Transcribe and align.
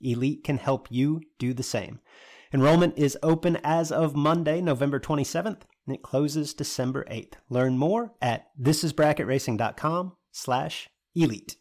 Elite 0.00 0.44
can 0.44 0.58
help 0.58 0.88
you 0.90 1.20
do 1.38 1.52
the 1.52 1.62
same. 1.62 2.00
Enrollment 2.52 2.98
is 2.98 3.16
open 3.22 3.58
as 3.62 3.92
of 3.92 4.16
Monday, 4.16 4.60
November 4.60 4.98
27th, 4.98 5.60
and 5.86 5.94
it 5.94 6.02
closes 6.02 6.52
December 6.52 7.04
8th. 7.10 7.34
Learn 7.48 7.78
more 7.78 8.12
at 8.20 8.48
thisisbracketracing.com 8.60 10.12
slash 10.32 10.88
elite. 11.14 11.56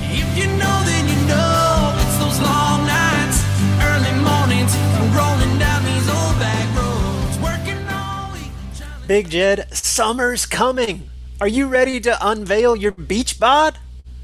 If 0.00 0.38
you 0.38 0.46
know, 0.46 0.82
then 0.84 1.08
you 1.08 1.26
know 1.26 1.94
it's 2.00 2.18
those 2.18 2.40
long 2.40 2.86
nights, 2.86 3.44
early 3.82 4.12
mornings, 4.24 4.74
rolling 5.14 5.58
down 5.58 5.84
these 5.84 6.08
old 6.08 6.38
back 6.38 6.76
roads, 6.76 7.38
working 7.38 7.86
all 7.88 8.32
week. 8.32 9.06
Big 9.06 9.28
Jed, 9.28 9.68
summer's 9.74 10.46
coming. 10.46 11.10
Are 11.42 11.48
you 11.48 11.66
ready 11.66 12.00
to 12.00 12.16
unveil 12.26 12.74
your 12.74 12.92
beach 12.92 13.38
bod? 13.38 13.78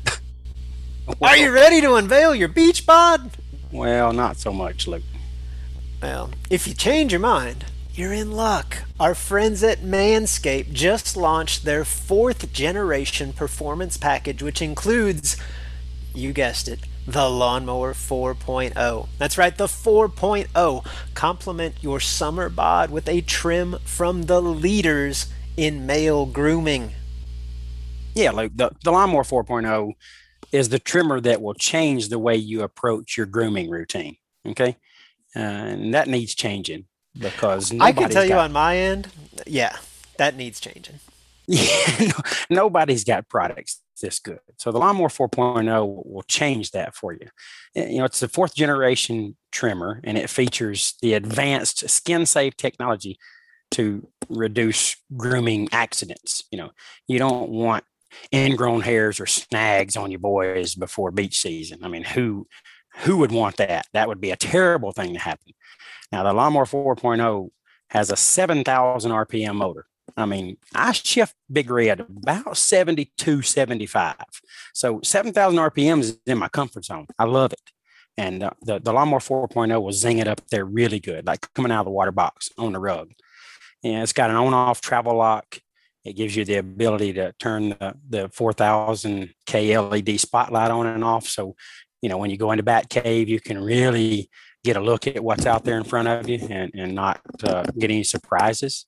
Are 1.23 1.37
you 1.37 1.51
ready 1.53 1.83
to 1.83 1.95
unveil 1.95 2.35
your 2.35 2.49
beach 2.49 2.87
bod? 2.87 3.31
Well, 3.71 4.13
not 4.13 4.39
so 4.39 4.53
much, 4.53 4.87
Luke. 4.87 5.03
Well, 6.03 6.31
if 6.49 6.67
you 6.67 6.75
change 6.75 7.13
your 7.13 7.21
mind, 7.21 7.67
you're 7.93 8.13
in 8.13 8.33
luck. 8.33 8.85
Our 9.01 9.15
friends 9.15 9.63
at 9.63 9.81
Manscaped 9.81 10.73
just 10.73 11.17
launched 11.17 11.65
their 11.65 11.85
fourth 11.85 12.53
generation 12.53 13.33
performance 13.33 13.97
package, 13.97 14.43
which 14.43 14.63
includes, 14.63 15.37
you 16.15 16.33
guessed 16.33 16.69
it, 16.69 16.81
the 17.07 17.29
Lawnmower 17.29 17.95
4.0. 17.95 19.09
That's 19.19 19.37
right, 19.37 19.57
the 19.57 19.67
4.0. 19.67 20.87
Complement 21.15 21.75
your 21.83 22.01
summer 22.01 22.49
bod 22.49 22.91
with 22.91 23.09
a 23.09 23.23
trim 23.23 23.79
from 23.85 24.23
the 24.23 24.41
leaders 24.41 25.27
in 25.57 25.87
male 25.87 26.25
grooming. 26.27 26.93
Yeah, 28.15 28.31
Luke, 28.31 28.53
the, 28.55 28.71
the 28.85 28.93
Lawnmower 28.93 29.25
4.0 29.25 29.95
is 30.53 30.69
the 30.69 30.79
trimmer 30.79 31.21
that 31.21 31.43
will 31.43 31.55
change 31.55 32.09
the 32.09 32.19
way 32.19 32.37
you 32.37 32.63
approach 32.63 33.17
your 33.17 33.27
grooming 33.27 33.71
routine. 33.71 34.17
Okay. 34.47 34.77
Uh, 35.37 35.41
and 35.41 35.95
that 35.95 36.09
needs 36.09 36.35
changing 36.35 36.87
because 37.19 37.73
I 37.81 37.93
can 37.93 38.11
tell 38.11 38.25
you 38.25 38.35
on 38.35 38.53
my 38.53 38.77
end, 38.77 39.09
yeah, 39.47 39.77
that 40.17 40.37
needs 40.37 40.61
changing. 40.61 40.97
Yeah, 41.51 42.09
no, 42.09 42.13
nobody's 42.51 43.05
got 43.05 43.27
products 43.31 43.81
this 44.01 44.19
good. 44.19 44.41
So 44.57 44.73
the 44.73 44.79
Lawnmower 44.79 45.09
4.0 45.09 46.07
will 46.07 46.23
change 46.23 46.71
that 46.73 46.95
for 46.95 47.13
you. 47.13 47.29
You 47.75 47.99
know, 47.99 48.05
it's 48.05 48.21
the 48.21 48.29
fourth 48.29 48.55
generation 48.55 49.37
trimmer, 49.53 50.01
and 50.05 50.19
it 50.19 50.31
features 50.31 50.95
the 51.03 51.15
advanced 51.15 51.89
skin 51.89 52.27
safe 52.27 52.57
technology 52.57 53.19
to 53.73 54.09
reduce 54.29 54.97
grooming 55.17 55.69
accidents. 55.73 56.45
You 56.51 56.59
know, 56.59 56.71
you 57.07 57.19
don't 57.19 57.51
want 57.51 57.85
ingrown 58.33 58.81
hairs 58.81 59.21
or 59.21 59.27
snags 59.27 59.97
on 59.97 60.11
your 60.11 60.21
boys 60.21 60.75
before 60.75 61.11
beach 61.11 61.39
season. 61.39 61.81
I 61.83 61.89
mean, 61.89 62.05
who 62.05 62.47
who 62.99 63.19
would 63.19 63.33
want 63.33 63.57
that? 63.57 63.87
That 63.93 64.09
would 64.09 64.21
be 64.21 64.31
a 64.31 64.37
terrible 64.37 64.93
thing 64.93 65.15
to 65.15 65.21
happen. 65.21 65.53
Now, 66.11 66.25
the 66.25 66.33
Lawnmower 66.33 66.65
4.0 66.65 67.51
has 67.91 68.11
a 68.11 68.17
7,000 68.17 69.11
RPM 69.13 69.55
motor. 69.55 69.87
I 70.17 70.27
mean, 70.27 70.57
I 70.75 70.93
shift 70.93 71.35
Big 71.53 71.71
Red 71.71 72.01
about 72.01 72.57
72, 72.57 73.43
75. 73.43 74.17
So 74.75 75.01
7,000 75.05 75.59
RPM 75.59 76.01
is 76.01 76.19
in 76.27 76.39
my 76.39 76.49
comfort 76.49 76.85
zone. 76.85 77.07
I 77.19 77.25
love 77.25 77.53
it. 77.53 77.73
And 78.17 78.43
uh, 78.43 78.51
the, 78.63 78.81
the 78.81 78.93
Lawnmower 78.93 79.21
4.0 79.21 79.81
will 79.81 79.93
zing 79.93 80.19
it 80.19 80.27
up 80.27 80.41
there 80.51 80.65
really 80.65 80.99
good, 80.99 81.27
like 81.27 81.53
coming 81.55 81.71
out 81.71 81.81
of 81.81 81.87
the 81.87 81.93
water 81.93 82.11
box 82.11 82.51
on 82.59 82.73
the 82.73 82.81
rug. 82.81 83.13
And 83.85 84.03
it's 84.03 84.13
got 84.13 84.31
an 84.31 84.37
on 84.37 84.55
off 84.55 84.81
travel 84.81 85.15
lock. 85.15 85.61
It 86.09 86.17
gives 86.17 86.35
you 86.35 86.45
the 86.45 86.57
ability 86.57 87.13
to 87.15 87.33
turn 87.39 87.71
the, 87.71 87.95
the 88.09 88.29
4000 88.31 89.35
K 89.47 89.77
LED 89.79 90.19
spotlight 90.19 90.71
on 90.71 90.87
and 90.87 91.05
off. 91.05 91.27
So, 91.27 91.55
you 92.01 92.09
know, 92.09 92.19
when 92.19 92.31
you 92.31 92.37
go 92.37 92.53
into 92.53 92.63
Bat 92.63 92.89
Cave, 92.89 93.29
you 93.29 93.41
can 93.41 93.63
really 93.63 94.31
get 94.65 94.77
a 94.77 94.81
look 94.81 95.07
at 95.07 95.23
what's 95.23 95.47
out 95.47 95.65
there 95.65 95.77
in 95.77 95.85
front 95.85 96.09
of 96.09 96.29
you 96.29 96.47
and, 96.51 96.71
and 96.75 96.95
not 96.95 97.21
uh, 97.45 97.65
get 97.79 97.91
any 97.91 98.05
surprises. 98.05 98.87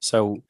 So, 0.00 0.42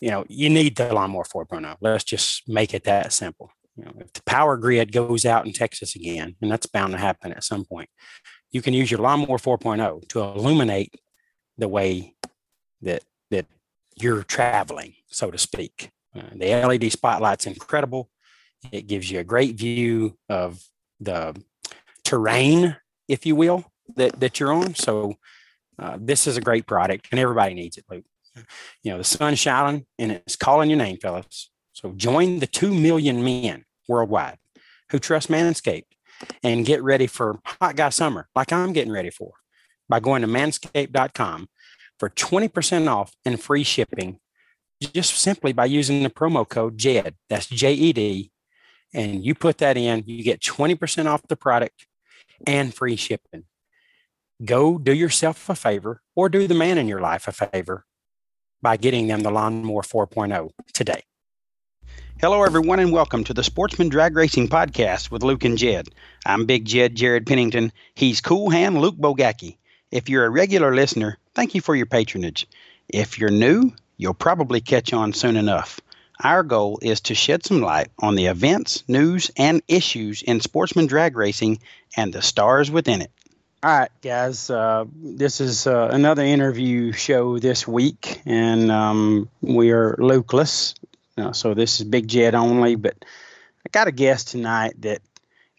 you 0.00 0.10
know, 0.10 0.24
you 0.28 0.50
need 0.50 0.76
the 0.76 0.92
lawnmower 0.92 1.24
4.0. 1.24 1.76
Let's 1.80 2.04
just 2.04 2.48
make 2.48 2.74
it 2.74 2.84
that 2.84 3.12
simple. 3.12 3.50
You 3.76 3.84
know, 3.84 3.92
if 4.00 4.12
the 4.12 4.22
power 4.22 4.56
grid 4.56 4.92
goes 4.92 5.24
out 5.24 5.46
in 5.46 5.52
Texas 5.52 5.96
again, 5.96 6.36
and 6.40 6.50
that's 6.50 6.66
bound 6.66 6.92
to 6.92 6.98
happen 6.98 7.32
at 7.32 7.44
some 7.44 7.64
point, 7.64 7.88
you 8.50 8.62
can 8.62 8.74
use 8.74 8.90
your 8.90 9.00
lawnmower 9.00 9.38
4.0 9.38 10.08
to 10.08 10.20
illuminate 10.20 10.94
the 11.58 11.68
way 11.68 12.14
that 12.82 13.02
that 13.30 13.46
you're 13.96 14.22
traveling 14.22 14.94
so 15.14 15.30
to 15.30 15.38
speak. 15.38 15.90
Uh, 16.16 16.22
the 16.34 16.54
LED 16.54 16.92
spotlight's 16.92 17.46
incredible. 17.46 18.10
It 18.72 18.86
gives 18.86 19.10
you 19.10 19.20
a 19.20 19.24
great 19.24 19.56
view 19.56 20.16
of 20.28 20.62
the 21.00 21.36
terrain, 22.04 22.76
if 23.08 23.26
you 23.26 23.36
will, 23.36 23.64
that, 23.96 24.18
that 24.20 24.40
you're 24.40 24.52
on. 24.52 24.74
So 24.74 25.16
uh, 25.78 25.98
this 26.00 26.26
is 26.26 26.36
a 26.36 26.40
great 26.40 26.66
product 26.66 27.08
and 27.10 27.20
everybody 27.20 27.54
needs 27.54 27.76
it. 27.76 27.84
Luke. 27.90 28.04
You 28.82 28.90
know, 28.90 28.98
the 28.98 29.04
sun's 29.04 29.38
shining 29.38 29.86
and 29.98 30.12
it's 30.12 30.36
calling 30.36 30.68
your 30.68 30.78
name, 30.78 30.98
fellas. 30.98 31.50
So 31.72 31.92
join 31.92 32.40
the 32.40 32.46
2 32.46 32.74
million 32.74 33.22
men 33.22 33.64
worldwide 33.88 34.38
who 34.90 34.98
trust 34.98 35.28
Manscaped 35.28 35.84
and 36.42 36.66
get 36.66 36.82
ready 36.82 37.06
for 37.06 37.38
hot 37.44 37.76
guy 37.76 37.90
summer 37.90 38.28
like 38.34 38.52
I'm 38.52 38.72
getting 38.72 38.92
ready 38.92 39.10
for 39.10 39.32
by 39.88 40.00
going 40.00 40.22
to 40.22 40.28
manscaped.com 40.28 41.48
for 41.98 42.10
20% 42.10 42.88
off 42.88 43.14
and 43.24 43.40
free 43.40 43.62
shipping 43.62 44.18
just 44.86 45.14
simply 45.16 45.52
by 45.52 45.66
using 45.66 46.02
the 46.02 46.10
promo 46.10 46.48
code 46.48 46.78
JED. 46.78 47.14
That's 47.28 47.46
J 47.46 47.72
E 47.74 47.92
D. 47.92 48.30
And 48.92 49.24
you 49.24 49.34
put 49.34 49.58
that 49.58 49.76
in, 49.76 50.04
you 50.06 50.22
get 50.22 50.40
20% 50.40 51.06
off 51.06 51.26
the 51.26 51.36
product 51.36 51.86
and 52.46 52.72
free 52.72 52.96
shipping. 52.96 53.44
Go 54.44 54.78
do 54.78 54.92
yourself 54.92 55.48
a 55.48 55.54
favor 55.54 56.00
or 56.14 56.28
do 56.28 56.46
the 56.46 56.54
man 56.54 56.78
in 56.78 56.86
your 56.86 57.00
life 57.00 57.26
a 57.26 57.32
favor 57.32 57.84
by 58.62 58.76
getting 58.76 59.08
them 59.08 59.20
the 59.20 59.30
Lawnmower 59.30 59.82
4.0 59.82 60.50
today. 60.72 61.02
Hello, 62.20 62.42
everyone, 62.44 62.78
and 62.78 62.92
welcome 62.92 63.24
to 63.24 63.34
the 63.34 63.42
Sportsman 63.42 63.88
Drag 63.88 64.16
Racing 64.16 64.48
Podcast 64.48 65.10
with 65.10 65.24
Luke 65.24 65.44
and 65.44 65.58
Jed. 65.58 65.88
I'm 66.24 66.46
Big 66.46 66.64
Jed 66.64 66.94
Jared 66.94 67.26
Pennington. 67.26 67.72
He's 67.94 68.20
Cool 68.20 68.50
Hand 68.50 68.80
Luke 68.80 68.96
Bogacki. 68.96 69.58
If 69.90 70.08
you're 70.08 70.24
a 70.24 70.30
regular 70.30 70.74
listener, 70.74 71.18
thank 71.34 71.54
you 71.54 71.60
for 71.60 71.74
your 71.74 71.86
patronage. 71.86 72.46
If 72.88 73.18
you're 73.18 73.30
new, 73.30 73.72
You'll 73.96 74.14
probably 74.14 74.60
catch 74.60 74.92
on 74.92 75.12
soon 75.12 75.36
enough. 75.36 75.80
Our 76.22 76.42
goal 76.42 76.78
is 76.80 77.00
to 77.02 77.14
shed 77.14 77.44
some 77.44 77.60
light 77.60 77.88
on 77.98 78.14
the 78.14 78.26
events, 78.26 78.84
news, 78.88 79.30
and 79.36 79.62
issues 79.66 80.22
in 80.22 80.40
sportsman 80.40 80.86
drag 80.86 81.16
racing 81.16 81.58
and 81.96 82.12
the 82.12 82.22
stars 82.22 82.70
within 82.70 83.02
it. 83.02 83.10
All 83.62 83.78
right, 83.78 83.90
guys. 84.02 84.50
Uh, 84.50 84.84
this 84.94 85.40
is 85.40 85.66
uh, 85.66 85.88
another 85.90 86.22
interview 86.22 86.92
show 86.92 87.38
this 87.38 87.66
week, 87.66 88.20
and 88.26 88.70
um, 88.70 89.28
we 89.40 89.70
are 89.70 89.96
Lucas. 89.98 90.74
Uh, 91.16 91.32
so 91.32 91.54
this 91.54 91.80
is 91.80 91.86
Big 91.86 92.06
Jed 92.06 92.34
only, 92.34 92.74
but 92.74 92.94
I 93.66 93.68
got 93.72 93.88
a 93.88 93.92
guest 93.92 94.28
tonight 94.28 94.74
that 94.82 95.00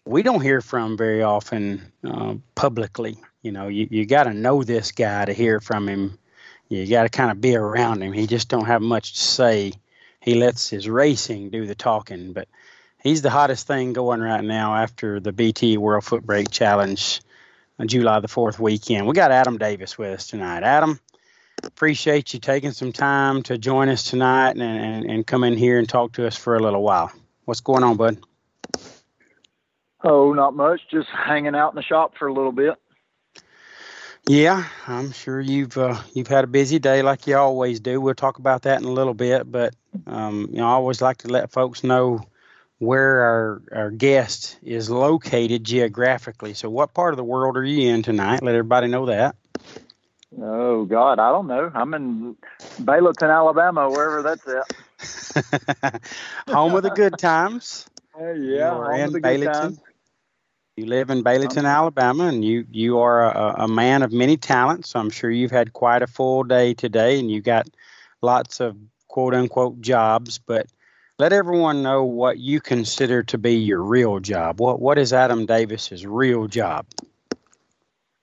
we 0.04 0.22
don't 0.22 0.40
hear 0.40 0.60
from 0.60 0.96
very 0.96 1.22
often 1.22 1.92
uh, 2.04 2.34
publicly. 2.54 3.18
You 3.42 3.52
know, 3.52 3.68
you, 3.68 3.88
you 3.90 4.06
got 4.06 4.24
to 4.24 4.34
know 4.34 4.62
this 4.62 4.92
guy 4.92 5.24
to 5.24 5.32
hear 5.32 5.60
from 5.60 5.88
him. 5.88 6.18
You 6.68 6.86
got 6.88 7.04
to 7.04 7.08
kind 7.08 7.30
of 7.30 7.40
be 7.40 7.56
around 7.56 8.02
him. 8.02 8.12
He 8.12 8.26
just 8.26 8.48
don't 8.48 8.66
have 8.66 8.82
much 8.82 9.12
to 9.14 9.20
say. 9.20 9.72
He 10.20 10.34
lets 10.34 10.68
his 10.68 10.88
racing 10.88 11.50
do 11.50 11.66
the 11.66 11.76
talking, 11.76 12.32
but 12.32 12.48
he's 13.00 13.22
the 13.22 13.30
hottest 13.30 13.66
thing 13.66 13.92
going 13.92 14.20
right 14.20 14.42
now 14.42 14.74
after 14.74 15.20
the 15.20 15.32
BT 15.32 15.76
World 15.76 16.04
Foot 16.04 16.26
Brake 16.26 16.50
Challenge 16.50 17.20
on 17.78 17.86
July 17.86 18.18
the 18.18 18.28
4th 18.28 18.58
weekend. 18.58 19.06
We 19.06 19.14
got 19.14 19.30
Adam 19.30 19.58
Davis 19.58 19.96
with 19.96 20.18
us 20.18 20.26
tonight. 20.26 20.64
Adam, 20.64 20.98
appreciate 21.62 22.34
you 22.34 22.40
taking 22.40 22.72
some 22.72 22.92
time 22.92 23.42
to 23.44 23.58
join 23.58 23.88
us 23.88 24.02
tonight 24.02 24.56
and, 24.56 24.62
and, 24.62 25.10
and 25.10 25.26
come 25.26 25.44
in 25.44 25.56
here 25.56 25.78
and 25.78 25.88
talk 25.88 26.12
to 26.12 26.26
us 26.26 26.36
for 26.36 26.56
a 26.56 26.60
little 26.60 26.82
while. 26.82 27.12
What's 27.44 27.60
going 27.60 27.84
on, 27.84 27.96
bud? 27.96 28.18
Oh, 30.02 30.32
not 30.32 30.54
much. 30.54 30.80
Just 30.90 31.08
hanging 31.08 31.54
out 31.54 31.72
in 31.72 31.76
the 31.76 31.82
shop 31.82 32.14
for 32.18 32.26
a 32.26 32.32
little 32.32 32.52
bit. 32.52 32.74
Yeah, 34.28 34.66
I'm 34.88 35.12
sure 35.12 35.40
you've 35.40 35.78
uh, 35.78 36.00
you've 36.12 36.26
had 36.26 36.42
a 36.42 36.48
busy 36.48 36.80
day 36.80 37.02
like 37.02 37.28
you 37.28 37.36
always 37.36 37.78
do. 37.78 38.00
We'll 38.00 38.14
talk 38.14 38.38
about 38.38 38.62
that 38.62 38.80
in 38.80 38.86
a 38.86 38.92
little 38.92 39.14
bit, 39.14 39.50
but 39.50 39.74
um, 40.06 40.48
you 40.50 40.58
know, 40.58 40.66
I 40.66 40.72
always 40.72 41.00
like 41.00 41.18
to 41.18 41.28
let 41.28 41.52
folks 41.52 41.84
know 41.84 42.26
where 42.78 43.22
our, 43.22 43.62
our 43.72 43.90
guest 43.90 44.58
is 44.62 44.90
located 44.90 45.62
geographically. 45.62 46.54
So, 46.54 46.68
what 46.68 46.92
part 46.92 47.12
of 47.12 47.18
the 47.18 47.24
world 47.24 47.56
are 47.56 47.64
you 47.64 47.92
in 47.92 48.02
tonight? 48.02 48.42
Let 48.42 48.56
everybody 48.56 48.88
know 48.88 49.06
that. 49.06 49.36
Oh 50.40 50.84
God, 50.86 51.20
I 51.20 51.30
don't 51.30 51.46
know. 51.46 51.70
I'm 51.72 51.94
in 51.94 52.36
Baileyton, 52.82 53.30
Alabama, 53.30 53.88
wherever 53.88 54.22
that's 54.22 54.46
at. 54.48 56.02
home 56.48 56.74
of 56.74 56.82
the 56.82 56.90
good 56.90 57.18
times. 57.18 57.86
Uh, 58.18 58.32
yeah, 58.32 58.96
you 58.96 59.04
in 59.04 59.12
Baileyton. 59.12 59.78
You 60.76 60.84
live 60.84 61.08
in 61.08 61.24
Baileyton, 61.24 61.64
Alabama, 61.64 62.24
and 62.24 62.44
you 62.44 62.66
you 62.70 62.98
are 62.98 63.24
a, 63.24 63.64
a 63.64 63.68
man 63.68 64.02
of 64.02 64.12
many 64.12 64.36
talents. 64.36 64.90
So 64.90 65.00
I'm 65.00 65.08
sure 65.08 65.30
you've 65.30 65.50
had 65.50 65.72
quite 65.72 66.02
a 66.02 66.06
full 66.06 66.44
day 66.44 66.74
today, 66.74 67.18
and 67.18 67.30
you 67.30 67.40
got 67.40 67.66
lots 68.20 68.60
of 68.60 68.76
quote 69.08 69.32
unquote 69.32 69.80
jobs. 69.80 70.36
But 70.36 70.66
let 71.18 71.32
everyone 71.32 71.82
know 71.82 72.04
what 72.04 72.36
you 72.36 72.60
consider 72.60 73.22
to 73.22 73.38
be 73.38 73.54
your 73.54 73.82
real 73.82 74.20
job. 74.20 74.60
What 74.60 74.78
what 74.78 74.98
is 74.98 75.14
Adam 75.14 75.46
Davis's 75.46 76.06
real 76.06 76.46
job? 76.46 76.86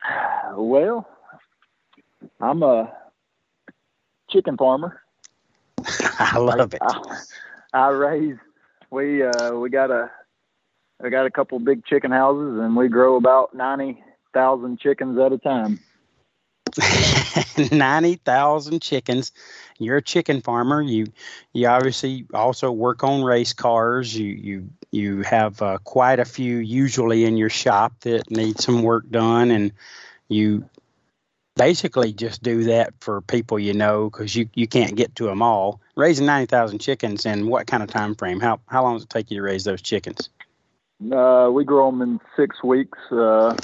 Well, 0.55 1.09
I'm 2.39 2.61
a 2.61 2.93
chicken 4.29 4.55
farmer. 4.55 5.01
I 6.19 6.37
love 6.37 6.75
it. 6.75 6.81
I, 6.83 7.23
I 7.73 7.87
raise 7.87 8.37
we 8.91 9.23
uh, 9.23 9.55
we 9.55 9.71
got 9.71 9.89
a 9.89 10.11
we 11.03 11.09
got 11.09 11.25
a 11.25 11.31
couple 11.31 11.59
big 11.59 11.85
chicken 11.85 12.11
houses 12.11 12.59
and 12.59 12.75
we 12.75 12.87
grow 12.87 13.17
about 13.17 13.53
ninety 13.53 14.01
thousand 14.33 14.79
chickens 14.79 15.19
at 15.19 15.33
a 15.33 15.37
time. 15.37 15.79
90,000 17.71 18.81
chickens. 18.81 19.31
You're 19.77 19.97
a 19.97 20.01
chicken 20.01 20.41
farmer. 20.41 20.81
You 20.81 21.07
you 21.51 21.67
obviously 21.67 22.25
also 22.33 22.71
work 22.71 23.03
on 23.03 23.23
race 23.23 23.53
cars. 23.53 24.17
You 24.17 24.27
you 24.27 24.69
you 24.91 25.21
have 25.23 25.61
uh, 25.61 25.77
quite 25.83 26.19
a 26.19 26.25
few 26.25 26.57
usually 26.57 27.25
in 27.25 27.37
your 27.37 27.49
shop 27.49 27.93
that 28.01 28.31
need 28.31 28.59
some 28.59 28.81
work 28.81 29.09
done 29.11 29.51
and 29.51 29.71
you 30.29 30.67
basically 31.55 32.13
just 32.13 32.41
do 32.41 32.63
that 32.63 32.93
for 32.99 33.21
people 33.21 33.59
you 33.59 33.73
know 33.73 34.09
because 34.09 34.35
you, 34.35 34.49
you 34.55 34.67
can't 34.67 34.95
get 34.95 35.15
to 35.17 35.25
them 35.25 35.41
all. 35.43 35.79
Raising 35.95 36.25
90,000 36.25 36.79
chickens 36.79 37.25
in 37.27 37.47
what 37.47 37.67
kind 37.67 37.83
of 37.83 37.89
time 37.89 38.15
frame? 38.15 38.39
How 38.39 38.61
how 38.67 38.83
long 38.83 38.95
does 38.95 39.03
it 39.03 39.09
take 39.09 39.29
you 39.29 39.37
to 39.37 39.43
raise 39.43 39.63
those 39.63 39.81
chickens? 39.81 40.29
Uh, 41.11 41.49
we 41.51 41.63
grow 41.63 41.91
them 41.91 42.01
in 42.01 42.19
six 42.35 42.63
weeks. 42.63 42.97
Uh, 43.11 43.55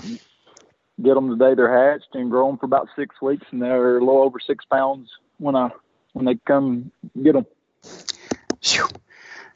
get 1.01 1.15
them 1.15 1.29
the 1.29 1.35
day 1.37 1.53
they're 1.55 1.91
hatched 1.91 2.13
and 2.13 2.29
grow 2.29 2.47
them 2.47 2.57
for 2.57 2.65
about 2.65 2.87
six 2.95 3.21
weeks, 3.21 3.45
and 3.51 3.61
they're 3.61 3.97
a 3.97 3.99
little 3.99 4.21
over 4.21 4.39
six 4.39 4.65
pounds 4.65 5.09
when 5.37 5.55
I 5.55 5.69
when 6.13 6.25
they 6.25 6.35
come 6.45 6.91
get 7.21 7.33
them. 7.33 7.45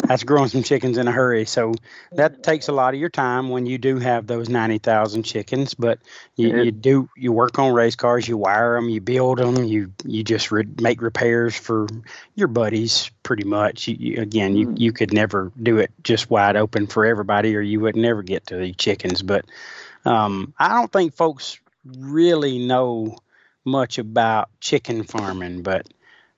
That's 0.08 0.24
growing 0.24 0.50
some 0.50 0.64
chickens 0.64 0.98
in 0.98 1.08
a 1.08 1.12
hurry. 1.12 1.46
So 1.46 1.74
that 2.12 2.44
takes 2.44 2.68
a 2.68 2.72
lot 2.74 2.94
of 2.94 3.00
your 3.00 3.10
time 3.10 3.50
when 3.50 3.66
you 3.66 3.78
do 3.78 4.00
have 4.00 4.28
those 4.28 4.50
ninety 4.50 4.78
thousand 4.78 5.24
chickens. 5.24 5.74
But 5.74 6.00
you, 6.36 6.64
you, 6.64 6.72
do 6.72 7.10
you 7.16 7.32
work 7.32 7.58
on 7.58 7.74
race 7.74 7.96
cars, 7.96 8.28
you 8.28 8.38
wire 8.38 8.76
them, 8.76 8.90
you 8.90 9.00
build 9.00 9.38
them, 9.38 9.64
you 9.64 9.94
you 10.04 10.24
just 10.24 10.52
re- 10.52 10.68
make 10.82 11.02
repairs 11.02 11.56
for 11.56 11.88
your 12.36 12.48
buddies. 12.48 13.10
Pretty 13.24 13.46
much. 13.46 13.88
You, 13.88 13.96
you, 13.98 14.22
again, 14.22 14.56
you 14.56 14.74
you 14.76 14.92
could 14.92 15.14
never 15.14 15.52
do 15.62 15.78
it 15.78 15.92
just 16.04 16.30
wide 16.30 16.56
open 16.56 16.88
for 16.88 17.06
everybody, 17.06 17.56
or 17.56 17.62
you 17.62 17.80
would 17.80 17.96
never 17.96 18.24
get 18.24 18.48
to 18.48 18.58
the 18.58 18.74
chickens. 18.74 19.22
But 19.22 19.46
um, 20.06 20.54
I 20.60 20.70
don't 20.70 20.92
think 20.92 21.16
folks 21.16 21.60
really 21.86 22.66
know 22.66 23.18
much 23.66 23.98
about 23.98 24.50
chicken 24.60 25.04
farming, 25.04 25.62
but 25.62 25.88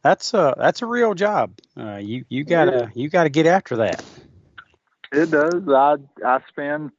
that's 0.06 0.36
a 0.36 0.54
that's 0.56 0.84
a 0.84 0.86
real 0.86 1.16
job. 1.16 1.52
Uh, 1.76 1.96
you 1.96 2.26
you 2.30 2.44
gotta 2.44 2.92
you 2.94 3.10
gotta 3.10 3.30
get 3.30 3.48
after 3.48 3.78
that. 3.78 4.06
It 5.12 5.32
does. 5.32 5.64
I 5.68 5.96
I 6.24 6.40
spend 6.48 6.92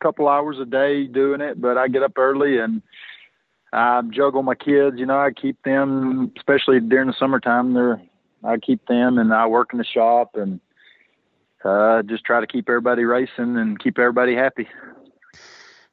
a 0.00 0.02
couple 0.02 0.26
hours 0.28 0.58
a 0.58 0.64
day 0.64 1.06
doing 1.06 1.42
it, 1.42 1.60
but 1.60 1.76
I 1.76 1.88
get 1.88 2.02
up 2.02 2.16
early 2.16 2.58
and 2.58 2.80
I 3.70 4.00
juggle 4.10 4.42
my 4.42 4.54
kids. 4.54 4.96
You 4.98 5.04
know, 5.04 5.18
I 5.18 5.30
keep 5.30 5.62
them, 5.62 6.32
especially 6.38 6.80
during 6.80 7.08
the 7.08 7.14
summertime. 7.18 7.74
They're 7.74 8.00
I 8.42 8.56
keep 8.56 8.86
them 8.86 9.18
and 9.18 9.34
I 9.34 9.46
work 9.46 9.74
in 9.74 9.78
the 9.78 9.84
shop 9.84 10.34
and 10.34 10.58
uh, 11.62 12.00
just 12.02 12.24
try 12.24 12.40
to 12.40 12.46
keep 12.46 12.70
everybody 12.70 13.04
racing 13.04 13.58
and 13.58 13.78
keep 13.78 13.98
everybody 13.98 14.34
happy. 14.34 14.68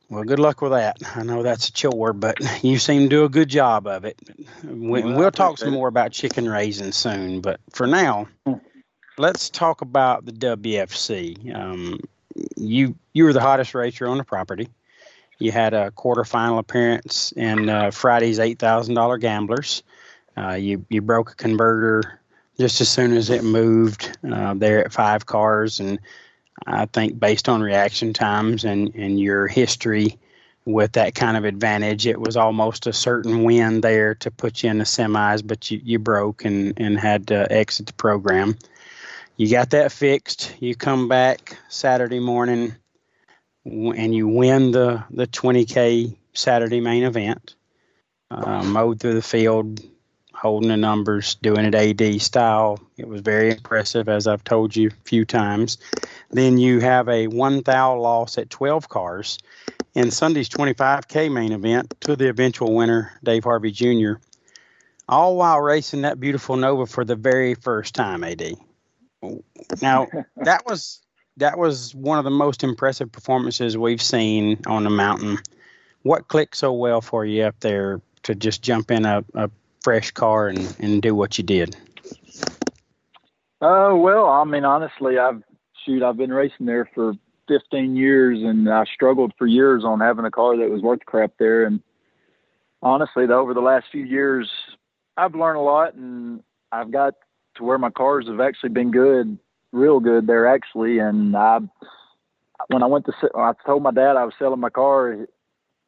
Well, 0.09 0.23
good 0.23 0.39
luck 0.39 0.61
with 0.61 0.71
that. 0.71 0.97
I 1.15 1.23
know 1.23 1.41
that's 1.41 1.69
a 1.69 1.73
chore, 1.73 2.13
but 2.13 2.37
you 2.63 2.77
seem 2.77 3.03
to 3.03 3.09
do 3.09 3.23
a 3.25 3.29
good 3.29 3.49
job 3.49 3.87
of 3.87 4.05
it. 4.05 4.19
We, 4.63 5.01
well, 5.01 5.17
we'll 5.17 5.31
talk 5.31 5.57
some 5.57 5.73
more 5.73 5.87
about 5.87 6.11
chicken 6.11 6.47
raising 6.47 6.91
soon, 6.91 7.41
but 7.41 7.59
for 7.71 7.87
now, 7.87 8.27
let's 9.17 9.49
talk 9.49 9.81
about 9.81 10.25
the 10.25 10.31
WFC. 10.31 11.55
Um, 11.55 11.99
you 12.55 12.95
you 13.13 13.23
were 13.23 13.33
the 13.33 13.41
hottest 13.41 13.73
racer 13.73 14.07
on 14.07 14.17
the 14.17 14.23
property. 14.23 14.69
You 15.39 15.51
had 15.51 15.73
a 15.73 15.91
quarterfinal 15.91 16.59
appearance 16.59 17.31
in 17.33 17.69
uh, 17.69 17.91
Friday's 17.91 18.39
eight 18.39 18.59
thousand 18.59 18.95
dollar 18.95 19.17
gamblers. 19.17 19.83
Uh, 20.37 20.51
you 20.51 20.85
you 20.89 21.01
broke 21.01 21.31
a 21.31 21.35
converter 21.35 22.19
just 22.59 22.79
as 22.79 22.89
soon 22.89 23.13
as 23.13 23.29
it 23.29 23.43
moved 23.43 24.17
uh, 24.29 24.53
there 24.53 24.85
at 24.85 24.93
five 24.93 25.25
cars 25.25 25.79
and 25.79 25.99
I 26.65 26.85
think 26.85 27.19
based 27.19 27.49
on 27.49 27.61
reaction 27.61 28.13
times 28.13 28.63
and, 28.63 28.93
and 28.95 29.19
your 29.19 29.47
history 29.47 30.17
with 30.65 30.93
that 30.93 31.13
kind 31.13 31.37
of 31.37 31.45
advantage, 31.45 32.07
it 32.07 32.19
was 32.19 32.37
almost 32.37 32.87
a 32.87 32.93
certain 32.93 33.43
win 33.43 33.81
there 33.81 34.15
to 34.15 34.31
put 34.31 34.63
you 34.63 34.69
in 34.69 34.79
the 34.79 34.83
semis, 34.83 35.45
but 35.45 35.69
you, 35.69 35.79
you 35.83 35.99
broke 35.99 36.45
and, 36.45 36.79
and 36.79 36.99
had 36.99 37.27
to 37.27 37.51
exit 37.51 37.87
the 37.87 37.93
program. 37.93 38.57
You 39.37 39.49
got 39.49 39.71
that 39.71 39.91
fixed. 39.91 40.55
You 40.59 40.75
come 40.75 41.07
back 41.07 41.57
Saturday 41.69 42.19
morning 42.19 42.75
and 43.65 44.15
you 44.15 44.27
win 44.27 44.71
the, 44.71 45.03
the 45.11 45.27
20K 45.27 46.15
Saturday 46.33 46.79
main 46.79 47.03
event. 47.03 47.55
Uh, 48.31 48.63
mowed 48.63 48.99
through 48.99 49.13
the 49.13 49.21
field, 49.21 49.81
holding 50.45 50.69
the 50.69 50.77
numbers, 50.77 51.33
doing 51.41 51.65
it 51.65 51.73
AD 51.73 52.21
style. 52.21 52.79
It 52.97 53.07
was 53.07 53.21
very 53.21 53.49
impressive, 53.49 54.07
as 54.07 54.27
I've 54.27 54.43
told 54.43 54.75
you 54.75 54.89
a 54.89 55.03
few 55.03 55.25
times. 55.25 55.79
Then 56.29 56.59
you 56.59 56.79
have 56.81 57.09
a 57.09 57.25
one 57.25 57.61
thou 57.61 57.97
loss 57.97 58.37
at 58.37 58.51
12 58.51 58.87
cars 58.87 59.39
in 59.95 60.11
Sunday's 60.11 60.47
25K 60.47 61.31
main 61.31 61.51
event 61.51 61.95
to 62.01 62.15
the 62.15 62.29
eventual 62.29 62.75
winner, 62.75 63.11
Dave 63.23 63.43
Harvey 63.43 63.71
Jr., 63.71 64.13
all 65.09 65.35
while 65.35 65.59
racing 65.61 66.03
that 66.03 66.19
beautiful 66.19 66.55
Nova 66.57 66.85
for 66.85 67.03
the 67.03 67.15
very 67.15 67.55
first 67.55 67.95
time, 67.95 68.23
AD. 68.23 68.53
Now, 69.81 70.05
that 70.37 70.63
was 70.67 71.01
that 71.37 71.57
was 71.57 71.95
one 71.95 72.19
of 72.19 72.23
the 72.23 72.29
most 72.29 72.63
impressive 72.63 73.11
performances 73.11 73.79
we've 73.79 74.01
seen 74.01 74.61
on 74.67 74.83
the 74.83 74.91
mountain. 74.91 75.39
What 76.03 76.27
clicked 76.27 76.55
so 76.55 76.71
well 76.71 77.01
for 77.01 77.25
you 77.25 77.45
up 77.45 77.59
there 77.61 77.99
to 78.23 78.35
just 78.35 78.61
jump 78.61 78.91
in 78.91 79.05
a, 79.05 79.25
a 79.33 79.49
fresh 79.85 80.09
car 80.09 80.47
and, 80.47 80.75
and 80.79 81.03
do 81.03 81.13
what 81.13 81.37
you 81.37 81.43
did? 81.43 81.77
Uh, 83.61 83.93
well, 83.93 84.25
I 84.25 84.43
mean, 84.43 84.65
honestly, 84.65 85.19
I've 85.19 85.43
shoot, 85.85 86.01
I've 86.01 86.17
been 86.17 86.33
racing 86.33 86.65
there 86.65 86.89
for 86.95 87.13
15 87.47 87.95
years, 87.95 88.39
and 88.41 88.67
I 88.67 88.85
struggled 88.85 89.33
for 89.37 89.45
years 89.45 89.83
on 89.85 89.99
having 89.99 90.25
a 90.25 90.31
car 90.31 90.57
that 90.57 90.71
was 90.71 90.81
worth 90.81 91.05
crap 91.05 91.33
there. 91.37 91.65
And 91.65 91.83
honestly, 92.81 93.27
though, 93.27 93.39
over 93.39 93.53
the 93.53 93.61
last 93.61 93.85
few 93.91 94.03
years, 94.03 94.49
I've 95.17 95.35
learned 95.35 95.59
a 95.59 95.61
lot, 95.61 95.93
and 95.93 96.41
I've 96.71 96.91
got 96.91 97.13
to 97.57 97.63
where 97.63 97.77
my 97.77 97.91
cars 97.91 98.25
have 98.27 98.41
actually 98.41 98.69
been 98.69 98.89
good, 98.89 99.37
real 99.71 99.99
good 99.99 100.25
there 100.25 100.47
actually. 100.47 100.97
And 100.97 101.37
I, 101.37 101.59
when 102.69 102.81
I 102.81 102.87
went 102.87 103.05
to, 103.05 103.13
I 103.35 103.51
told 103.63 103.83
my 103.83 103.91
dad 103.91 104.17
I 104.17 104.25
was 104.25 104.33
selling 104.39 104.59
my 104.59 104.71
car. 104.71 105.27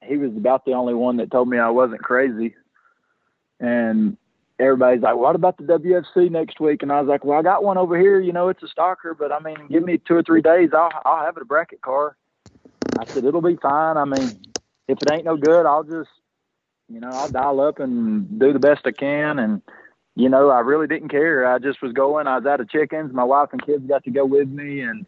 he 0.04 0.18
was 0.18 0.32
about 0.38 0.66
the 0.66 0.74
only 0.74 0.94
one 0.94 1.18
that 1.18 1.32
told 1.32 1.50
me 1.50 1.58
I 1.58 1.72
wasn't 1.72 2.04
crazy. 2.04 2.54
And 3.60 4.18
everybody's 4.60 5.02
like, 5.02 5.16
"What 5.16 5.36
about 5.36 5.58
the 5.58 5.64
WFC 5.64 6.30
next 6.30 6.60
week?" 6.60 6.84
And 6.84 6.92
I 6.92 7.02
was 7.02 7.08
like, 7.08 7.26
"Well, 7.26 7.40
I 7.40 7.42
got 7.42 7.64
one 7.64 7.78
over 7.78 7.98
here. 7.98 8.20
You 8.20 8.34
know, 8.34 8.50
it's 8.50 8.64
a 8.64 8.68
stocker, 8.68 9.18
but 9.18 9.32
I 9.32 9.40
mean, 9.40 9.68
give 9.70 9.84
me 9.84 9.98
two 9.98 10.16
or 10.16 10.24
three 10.24 10.42
days, 10.42 10.70
I'll 10.74 10.92
I'll 11.06 11.26
have 11.26 11.38
it 11.38 11.44
a 11.44 11.46
bracket 11.46 11.82
car." 11.82 12.16
I 13.00 13.06
said, 13.06 13.26
"It'll 13.26 13.42
be 13.42 13.58
fine. 13.58 13.98
I 13.98 14.06
mean, 14.06 14.40
if 14.88 15.02
it 15.02 15.12
ain't 15.12 15.26
no 15.26 15.38
good, 15.38 15.66
I'll 15.66 15.84
just, 15.84 16.10
you 16.90 17.00
know, 17.00 17.10
I'll 17.10 17.30
dial 17.30 17.60
up 17.60 17.80
and 17.80 18.40
do 18.40 18.54
the 18.54 18.60
best 18.60 18.86
I 18.86 18.92
can." 18.92 19.40
And 19.40 19.62
you 20.16 20.30
know, 20.30 20.50
I 20.50 20.62
really 20.62 20.88
didn't 20.88 21.10
care. 21.10 21.46
I 21.46 21.60
just 21.60 21.82
was 21.82 21.94
going. 21.94 22.26
I 22.26 22.38
was 22.38 22.46
out 22.48 22.60
of 22.60 22.70
chickens. 22.70 23.14
My 23.14 23.24
wife 23.24 23.50
and 23.52 23.64
kids 23.64 23.86
got 23.88 24.04
to 24.06 24.12
go 24.12 24.26
with 24.26 24.50
me, 24.50 24.82
and 24.82 25.06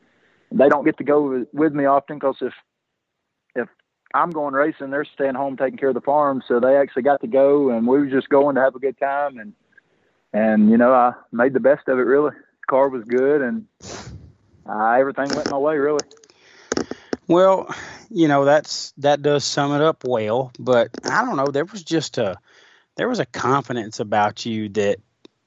they 0.51 0.69
don't 0.69 0.85
get 0.85 0.97
to 0.99 1.03
go 1.03 1.45
with 1.51 1.73
me 1.73 1.85
often 1.85 2.17
because 2.17 2.37
if 2.41 2.53
I'm 4.13 4.31
going 4.31 4.53
racing, 4.53 4.89
they're 4.89 5.05
staying 5.05 5.35
home 5.35 5.57
taking 5.57 5.77
care 5.77 5.89
of 5.89 5.95
the 5.95 6.01
farm. 6.01 6.41
So 6.47 6.59
they 6.59 6.75
actually 6.77 7.03
got 7.03 7.21
to 7.21 7.27
go, 7.27 7.69
and 7.69 7.87
we 7.87 7.99
were 7.99 8.07
just 8.07 8.29
going 8.29 8.55
to 8.55 8.61
have 8.61 8.75
a 8.75 8.79
good 8.79 8.99
time. 8.99 9.37
And 9.37 9.53
and 10.33 10.69
you 10.69 10.77
know, 10.77 10.93
I 10.93 11.13
made 11.31 11.53
the 11.53 11.59
best 11.59 11.87
of 11.87 11.99
it. 11.99 12.03
Really, 12.03 12.31
the 12.31 12.67
car 12.67 12.89
was 12.89 13.03
good, 13.05 13.41
and 13.41 13.65
uh, 14.67 14.91
everything 14.91 15.29
went 15.35 15.51
my 15.51 15.57
way. 15.57 15.77
Really. 15.77 16.05
Well, 17.27 17.73
you 18.09 18.27
know 18.27 18.45
that's 18.45 18.91
that 18.97 19.21
does 19.21 19.45
sum 19.45 19.73
it 19.73 19.81
up 19.81 20.03
well. 20.03 20.51
But 20.59 20.89
I 21.03 21.23
don't 21.23 21.37
know. 21.37 21.47
There 21.47 21.65
was 21.65 21.83
just 21.83 22.17
a 22.17 22.35
there 22.95 23.07
was 23.07 23.19
a 23.19 23.25
confidence 23.25 23.99
about 23.99 24.45
you 24.45 24.69
that 24.69 24.99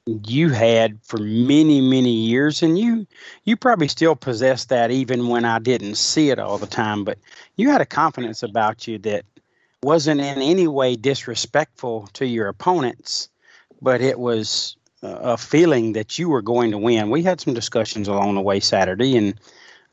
you 0.06 0.49
had 0.49 0.99
for 1.04 1.18
many 1.18 1.80
many 1.80 2.11
years 2.11 2.62
and 2.62 2.76
you 2.76 3.06
you 3.44 3.56
probably 3.56 3.87
still 3.87 4.16
possess 4.16 4.64
that 4.64 4.90
even 4.90 5.28
when 5.28 5.44
I 5.44 5.61
didn't 5.61 5.94
see 5.94 6.30
it 6.30 6.40
all 6.40 6.59
the 6.59 6.66
time 6.66 7.04
but 7.04 7.18
you 7.56 7.71
had 7.71 7.80
a 7.80 7.87
confidence 7.87 8.42
about 8.42 8.88
you 8.88 8.99
that 8.99 9.25
wasn't 9.85 10.21
in 10.21 10.42
any 10.42 10.66
way 10.66 10.97
disrespectful 10.97 12.09
to 12.14 12.26
your 12.26 12.49
opponents 12.49 13.28
but 13.80 14.00
it 14.00 14.18
was 14.18 14.76
a 15.02 15.37
feeling 15.37 15.92
that 15.94 16.18
you 16.18 16.28
were 16.28 16.42
going 16.42 16.71
to 16.71 16.78
win. 16.78 17.11
We 17.11 17.23
had 17.23 17.40
some 17.40 17.54
discussions 17.54 18.09
along 18.09 18.35
the 18.35 18.40
way 18.40 18.61
Saturday 18.61 19.16
and 19.16 19.35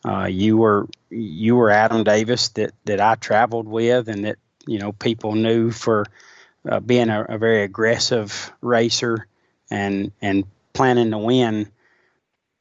uh, 0.05 0.25
you 0.25 0.57
were 0.57 0.87
you 1.09 1.55
were 1.55 1.71
Adam 1.71 2.03
Davis 2.03 2.49
that 2.49 2.71
that 2.85 3.01
I 3.01 3.15
traveled 3.15 3.67
with 3.67 4.07
and 4.07 4.25
that 4.25 4.37
you 4.65 4.79
know 4.79 4.91
people 4.93 5.33
knew 5.33 5.71
for 5.71 6.05
uh, 6.69 6.79
being 6.79 7.09
a, 7.09 7.23
a 7.23 7.37
very 7.37 7.63
aggressive 7.63 8.53
racer 8.61 9.27
and 9.69 10.11
and 10.21 10.45
planning 10.73 11.11
to 11.11 11.17
win. 11.17 11.71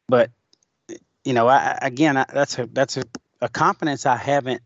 But 0.08 0.30
you 1.24 1.34
know, 1.34 1.48
I, 1.48 1.78
again, 1.82 2.16
I, 2.16 2.24
that's 2.32 2.58
a 2.58 2.66
that's 2.66 2.96
a, 2.96 3.04
a 3.40 3.48
confidence 3.48 4.06
I 4.06 4.16
haven't 4.16 4.62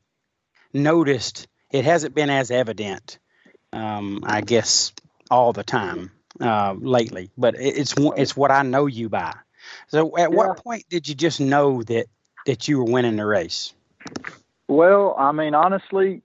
noticed. 0.72 1.48
It 1.70 1.84
hasn't 1.84 2.14
been 2.14 2.30
as 2.30 2.50
evident, 2.50 3.18
um, 3.72 4.20
I 4.24 4.42
guess, 4.42 4.92
all 5.30 5.52
the 5.52 5.64
time 5.64 6.10
uh, 6.40 6.74
lately. 6.78 7.30
But 7.36 7.54
it, 7.54 7.76
it's 7.78 7.94
it's 8.16 8.36
what 8.36 8.50
I 8.50 8.62
know 8.62 8.86
you 8.86 9.08
by. 9.08 9.34
So, 9.88 10.16
at 10.16 10.30
yeah. 10.30 10.36
what 10.36 10.62
point 10.62 10.84
did 10.88 11.08
you 11.08 11.14
just 11.14 11.40
know 11.40 11.82
that 11.84 12.06
that 12.46 12.68
you 12.68 12.78
were 12.78 12.90
winning 12.90 13.16
the 13.16 13.26
race? 13.26 13.72
Well, 14.68 15.14
I 15.18 15.32
mean, 15.32 15.54
honestly, 15.54 16.22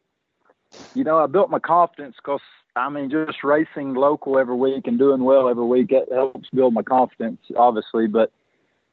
you 0.94 1.04
know, 1.04 1.20
I 1.20 1.28
built 1.28 1.50
my 1.50 1.60
confidence 1.60 2.16
because 2.18 2.42
I 2.78 2.90
mean, 2.90 3.10
just 3.10 3.44
racing 3.44 3.94
local 3.94 4.38
every 4.38 4.56
week 4.56 4.88
and 4.88 4.98
doing 4.98 5.24
well 5.24 5.50
every 5.50 5.66
week 5.66 5.92
it 5.92 6.10
helps 6.12 6.50
build 6.54 6.74
my 6.74 6.84
confidence, 6.84 7.40
obviously. 7.56 8.08
But 8.08 8.32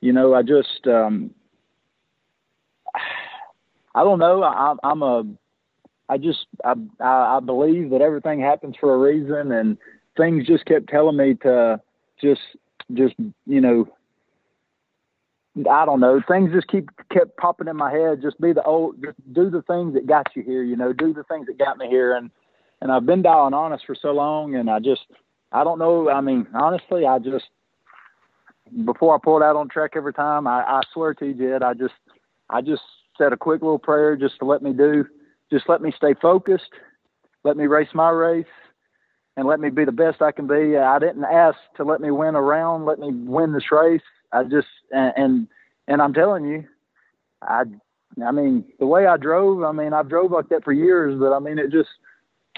you 0.00 0.12
know, 0.12 0.34
I 0.34 0.42
just 0.42 0.86
um, 0.86 1.30
I 3.94 4.02
don't 4.02 4.18
know. 4.18 4.42
I, 4.42 4.74
I'm 4.82 5.02
a 5.02 5.24
I 6.08 6.18
just 6.18 6.46
I, 6.64 6.74
I 7.00 7.40
believe 7.44 7.90
that 7.90 8.02
everything 8.02 8.40
happens 8.40 8.76
for 8.78 8.94
a 8.94 8.98
reason, 8.98 9.52
and 9.52 9.78
things 10.16 10.46
just 10.46 10.66
kept 10.66 10.88
telling 10.88 11.16
me 11.16 11.34
to 11.42 11.80
just 12.20 12.40
just 12.92 13.14
you 13.46 13.60
know 13.60 13.88
I 15.70 15.84
don't 15.84 16.00
know. 16.00 16.20
Things 16.26 16.50
just 16.52 16.68
keep 16.68 16.90
kept 17.10 17.36
popping 17.36 17.68
in 17.68 17.76
my 17.76 17.90
head. 17.90 18.20
Just 18.22 18.40
be 18.40 18.52
the 18.52 18.62
old, 18.64 19.00
just 19.02 19.16
do 19.32 19.50
the 19.50 19.62
things 19.62 19.94
that 19.94 20.06
got 20.06 20.26
you 20.34 20.42
here. 20.42 20.62
You 20.62 20.76
know, 20.76 20.92
do 20.92 21.14
the 21.14 21.22
things 21.24 21.46
that 21.46 21.58
got 21.58 21.78
me 21.78 21.88
here, 21.88 22.14
and 22.16 22.30
and 22.84 22.92
I've 22.92 23.06
been 23.06 23.22
dialing 23.22 23.54
honest 23.54 23.86
for 23.86 23.96
so 24.00 24.12
long, 24.12 24.54
and 24.56 24.68
I 24.70 24.78
just, 24.78 25.00
I 25.50 25.64
don't 25.64 25.78
know. 25.78 26.10
I 26.10 26.20
mean, 26.20 26.46
honestly, 26.54 27.06
I 27.06 27.18
just, 27.18 27.46
before 28.84 29.14
I 29.14 29.18
pulled 29.24 29.42
out 29.42 29.56
on 29.56 29.70
track 29.70 29.92
every 29.96 30.12
time, 30.12 30.46
I, 30.46 30.62
I 30.62 30.82
swear 30.92 31.14
to 31.14 31.26
you, 31.26 31.32
Jed, 31.32 31.62
I 31.62 31.72
just, 31.72 31.94
I 32.50 32.60
just 32.60 32.82
said 33.16 33.32
a 33.32 33.38
quick 33.38 33.62
little 33.62 33.78
prayer 33.78 34.16
just 34.16 34.38
to 34.40 34.44
let 34.44 34.62
me 34.62 34.74
do, 34.74 35.06
just 35.50 35.66
let 35.66 35.80
me 35.80 35.94
stay 35.96 36.12
focused, 36.20 36.68
let 37.42 37.56
me 37.56 37.66
race 37.66 37.88
my 37.94 38.10
race, 38.10 38.44
and 39.38 39.48
let 39.48 39.60
me 39.60 39.70
be 39.70 39.86
the 39.86 39.90
best 39.90 40.20
I 40.20 40.30
can 40.30 40.46
be. 40.46 40.76
I 40.76 40.98
didn't 40.98 41.24
ask 41.24 41.56
to 41.78 41.84
let 41.84 42.02
me 42.02 42.10
win 42.10 42.34
a 42.34 42.42
round, 42.42 42.84
let 42.84 42.98
me 42.98 43.08
win 43.12 43.54
this 43.54 43.72
race. 43.72 44.02
I 44.30 44.44
just, 44.44 44.68
and, 44.92 45.12
and, 45.16 45.48
and 45.88 46.02
I'm 46.02 46.12
telling 46.12 46.44
you, 46.44 46.66
I, 47.40 47.62
I 48.22 48.30
mean, 48.30 48.66
the 48.78 48.86
way 48.86 49.06
I 49.06 49.16
drove, 49.16 49.62
I 49.62 49.72
mean, 49.72 49.94
I've 49.94 50.10
drove 50.10 50.32
like 50.32 50.50
that 50.50 50.64
for 50.64 50.72
years, 50.74 51.18
but 51.18 51.32
I 51.32 51.38
mean, 51.38 51.58
it 51.58 51.72
just, 51.72 51.88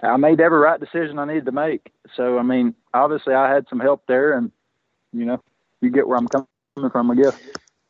I 0.02 0.16
made 0.16 0.40
every 0.40 0.58
right 0.58 0.78
decision 0.78 1.18
I 1.18 1.24
needed 1.24 1.46
to 1.46 1.52
make. 1.52 1.92
So 2.16 2.38
I 2.38 2.42
mean, 2.42 2.74
obviously 2.92 3.34
I 3.34 3.52
had 3.52 3.66
some 3.68 3.80
help 3.80 4.04
there, 4.06 4.36
and 4.36 4.50
you 5.12 5.24
know, 5.24 5.42
you 5.80 5.90
get 5.90 6.06
where 6.06 6.18
I'm 6.18 6.28
coming 6.28 6.90
from, 6.90 7.10
I 7.10 7.14
guess. 7.14 7.34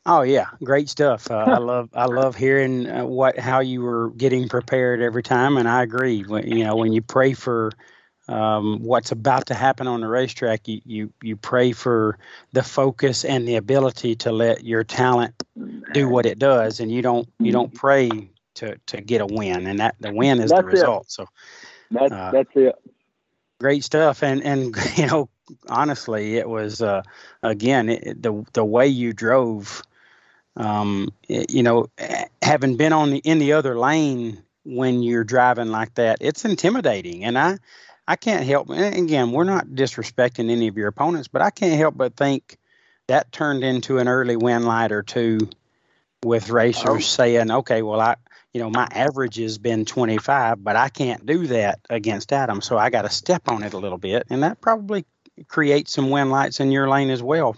Oh 0.05 0.21
yeah, 0.21 0.45
great 0.63 0.87
stuff. 0.87 1.29
Uh, 1.29 1.35
I 1.35 1.57
love 1.57 1.89
I 1.93 2.05
love 2.05 2.35
hearing 2.35 2.89
uh, 2.89 3.05
what 3.05 3.37
how 3.37 3.59
you 3.59 3.81
were 3.81 4.11
getting 4.11 4.47
prepared 4.47 5.01
every 5.01 5.21
time, 5.21 5.57
and 5.57 5.67
I 5.67 5.83
agree. 5.83 6.21
When, 6.23 6.47
you 6.47 6.63
know, 6.63 6.77
when 6.77 6.93
you 6.93 7.01
pray 7.01 7.33
for 7.33 7.71
um, 8.29 8.83
what's 8.83 9.11
about 9.11 9.47
to 9.47 9.53
happen 9.53 9.85
on 9.85 9.99
the 9.99 10.07
racetrack, 10.07 10.67
you, 10.69 10.81
you 10.85 11.13
you 11.21 11.35
pray 11.35 11.73
for 11.73 12.17
the 12.53 12.63
focus 12.63 13.25
and 13.25 13.45
the 13.45 13.57
ability 13.57 14.15
to 14.15 14.31
let 14.31 14.63
your 14.63 14.85
talent 14.85 15.33
do 15.91 16.07
what 16.07 16.25
it 16.25 16.39
does, 16.39 16.79
and 16.79 16.89
you 16.89 17.01
don't 17.01 17.27
you 17.39 17.51
don't 17.51 17.73
pray 17.73 18.29
to 18.55 18.77
to 18.87 19.01
get 19.01 19.19
a 19.19 19.25
win, 19.25 19.67
and 19.67 19.79
that 19.79 19.95
the 19.99 20.13
win 20.13 20.39
is 20.39 20.51
That's 20.51 20.61
the 20.61 20.65
result. 20.67 21.07
It. 21.07 21.11
So 21.11 21.25
that's 21.91 22.11
uh, 22.11 22.31
that's 22.31 22.49
it. 22.55 22.75
Great 23.59 23.83
stuff, 23.83 24.23
and 24.23 24.43
and 24.43 24.75
you 24.97 25.07
know, 25.07 25.29
honestly, 25.69 26.37
it 26.37 26.49
was 26.49 26.81
uh, 26.81 27.03
again 27.43 27.89
it, 27.89 28.21
the 28.21 28.45
the 28.53 28.65
way 28.65 28.87
you 28.87 29.13
drove. 29.13 29.81
Um, 30.55 31.13
it, 31.29 31.51
you 31.51 31.61
know, 31.61 31.87
having 32.41 32.77
been 32.77 32.93
on 32.93 33.11
the 33.11 33.19
in 33.19 33.39
the 33.39 33.53
other 33.53 33.77
lane 33.77 34.41
when 34.63 35.03
you're 35.03 35.23
driving 35.23 35.69
like 35.69 35.93
that, 35.95 36.17
it's 36.21 36.45
intimidating, 36.45 37.23
and 37.23 37.37
I 37.37 37.57
I 38.07 38.15
can't 38.15 38.45
help. 38.45 38.69
And 38.69 38.95
again, 38.95 39.31
we're 39.31 39.43
not 39.43 39.67
disrespecting 39.67 40.49
any 40.49 40.67
of 40.67 40.77
your 40.77 40.87
opponents, 40.87 41.27
but 41.27 41.41
I 41.41 41.49
can't 41.49 41.77
help 41.77 41.95
but 41.97 42.15
think 42.15 42.57
that 43.07 43.31
turned 43.31 43.63
into 43.63 43.99
an 43.99 44.07
early 44.07 44.35
win 44.35 44.63
light 44.63 44.91
or 44.91 45.03
two 45.03 45.49
with 46.23 46.49
racers 46.49 46.87
oh. 46.87 46.99
saying, 46.99 47.51
"Okay, 47.51 47.81
well, 47.81 48.01
I 48.01 48.15
you 48.57 48.63
know, 48.63 48.71
my 48.71 48.87
average 48.89 49.35
has 49.35 49.59
been 49.59 49.85
25, 49.85 50.63
but 50.63 50.75
I 50.75 50.89
can't 50.89 51.23
do 51.27 51.45
that 51.45 51.79
against 51.91 52.33
Adam. 52.33 52.59
So 52.59 52.75
I 52.75 52.89
got 52.89 53.03
to 53.03 53.09
step 53.11 53.49
on 53.49 53.61
it 53.61 53.73
a 53.73 53.77
little 53.77 53.99
bit. 53.99 54.25
And 54.31 54.41
that 54.41 54.61
probably 54.61 55.05
creates 55.47 55.91
some 55.91 56.09
win 56.09 56.31
lights 56.31 56.59
in 56.59 56.71
your 56.71 56.89
lane 56.89 57.11
as 57.11 57.21
well. 57.21 57.55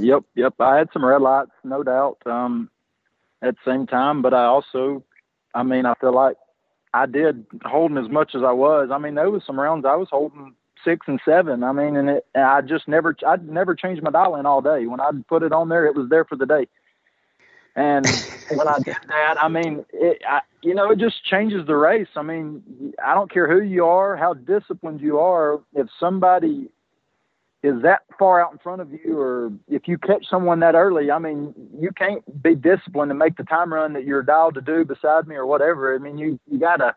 Yep. 0.00 0.24
Yep. 0.34 0.54
I 0.58 0.78
had 0.78 0.88
some 0.92 1.04
red 1.04 1.22
lights, 1.22 1.52
no 1.62 1.84
doubt, 1.84 2.18
um, 2.26 2.68
at 3.40 3.54
the 3.54 3.70
same 3.70 3.86
time. 3.86 4.20
But 4.20 4.34
I 4.34 4.46
also, 4.46 5.04
I 5.54 5.62
mean, 5.62 5.86
I 5.86 5.94
feel 5.94 6.12
like 6.12 6.36
I 6.92 7.06
did 7.06 7.46
holding 7.64 7.96
as 7.96 8.10
much 8.10 8.34
as 8.34 8.42
I 8.42 8.50
was. 8.50 8.88
I 8.90 8.98
mean, 8.98 9.14
there 9.14 9.30
was 9.30 9.44
some 9.46 9.60
rounds 9.60 9.84
I 9.84 9.94
was 9.94 10.08
holding 10.10 10.56
six 10.84 11.06
and 11.06 11.20
seven. 11.24 11.62
I 11.62 11.70
mean, 11.70 11.94
and 11.94 12.10
it, 12.10 12.26
I 12.34 12.62
just 12.62 12.88
never, 12.88 13.14
I 13.24 13.36
never 13.36 13.76
changed 13.76 14.02
my 14.02 14.10
dial 14.10 14.34
in 14.34 14.44
all 14.44 14.60
day. 14.60 14.86
When 14.86 15.00
I 15.00 15.12
put 15.28 15.44
it 15.44 15.52
on 15.52 15.68
there, 15.68 15.86
it 15.86 15.94
was 15.94 16.08
there 16.08 16.24
for 16.24 16.34
the 16.34 16.46
day. 16.46 16.66
And 17.76 18.06
when 18.50 18.68
I 18.68 18.78
did 18.78 18.96
that, 19.08 19.36
I 19.40 19.48
mean, 19.48 19.84
it, 19.92 20.22
I, 20.28 20.40
you 20.62 20.74
know, 20.74 20.90
it 20.90 20.98
just 20.98 21.24
changes 21.24 21.66
the 21.66 21.76
race. 21.76 22.08
I 22.16 22.22
mean, 22.22 22.94
I 23.04 23.14
don't 23.14 23.30
care 23.30 23.48
who 23.48 23.64
you 23.64 23.86
are, 23.86 24.16
how 24.16 24.34
disciplined 24.34 25.00
you 25.00 25.18
are. 25.18 25.60
If 25.74 25.88
somebody 25.98 26.68
is 27.62 27.82
that 27.82 28.02
far 28.18 28.42
out 28.42 28.52
in 28.52 28.58
front 28.58 28.80
of 28.80 28.90
you, 28.90 29.18
or 29.18 29.52
if 29.68 29.86
you 29.86 29.98
catch 29.98 30.26
someone 30.28 30.60
that 30.60 30.74
early, 30.74 31.10
I 31.10 31.18
mean, 31.18 31.54
you 31.78 31.90
can't 31.92 32.42
be 32.42 32.54
disciplined 32.54 33.10
and 33.10 33.18
make 33.18 33.36
the 33.36 33.44
time 33.44 33.72
run 33.72 33.92
that 33.92 34.04
you're 34.04 34.22
dialed 34.22 34.54
to 34.54 34.62
do 34.62 34.84
beside 34.84 35.26
me 35.28 35.36
or 35.36 35.46
whatever. 35.46 35.94
I 35.94 35.98
mean, 35.98 36.18
you 36.18 36.38
you 36.50 36.58
gotta. 36.58 36.94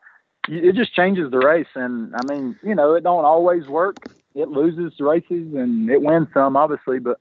It 0.49 0.75
just 0.75 0.93
changes 0.93 1.31
the 1.31 1.37
race, 1.37 1.67
and 1.75 2.13
I 2.15 2.21
mean, 2.27 2.57
you 2.63 2.75
know, 2.75 2.95
it 2.95 3.03
don't 3.03 3.23
always 3.23 3.65
work. 3.67 3.95
It 4.35 4.49
loses 4.49 4.99
races 4.99 5.53
and 5.53 5.89
it 5.89 6.01
wins 6.01 6.27
some, 6.33 6.57
obviously, 6.57 6.99
but 6.99 7.19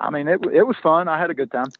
I 0.00 0.10
mean, 0.10 0.28
it 0.28 0.40
it 0.52 0.62
was 0.62 0.76
fun. 0.82 1.08
I 1.08 1.18
had 1.18 1.30
a 1.30 1.34
good 1.34 1.50
time. 1.50 1.70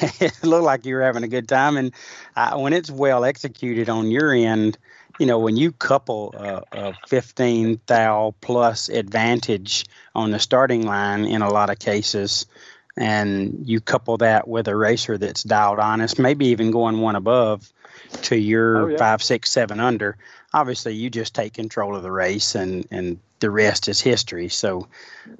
It 0.00 0.32
looked 0.42 0.64
like 0.64 0.84
you 0.86 0.94
were 0.94 1.02
having 1.02 1.24
a 1.24 1.28
good 1.28 1.48
time. 1.48 1.76
And 1.76 1.92
uh, 2.36 2.58
when 2.58 2.72
it's 2.72 2.90
well 2.90 3.24
executed 3.24 3.88
on 3.88 4.10
your 4.10 4.32
end, 4.32 4.78
you 5.18 5.26
know, 5.26 5.38
when 5.38 5.56
you 5.56 5.72
couple 5.72 6.34
a, 6.36 6.62
a 6.72 6.94
15 7.08 7.80
thou 7.86 8.34
plus 8.40 8.88
advantage 8.88 9.84
on 10.14 10.30
the 10.30 10.38
starting 10.38 10.86
line 10.86 11.24
in 11.26 11.42
a 11.42 11.50
lot 11.50 11.70
of 11.70 11.78
cases, 11.78 12.46
and 12.96 13.62
you 13.66 13.80
couple 13.80 14.16
that 14.18 14.48
with 14.48 14.66
a 14.68 14.76
racer 14.76 15.16
that's 15.18 15.42
dialed 15.42 15.78
honest, 15.78 16.18
maybe 16.18 16.46
even 16.46 16.70
going 16.70 17.00
one 17.00 17.16
above 17.16 17.72
to 18.22 18.36
your 18.36 18.84
Oh, 18.84 18.88
yeah. 18.88 18.96
five, 18.96 19.22
six, 19.22 19.50
seven 19.50 19.78
under. 19.78 20.16
Obviously, 20.52 20.94
you 20.94 21.10
just 21.10 21.34
take 21.34 21.54
control 21.54 21.94
of 21.96 22.02
the 22.02 22.10
race, 22.10 22.54
and 22.54 22.86
and 22.90 23.18
the 23.40 23.50
rest 23.50 23.88
is 23.88 24.00
history. 24.00 24.48
So 24.48 24.88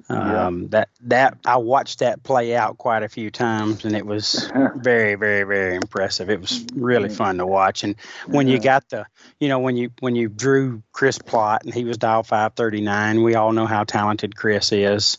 Yeah. 0.09 0.47
um, 0.47 0.67
that 0.69 0.89
that 1.01 1.37
I 1.45 1.57
watched 1.57 1.99
that 1.99 2.21
play 2.23 2.55
out 2.55 2.77
quite 2.77 3.03
a 3.03 3.09
few 3.09 3.31
times, 3.31 3.85
and 3.85 3.95
it 3.95 4.05
was 4.05 4.51
very, 4.75 5.15
very, 5.15 5.43
very 5.43 5.75
impressive. 5.75 6.29
It 6.29 6.41
was 6.41 6.65
really 6.75 7.09
fun 7.09 7.37
to 7.37 7.45
watch. 7.45 7.83
And 7.83 7.95
when 8.27 8.47
you 8.47 8.59
got 8.59 8.89
the, 8.89 9.05
you 9.39 9.47
know, 9.47 9.59
when 9.59 9.77
you 9.77 9.91
when 9.99 10.15
you 10.15 10.27
drew 10.27 10.83
Chris 10.91 11.17
Plot 11.17 11.63
and 11.63 11.73
he 11.73 11.85
was 11.85 11.97
dial 11.97 12.23
five 12.23 12.53
thirty 12.53 12.81
nine, 12.81 13.23
we 13.23 13.35
all 13.35 13.53
know 13.53 13.65
how 13.67 13.83
talented 13.83 14.35
Chris 14.35 14.71
is, 14.71 15.17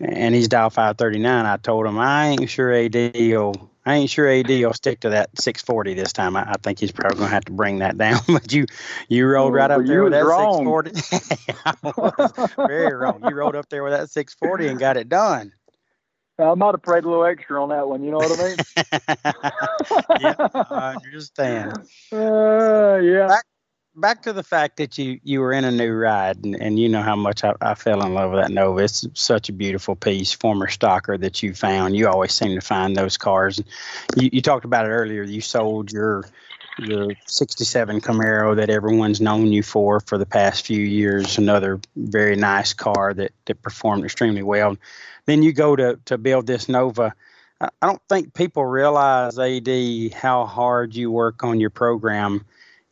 and 0.00 0.34
he's 0.34 0.48
dial 0.48 0.70
five 0.70 0.98
thirty 0.98 1.18
nine. 1.18 1.46
I 1.46 1.56
told 1.56 1.86
him 1.86 1.98
I 1.98 2.28
ain't 2.28 2.50
sure 2.50 2.72
AD 2.72 2.94
will. 3.14 3.70
I 3.86 3.96
ain't 3.96 4.10
sure 4.10 4.28
AD 4.28 4.48
will 4.48 4.72
stick 4.72 5.00
to 5.00 5.10
that 5.10 5.30
640 5.38 5.94
this 5.94 6.12
time. 6.12 6.36
I, 6.36 6.52
I 6.52 6.54
think 6.62 6.78
he's 6.78 6.92
probably 6.92 7.18
going 7.18 7.28
to 7.28 7.34
have 7.34 7.44
to 7.46 7.52
bring 7.52 7.80
that 7.80 7.98
down. 7.98 8.20
but 8.28 8.52
you, 8.52 8.66
you 9.08 9.26
rolled 9.26 9.52
right 9.52 9.68
Well, 9.68 9.80
up 9.80 9.86
there 9.86 10.02
with 10.02 10.12
that 10.12 10.24
wrong. 10.24 10.64
640. 10.82 11.52
I 11.64 11.74
was 11.84 12.68
very 12.68 12.94
wrong. 12.94 13.22
You 13.28 13.34
rolled 13.34 13.56
up 13.56 13.68
there 13.68 13.82
with 13.82 13.92
that 13.92 14.10
640 14.10 14.68
and 14.68 14.78
got 14.78 14.96
it 14.96 15.08
done. 15.08 15.52
I 16.38 16.54
might 16.54 16.72
have 16.72 16.82
prayed 16.82 17.04
a 17.04 17.08
little 17.08 17.24
extra 17.24 17.62
on 17.62 17.68
that 17.68 17.86
one. 17.86 18.02
You 18.02 18.10
know 18.10 18.18
what 18.18 18.40
I 18.40 18.48
mean? 18.48 18.56
yeah, 20.20 20.34
I 20.70 20.96
understand. 21.04 21.78
Uh, 22.12 22.96
yeah. 22.96 23.28
Back 23.28 23.44
to 24.22 24.32
the 24.32 24.42
fact 24.42 24.76
that 24.78 24.98
you 24.98 25.20
you 25.22 25.40
were 25.40 25.52
in 25.52 25.64
a 25.64 25.70
new 25.70 25.92
ride, 25.92 26.44
and, 26.44 26.54
and 26.56 26.78
you 26.78 26.88
know 26.88 27.02
how 27.02 27.16
much 27.16 27.44
I, 27.44 27.54
I 27.60 27.74
fell 27.74 28.04
in 28.04 28.14
love 28.14 28.32
with 28.32 28.40
that 28.40 28.50
Nova. 28.50 28.82
It's 28.82 29.06
such 29.14 29.48
a 29.48 29.52
beautiful 29.52 29.94
piece, 29.96 30.32
former 30.32 30.66
stocker 30.66 31.18
that 31.20 31.42
you 31.42 31.54
found. 31.54 31.96
You 31.96 32.08
always 32.08 32.32
seem 32.32 32.54
to 32.54 32.60
find 32.60 32.96
those 32.96 33.16
cars. 33.16 33.62
You, 34.16 34.30
you 34.32 34.42
talked 34.42 34.64
about 34.64 34.86
it 34.86 34.90
earlier. 34.90 35.22
You 35.22 35.40
sold 35.40 35.92
your 35.92 36.24
your 36.78 37.12
67 37.26 38.00
Camaro 38.00 38.56
that 38.56 38.68
everyone's 38.68 39.20
known 39.20 39.52
you 39.52 39.62
for 39.62 40.00
for 40.00 40.18
the 40.18 40.26
past 40.26 40.66
few 40.66 40.80
years. 40.80 41.38
Another 41.38 41.80
very 41.96 42.36
nice 42.36 42.72
car 42.72 43.14
that 43.14 43.32
that 43.46 43.62
performed 43.62 44.04
extremely 44.04 44.42
well. 44.42 44.76
Then 45.26 45.42
you 45.42 45.52
go 45.52 45.76
to 45.76 45.98
to 46.06 46.18
build 46.18 46.46
this 46.46 46.68
Nova. 46.68 47.14
I 47.60 47.86
don't 47.86 48.02
think 48.08 48.34
people 48.34 48.64
realize, 48.64 49.38
AD, 49.38 50.12
how 50.12 50.44
hard 50.44 50.94
you 50.94 51.10
work 51.10 51.44
on 51.44 51.60
your 51.60 51.70
program, 51.70 52.44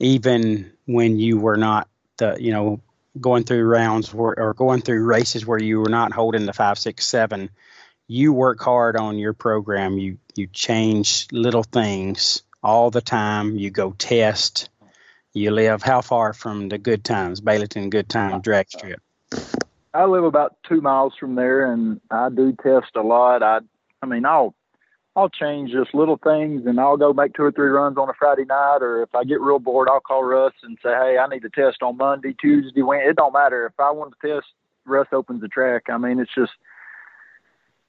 even 0.03 0.73
when 0.87 1.19
you 1.19 1.39
were 1.39 1.57
not 1.57 1.89
the, 2.19 2.37
you 2.39 2.53
know, 2.53 2.81
going 3.21 3.45
through 3.45 3.65
rounds 3.65 4.13
where, 4.13 4.39
or 4.39 4.53
going 4.53 4.83
through 4.83 5.05
races 5.05 5.47
where 5.47 5.63
you 5.63 5.81
were 5.81 5.89
not 5.89 6.13
holding 6.13 6.45
the 6.45 6.53
five, 6.53 6.79
six, 6.79 7.07
seven. 7.07 7.49
You 8.09 8.33
work 8.33 8.61
hard 8.61 8.97
on 8.97 9.17
your 9.17 9.33
program. 9.33 9.99
You 9.99 10.19
you 10.35 10.49
change 10.49 11.29
little 11.31 11.63
things 11.63 12.43
all 12.63 12.91
the 12.91 13.01
time. 13.01 13.57
You 13.57 13.71
go 13.71 13.93
test. 13.93 14.71
You 15.35 15.51
live 15.51 15.83
how 15.83 16.03
far 16.03 16.33
from 16.33 16.69
the 16.69 16.79
good 16.79 17.05
times, 17.05 17.41
Baileyton 17.41 17.91
Good 17.91 18.09
Time 18.09 18.41
drag 18.41 18.71
strip? 18.71 19.01
I 19.95 20.05
live 20.05 20.25
about 20.25 20.57
two 20.69 20.81
miles 20.81 21.15
from 21.19 21.37
there, 21.37 21.73
and 21.73 22.01
I 22.11 22.29
do 22.29 22.53
test 22.63 22.97
a 22.97 23.03
lot. 23.03 23.43
I, 23.43 23.61
I 24.03 24.07
mean, 24.07 24.27
I'll, 24.27 24.55
I'll 25.15 25.29
change 25.29 25.73
just 25.73 25.95
little 25.95 26.17
things, 26.17 26.63
and 26.65 26.81
I'll 26.81 26.97
go 26.97 27.13
make 27.13 27.35
two 27.35 27.43
or 27.43 27.53
three 27.53 27.69
runs 27.69 27.99
on 27.99 28.09
a 28.09 28.15
Friday 28.19 28.47
night, 28.47 28.79
or 28.81 29.03
if 29.03 29.15
I 29.15 29.25
get 29.25 29.43
real 29.43 29.59
bored, 29.59 29.89
I'll 29.91 30.01
call 30.01 30.25
Russ 30.25 30.55
and 30.63 30.79
say, 30.83 30.89
hey, 30.89 31.19
I 31.19 31.27
need 31.27 31.43
to 31.43 31.51
test 31.51 31.83
on 31.83 31.99
Monday, 31.99 32.35
Tuesday, 32.41 32.81
Wednesday. 32.81 33.11
It 33.11 33.17
don't 33.17 33.35
matter 33.35 33.67
if 33.67 33.79
I 33.79 33.91
want 33.91 34.15
to 34.21 34.35
test. 34.35 34.47
Russ 34.87 35.09
opens 35.13 35.43
the 35.43 35.49
track. 35.49 35.85
I 35.91 35.99
mean, 35.99 36.19
it's 36.19 36.35
just, 36.35 36.53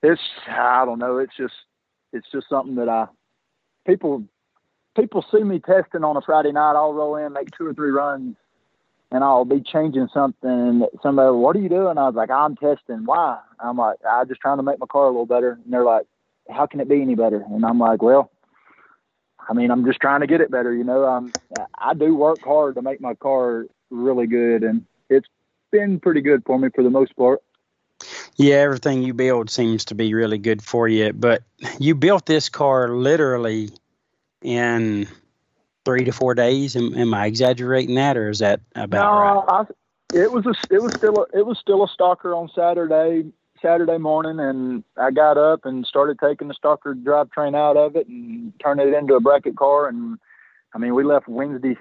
it's, 0.01 0.21
I 0.49 0.83
don't 0.83 0.99
know, 0.99 1.17
it's 1.17 1.35
just, 1.37 1.53
it's 2.11 2.27
just 2.29 2.49
something 2.49 2.75
that 2.75 2.89
I, 2.89 3.07
people, 3.87 4.25
people 4.95 5.25
see 5.31 5.43
me 5.43 5.59
testing 5.59 6.03
on 6.03 6.17
a 6.17 6.21
Friday 6.21 6.51
night. 6.51 6.75
I'll 6.75 6.93
roll 6.93 7.15
in, 7.15 7.31
make 7.31 7.51
two 7.57 7.65
or 7.65 7.73
three 7.73 7.91
runs, 7.91 8.35
and 9.11 9.23
I'll 9.23 9.45
be 9.45 9.61
changing 9.61 10.09
something. 10.13 10.49
And 10.49 10.85
somebody, 11.01 11.31
what 11.31 11.55
are 11.55 11.61
you 11.61 11.69
doing? 11.69 11.97
I 11.97 12.05
was 12.05 12.15
like, 12.15 12.29
I'm 12.29 12.57
testing. 12.57 13.05
Why? 13.05 13.39
I'm 13.61 13.77
like, 13.77 13.97
I'm 14.07 14.27
just 14.27 14.41
trying 14.41 14.57
to 14.57 14.63
make 14.63 14.79
my 14.79 14.87
car 14.87 15.05
a 15.05 15.07
little 15.07 15.25
better. 15.25 15.57
And 15.63 15.71
they're 15.71 15.85
like, 15.85 16.05
how 16.49 16.65
can 16.65 16.79
it 16.79 16.89
be 16.89 17.01
any 17.01 17.15
better? 17.15 17.43
And 17.49 17.65
I'm 17.65 17.79
like, 17.79 18.01
well, 18.01 18.31
I 19.47 19.53
mean, 19.53 19.71
I'm 19.71 19.85
just 19.85 19.99
trying 19.99 20.21
to 20.21 20.27
get 20.27 20.41
it 20.41 20.51
better. 20.51 20.73
You 20.73 20.83
know, 20.83 21.05
um, 21.05 21.31
I 21.77 21.93
do 21.93 22.15
work 22.15 22.39
hard 22.43 22.75
to 22.75 22.81
make 22.81 23.01
my 23.01 23.13
car 23.15 23.65
really 23.89 24.27
good, 24.27 24.63
and 24.63 24.85
it's 25.09 25.27
been 25.71 25.99
pretty 25.99 26.21
good 26.21 26.43
for 26.45 26.57
me 26.57 26.69
for 26.73 26.83
the 26.83 26.89
most 26.89 27.15
part. 27.15 27.41
Yeah, 28.35 28.55
everything 28.55 29.03
you 29.03 29.13
build 29.13 29.49
seems 29.49 29.85
to 29.85 29.95
be 29.95 30.13
really 30.13 30.37
good 30.37 30.61
for 30.61 30.87
you. 30.87 31.13
But 31.13 31.43
you 31.79 31.95
built 31.95 32.25
this 32.25 32.49
car 32.49 32.89
literally 32.89 33.69
in 34.41 35.07
three 35.85 36.05
to 36.05 36.11
four 36.11 36.33
days. 36.33 36.75
Am, 36.75 36.95
am 36.95 37.13
I 37.13 37.27
exaggerating 37.27 37.95
that, 37.95 38.17
or 38.17 38.29
is 38.29 38.39
that 38.39 38.61
about 38.75 39.03
no, 39.03 39.19
right? 39.19 39.67
I, 39.69 40.17
it 40.17 40.31
was 40.31 40.45
a, 40.45 40.53
it 40.73 40.81
was 40.81 40.93
still 40.93 41.17
a, 41.23 41.37
it 41.37 41.45
was 41.45 41.57
still 41.59 41.83
a 41.83 41.87
stocker 41.87 42.35
on 42.35 42.49
Saturday 42.55 43.31
Saturday 43.63 43.97
morning, 43.97 44.39
and 44.39 44.83
I 44.97 45.11
got 45.11 45.37
up 45.37 45.61
and 45.63 45.85
started 45.85 46.19
taking 46.19 46.49
the 46.49 46.53
stocker 46.53 46.93
drivetrain 47.01 47.55
out 47.55 47.77
of 47.77 47.95
it 47.95 48.07
and 48.07 48.53
turning 48.61 48.89
it 48.89 48.93
into 48.93 49.15
a 49.15 49.21
bracket 49.21 49.55
car. 49.55 49.87
And 49.87 50.19
I 50.75 50.77
mean, 50.77 50.93
we 50.93 51.03
left 51.03 51.27
Wednesday. 51.27 51.77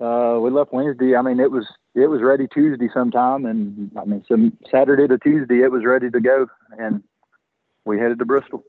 Uh, 0.00 0.38
we 0.40 0.50
left 0.50 0.72
Wednesday. 0.72 1.14
I 1.14 1.22
mean, 1.22 1.38
it 1.38 1.50
was 1.50 1.66
it 1.94 2.06
was 2.06 2.22
ready 2.22 2.48
Tuesday 2.48 2.88
sometime, 2.92 3.44
and 3.44 3.90
I 3.96 4.04
mean, 4.04 4.24
some 4.26 4.56
Saturday 4.70 5.06
to 5.06 5.18
Tuesday, 5.18 5.62
it 5.62 5.70
was 5.70 5.84
ready 5.84 6.10
to 6.10 6.20
go, 6.20 6.48
and 6.78 7.02
we 7.84 7.98
headed 7.98 8.18
to 8.18 8.24
Bristol. 8.24 8.64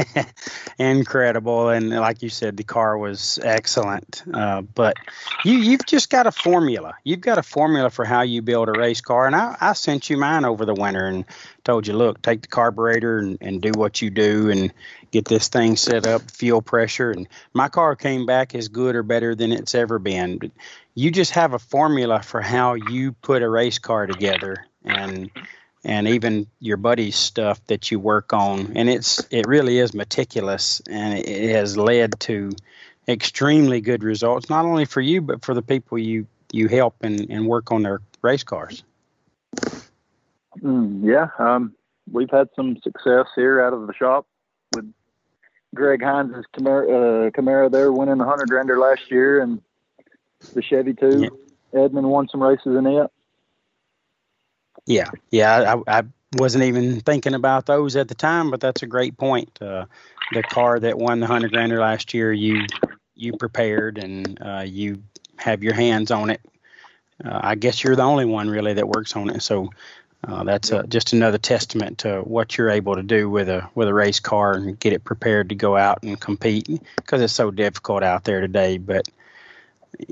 Incredible, 0.78 1.68
and 1.68 1.90
like 1.90 2.22
you 2.22 2.28
said, 2.28 2.56
the 2.56 2.64
car 2.64 2.96
was 2.96 3.38
excellent. 3.42 4.22
Uh, 4.32 4.62
but 4.62 4.96
you 5.44 5.58
you've 5.58 5.86
just 5.86 6.10
got 6.10 6.26
a 6.26 6.32
formula. 6.32 6.94
You've 7.04 7.20
got 7.20 7.38
a 7.38 7.42
formula 7.42 7.90
for 7.90 8.04
how 8.04 8.22
you 8.22 8.42
build 8.42 8.68
a 8.68 8.72
race 8.72 9.00
car, 9.00 9.26
and 9.26 9.36
I, 9.36 9.56
I 9.60 9.72
sent 9.74 10.10
you 10.10 10.16
mine 10.16 10.44
over 10.44 10.64
the 10.64 10.74
winter 10.74 11.06
and 11.06 11.24
told 11.64 11.86
you, 11.86 11.94
look, 11.94 12.22
take 12.22 12.42
the 12.42 12.48
carburetor 12.48 13.18
and, 13.18 13.38
and 13.40 13.60
do 13.60 13.72
what 13.74 14.02
you 14.02 14.10
do 14.10 14.50
and 14.50 14.72
get 15.10 15.26
this 15.26 15.48
thing 15.48 15.76
set 15.76 16.06
up, 16.06 16.30
fuel 16.30 16.62
pressure, 16.62 17.10
and 17.10 17.28
my 17.52 17.68
car 17.68 17.94
came 17.96 18.26
back 18.26 18.54
as 18.54 18.68
good 18.68 18.96
or 18.96 19.02
better 19.02 19.34
than 19.34 19.52
it's 19.52 19.74
ever 19.74 19.98
been. 19.98 20.38
But 20.38 20.50
you 20.94 21.10
just 21.10 21.32
have 21.32 21.52
a 21.52 21.58
formula 21.58 22.22
for 22.22 22.40
how 22.40 22.74
you 22.74 23.12
put 23.12 23.42
a 23.42 23.48
race 23.48 23.78
car 23.78 24.06
together, 24.06 24.66
and 24.84 25.30
and 25.84 26.08
even 26.08 26.46
your 26.60 26.76
buddy's 26.76 27.16
stuff 27.16 27.64
that 27.66 27.90
you 27.90 27.98
work 27.98 28.32
on 28.32 28.72
and 28.76 28.88
it's 28.88 29.26
it 29.30 29.46
really 29.46 29.78
is 29.78 29.94
meticulous 29.94 30.80
and 30.88 31.18
it 31.18 31.50
has 31.50 31.76
led 31.76 32.18
to 32.20 32.50
extremely 33.08 33.80
good 33.80 34.02
results 34.02 34.48
not 34.48 34.64
only 34.64 34.84
for 34.84 35.00
you 35.00 35.20
but 35.20 35.44
for 35.44 35.54
the 35.54 35.62
people 35.62 35.98
you 35.98 36.26
you 36.52 36.68
help 36.68 36.94
and, 37.00 37.28
and 37.30 37.46
work 37.46 37.72
on 37.72 37.82
their 37.82 38.00
race 38.22 38.44
cars 38.44 38.84
Mm, 40.60 41.04
yeah, 41.04 41.28
um, 41.38 41.74
we've 42.10 42.30
had 42.30 42.48
some 42.54 42.76
success 42.82 43.26
here 43.34 43.62
out 43.62 43.72
of 43.72 43.86
the 43.86 43.94
shop 43.94 44.26
with 44.74 44.92
Greg 45.74 46.02
Hines' 46.02 46.44
Camaro, 46.54 47.26
uh, 47.26 47.30
Camaro 47.30 47.70
there 47.70 47.92
winning 47.92 48.18
the 48.18 48.24
hundred 48.24 48.48
grander 48.48 48.78
last 48.78 49.10
year, 49.10 49.40
and 49.40 49.62
the 50.54 50.62
Chevy 50.62 50.94
II. 51.02 51.30
Edmund 51.74 52.10
won 52.10 52.28
some 52.28 52.42
races 52.42 52.76
in 52.76 52.86
it. 52.86 53.10
Yeah 54.86 55.10
yeah 55.30 55.76
I, 55.86 55.98
I 55.98 56.02
wasn't 56.36 56.64
even 56.64 57.00
thinking 57.00 57.34
about 57.34 57.66
those 57.66 57.96
at 57.96 58.08
the 58.08 58.14
time 58.14 58.50
but 58.50 58.60
that's 58.60 58.82
a 58.82 58.86
great 58.86 59.16
point 59.16 59.60
uh, 59.60 59.86
the 60.32 60.42
car 60.42 60.80
that 60.80 60.98
won 60.98 61.20
the 61.20 61.26
hundred 61.26 61.52
grander 61.52 61.78
last 61.78 62.14
year 62.14 62.32
you 62.32 62.66
you 63.14 63.36
prepared 63.36 63.98
and 63.98 64.38
uh, 64.40 64.64
you 64.66 65.02
have 65.36 65.62
your 65.62 65.74
hands 65.74 66.10
on 66.10 66.30
it 66.30 66.40
uh, 67.24 67.40
i 67.42 67.54
guess 67.54 67.84
you're 67.84 67.96
the 67.96 68.02
only 68.02 68.24
one 68.24 68.48
really 68.48 68.74
that 68.74 68.88
works 68.88 69.14
on 69.14 69.30
it 69.30 69.42
so 69.42 69.68
uh, 70.26 70.44
that's 70.44 70.70
uh, 70.70 70.84
just 70.84 71.12
another 71.12 71.38
testament 71.38 71.98
to 71.98 72.20
what 72.20 72.56
you're 72.56 72.70
able 72.70 72.94
to 72.94 73.02
do 73.02 73.28
with 73.28 73.48
a 73.48 73.68
with 73.74 73.88
a 73.88 73.94
race 73.94 74.20
car 74.20 74.54
and 74.54 74.78
get 74.78 74.92
it 74.92 75.02
prepared 75.02 75.48
to 75.48 75.54
go 75.56 75.76
out 75.76 76.02
and 76.04 76.20
compete 76.20 76.68
because 76.96 77.20
it's 77.20 77.32
so 77.32 77.50
difficult 77.50 78.04
out 78.04 78.22
there 78.22 78.40
today. 78.40 78.78
But 78.78 79.08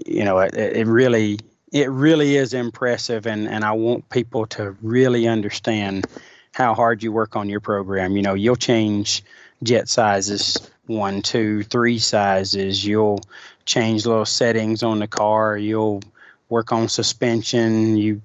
you 0.04 0.24
know, 0.24 0.40
it, 0.40 0.54
it 0.54 0.86
really 0.88 1.38
it 1.72 1.90
really 1.90 2.36
is 2.36 2.54
impressive, 2.54 3.26
and 3.26 3.48
and 3.48 3.64
I 3.64 3.72
want 3.72 4.08
people 4.08 4.46
to 4.48 4.76
really 4.82 5.28
understand 5.28 6.06
how 6.52 6.74
hard 6.74 7.02
you 7.02 7.12
work 7.12 7.36
on 7.36 7.48
your 7.48 7.60
program. 7.60 8.16
You 8.16 8.22
know, 8.22 8.34
you'll 8.34 8.56
change 8.56 9.22
jet 9.62 9.88
sizes 9.88 10.70
one, 10.86 11.22
two, 11.22 11.62
three 11.62 11.98
sizes. 11.98 12.84
You'll 12.84 13.20
change 13.64 14.04
little 14.04 14.26
settings 14.26 14.82
on 14.82 14.98
the 14.98 15.06
car. 15.06 15.56
You'll 15.56 16.02
work 16.48 16.72
on 16.72 16.88
suspension. 16.88 17.96
You 17.96 18.22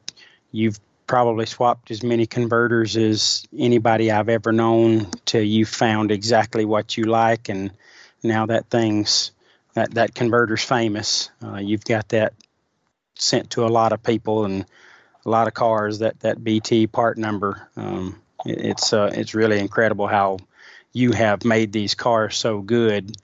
you've 0.51 0.79
probably 1.08 1.45
swapped 1.45 1.91
as 1.91 2.01
many 2.01 2.25
converters 2.25 2.97
as 2.97 3.45
anybody 3.55 4.10
I've 4.10 4.29
ever 4.29 4.51
known 4.51 5.12
till 5.25 5.43
you 5.43 5.65
found 5.65 6.12
exactly 6.12 6.65
what 6.65 6.97
you 6.97 7.03
like 7.03 7.47
and 7.47 7.69
now 8.23 8.47
that 8.47 8.71
thing's 8.71 9.31
that 9.75 9.93
that 9.93 10.15
converter's 10.15 10.63
famous 10.63 11.29
uh, 11.43 11.58
you've 11.58 11.86
got 11.86 12.10
that 12.10 12.34
sent 13.17 13.51
to 13.51 13.65
a 13.65 13.69
lot 13.69 13.93
of 13.93 14.04
people 14.04 14.45
and 14.45 14.65
a 15.25 15.30
lot 15.30 15.47
of 15.47 15.54
cars 15.54 15.99
that 15.99 16.19
that 16.19 16.43
BT 16.43 16.88
part 16.88 17.17
number 17.17 17.67
um, 17.75 18.21
It's 18.45 18.93
uh, 18.93 19.12
it's 19.13 19.34
really 19.34 19.60
incredible 19.60 20.08
how 20.08 20.38
you 20.93 21.12
have 21.12 21.43
made 21.43 21.73
these 21.73 21.95
cars 21.95 22.38
so 22.38 22.62
good. 22.62 23.15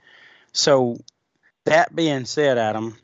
So 0.52 1.00
that 1.66 1.96
being 1.96 2.26
said, 2.26 2.58
Adam, 2.58 2.98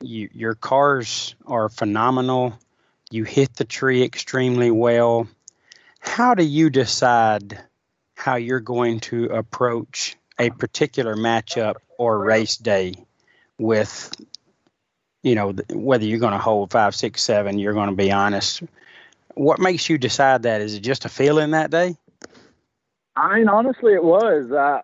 you, 0.00 0.28
your 0.32 0.54
cars 0.54 1.34
are 1.46 1.68
phenomenal. 1.68 2.58
You 3.10 3.24
hit 3.24 3.54
the 3.54 3.64
tree 3.64 4.02
extremely 4.02 4.70
well. 4.70 5.28
How 6.00 6.34
do 6.34 6.42
you 6.42 6.70
decide 6.70 7.60
how 8.14 8.36
you're 8.36 8.60
going 8.60 9.00
to 9.00 9.26
approach 9.26 10.16
a 10.38 10.50
particular 10.50 11.14
matchup 11.14 11.76
or 11.98 12.18
race 12.18 12.56
day 12.56 12.94
with 13.58 14.12
you 15.22 15.34
know 15.34 15.52
whether 15.70 16.04
you're 16.04 16.18
going 16.18 16.32
to 16.32 16.38
hold 16.38 16.70
five 16.70 16.94
six 16.94 17.22
seven 17.22 17.58
you're 17.58 17.74
going 17.74 17.90
to 17.90 17.96
be 17.96 18.12
honest. 18.12 18.62
What 19.34 19.58
makes 19.58 19.90
you 19.90 19.98
decide 19.98 20.44
that? 20.44 20.60
Is 20.62 20.74
it 20.74 20.80
just 20.80 21.04
a 21.04 21.08
feeling 21.08 21.50
that 21.50 21.70
day? 21.70 21.96
I 23.16 23.38
mean 23.38 23.48
honestly 23.48 23.92
it 23.94 24.04
was. 24.04 24.52
I 24.52 24.82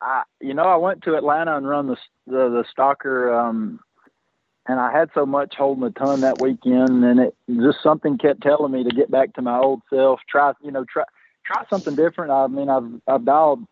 i 0.00 0.22
you 0.40 0.54
know 0.54 0.64
i 0.64 0.76
went 0.76 1.02
to 1.02 1.14
atlanta 1.14 1.56
and 1.56 1.68
run 1.68 1.86
the 1.86 1.96
the, 2.26 2.48
the 2.50 2.64
stocker 2.76 3.32
um 3.32 3.80
and 4.66 4.80
i 4.80 4.92
had 4.92 5.08
so 5.14 5.24
much 5.24 5.54
holding 5.56 5.84
a 5.84 5.90
ton 5.90 6.20
that 6.20 6.40
weekend 6.40 7.04
and 7.04 7.20
it 7.20 7.34
just 7.48 7.78
something 7.82 8.18
kept 8.18 8.42
telling 8.42 8.72
me 8.72 8.82
to 8.84 8.90
get 8.90 9.10
back 9.10 9.32
to 9.32 9.40
my 9.40 9.56
old 9.56 9.80
self 9.88 10.20
try 10.28 10.52
you 10.62 10.70
know 10.70 10.84
try 10.84 11.04
try 11.44 11.62
something 11.70 11.94
different. 11.94 12.32
I 12.32 12.46
mean 12.48 12.68
i've 12.68 12.90
i've 13.06 13.24
dialed 13.24 13.64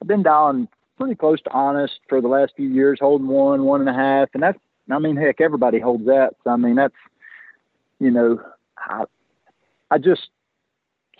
i've 0.00 0.08
been 0.08 0.22
dialing 0.22 0.68
pretty 0.96 1.14
close 1.14 1.40
to 1.42 1.50
honest 1.50 2.00
for 2.08 2.20
the 2.20 2.28
last 2.28 2.52
few 2.56 2.68
years, 2.68 2.98
holding 3.00 3.26
one, 3.26 3.64
one 3.64 3.80
and 3.80 3.90
a 3.90 3.92
half, 3.92 4.30
and 4.34 4.42
that's 4.42 4.58
I 4.90 4.98
mean, 4.98 5.16
heck, 5.16 5.40
everybody 5.40 5.80
holds 5.80 6.06
that. 6.06 6.34
So, 6.44 6.50
I 6.50 6.56
mean, 6.56 6.76
that's 6.76 6.94
you 7.98 8.10
know, 8.10 8.40
I 8.78 9.04
I 9.90 9.98
just 9.98 10.28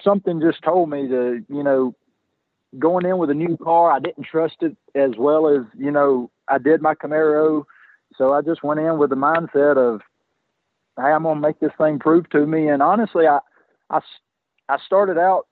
something 0.05 0.41
just 0.41 0.63
told 0.63 0.91
me 0.91 1.09
to 1.09 1.45
you 1.49 1.63
know 1.63 1.95
going 2.79 3.07
in 3.07 3.19
with 3.19 3.31
a 3.31 3.35
new 3.35 3.57
car, 3.57 3.91
I 3.91 4.01
didn't 4.01 4.25
trust 4.25 4.57
it 4.61 4.77
as 4.95 5.13
well 5.19 5.49
as 5.49 5.65
you 5.79 5.91
know 5.91 6.31
I 6.49 6.59
did 6.59 6.83
my 6.83 6.95
Camaro. 6.95 7.65
So 8.17 8.33
I 8.33 8.43
just 8.43 8.63
went 8.63 8.81
in 8.81 8.99
with 8.99 9.11
the 9.11 9.17
mindset 9.17 9.77
of, 9.77 10.01
hey, 10.97 11.11
I'm 11.11 11.25
gonna 11.25 11.41
make 11.41 11.61
this 11.61 11.73
thing 11.79 11.99
prove 11.99 12.29
to 12.31 12.47
me. 12.47 12.69
And 12.69 12.83
honestly, 12.83 13.27
I 13.27 13.41
I 13.91 14.01
I 14.69 14.79
started 14.85 15.19
out 15.19 15.47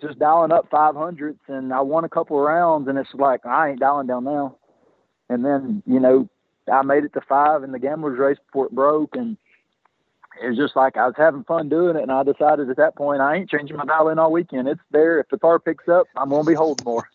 just 0.00 0.18
dialing 0.18 0.52
up 0.52 0.70
500s 0.70 1.38
and 1.48 1.72
I 1.72 1.80
won 1.80 2.04
a 2.04 2.08
couple 2.08 2.38
of 2.38 2.46
rounds 2.46 2.88
and 2.88 2.98
it's 2.98 3.08
like 3.14 3.44
I 3.46 3.70
ain't 3.70 3.80
dialing 3.80 4.06
down 4.06 4.24
now. 4.24 4.56
And 5.28 5.44
then 5.44 5.82
you 5.86 6.00
know 6.00 6.28
I 6.70 6.82
made 6.82 7.04
it 7.04 7.12
to 7.14 7.20
five 7.20 7.62
in 7.62 7.72
the 7.72 7.78
gamblers 7.78 8.18
race 8.18 8.38
before 8.46 8.66
it 8.66 8.72
broke 8.72 9.16
and 9.16 9.36
it 10.42 10.48
was 10.48 10.56
just 10.56 10.76
like 10.76 10.96
I 10.96 11.06
was 11.06 11.14
having 11.16 11.44
fun 11.44 11.68
doing 11.68 11.96
it 11.96 12.02
and 12.02 12.12
I 12.12 12.22
decided 12.22 12.70
at 12.70 12.76
that 12.76 12.96
point 12.96 13.20
I 13.20 13.36
ain't 13.36 13.50
changing 13.50 13.76
my 13.76 13.84
dial 13.84 14.08
in 14.08 14.18
all 14.18 14.32
weekend. 14.32 14.68
It's 14.68 14.80
there. 14.90 15.18
If 15.18 15.28
the 15.28 15.38
car 15.38 15.58
picks 15.58 15.88
up, 15.88 16.06
I'm 16.16 16.30
gonna 16.30 16.44
be 16.44 16.54
holding 16.54 16.84
more. 16.84 17.08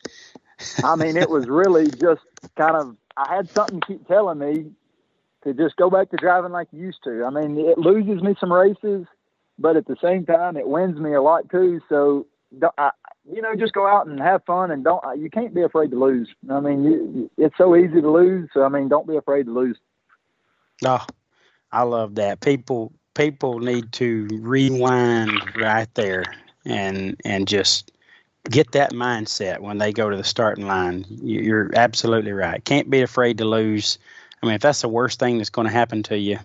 I 0.84 0.96
mean, 0.96 1.18
it 1.18 1.30
was 1.30 1.48
really 1.48 1.86
just 1.86 2.22
kind 2.58 2.76
of 2.76 2.96
I 3.16 3.36
had 3.36 3.50
something 3.54 3.82
keep 3.82 4.08
telling 4.08 4.40
me 4.40 4.72
to 5.44 5.54
just 5.54 5.76
go 5.76 5.90
back 5.90 6.10
to 6.10 6.18
driving 6.18 6.52
like 6.52 6.68
you 6.72 6.82
used 6.82 7.04
to. 7.04 7.24
I 7.24 7.30
mean, 7.30 7.58
it 7.58 7.78
loses 7.78 8.22
me 8.24 8.36
some 8.40 8.52
races, 8.52 9.06
but 9.60 9.76
at 9.76 9.86
the 9.86 9.98
same 10.02 10.26
time, 10.26 10.58
it 10.58 10.68
wins 10.68 11.00
me 11.00 11.14
a 11.14 11.22
lot 11.22 11.50
too. 11.50 11.82
So 11.90 12.28
I, 12.78 12.92
you 13.32 13.42
know, 13.42 13.56
just 13.56 13.74
go 13.74 13.88
out 13.88 14.08
and 14.08 14.20
have 14.20 14.44
fun 14.46 14.72
and 14.72 14.84
don't. 14.84 15.02
You 15.18 15.30
can't 15.30 15.54
be 15.54 15.62
afraid 15.62 15.92
to 15.92 16.00
lose. 16.00 16.30
I 16.50 16.60
mean, 16.60 16.84
you, 16.84 17.32
it's 17.38 17.58
so 17.58 17.76
easy 17.76 18.02
to 18.02 18.12
lose. 18.12 18.50
So 18.54 18.64
I 18.64 18.70
mean, 18.70 18.90
don't 18.90 19.08
be 19.08 19.16
afraid 19.16 19.46
to 19.46 19.54
lose. 19.54 19.78
No, 20.82 21.00
oh, 21.00 21.06
I 21.72 21.84
love 21.84 22.16
that. 22.16 22.42
People 22.42 22.92
people 23.14 23.60
need 23.60 23.92
to 23.94 24.28
rewind 24.32 25.56
right 25.56 25.94
there 25.94 26.26
and 26.66 27.20
and 27.24 27.48
just 27.48 27.92
get 28.50 28.74
that 28.74 28.92
mindset 28.92 29.60
when 29.60 29.78
they 29.78 29.94
go 29.94 30.10
to 30.10 30.18
the 30.18 30.24
starting 30.24 30.68
line. 30.68 31.06
You're 31.10 31.72
absolutely 31.76 32.34
right. 32.34 32.64
Can't 32.66 32.90
be 32.90 33.02
afraid 33.02 33.38
to 33.38 33.46
lose. 33.46 33.98
I 34.42 34.46
mean, 34.46 34.56
if 34.56 34.62
that's 34.62 34.82
the 34.82 34.90
worst 34.90 35.20
thing 35.20 35.38
that's 35.38 35.50
going 35.50 35.68
to 35.68 35.74
happen 35.74 36.04
to 36.04 36.18
you, 36.18 36.40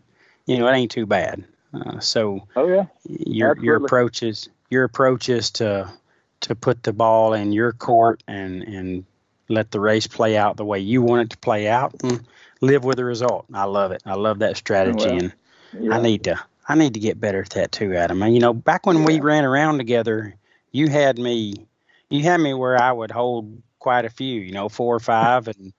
you 0.47 0.59
know, 0.59 0.69
it 0.69 0.73
ain't 0.73 0.93
too 0.93 1.07
bad. 1.07 1.45
Uh, 1.75 1.99
so, 1.99 2.47
oh 2.55 2.69
yeah, 2.69 2.87
your 3.05 3.51
Absolutely. 3.51 3.67
your 3.67 3.77
approach 3.77 4.23
is 4.23 4.49
your 4.71 4.85
approach 4.85 5.29
is 5.29 5.51
to 5.51 5.91
to 6.41 6.55
put 6.55 6.83
the 6.83 6.93
ball 6.93 7.35
in 7.35 7.53
your 7.53 7.73
court 7.73 8.23
and 8.29 8.63
and 8.63 9.05
let 9.49 9.71
the 9.71 9.81
race 9.81 10.07
play 10.07 10.37
out 10.37 10.57
the 10.57 10.65
way 10.65 10.79
you 10.79 11.03
want 11.03 11.23
it 11.23 11.31
to 11.31 11.39
play 11.39 11.69
out 11.69 11.95
and 12.03 12.27
live 12.61 12.85
with 12.85 12.97
the 12.97 13.05
result. 13.05 13.47
I 13.53 13.65
love 13.65 13.93
it. 13.93 14.03
I 14.05 14.15
love 14.15 14.41
that 14.41 14.57
strategy 14.57 15.07
well, 15.07 15.19
and 15.19 15.33
yeah. 15.81 15.97
I 15.97 16.01
need 16.01 16.25
to 16.25 16.39
I 16.69 16.75
need 16.75 16.95
to 16.95 17.01
get 17.01 17.21
better 17.21 17.43
at 17.43 17.51
that 17.51 17.73
too, 17.73 17.95
Adam. 17.95 18.23
And 18.23 18.35
you 18.35 18.41
know, 18.41 18.53
back 18.53 18.87
when 18.87 18.99
yeah. 18.99 19.07
we 19.07 19.21
ran 19.21 19.45
around 19.45 19.79
together, 19.79 20.35
you 20.73 20.89
had 20.89 21.19
me 21.19 21.67
you 22.11 22.23
had 22.23 22.39
me 22.39 22.55
where 22.55 22.81
I 22.81 22.93
would 22.93 23.11
hold 23.11 23.63
quite 23.79 24.05
a 24.05 24.11
few, 24.11 24.41
you 24.41 24.53
know, 24.53 24.69
four 24.69 24.95
or 24.95 25.01
five 25.01 25.49
and 25.49 25.73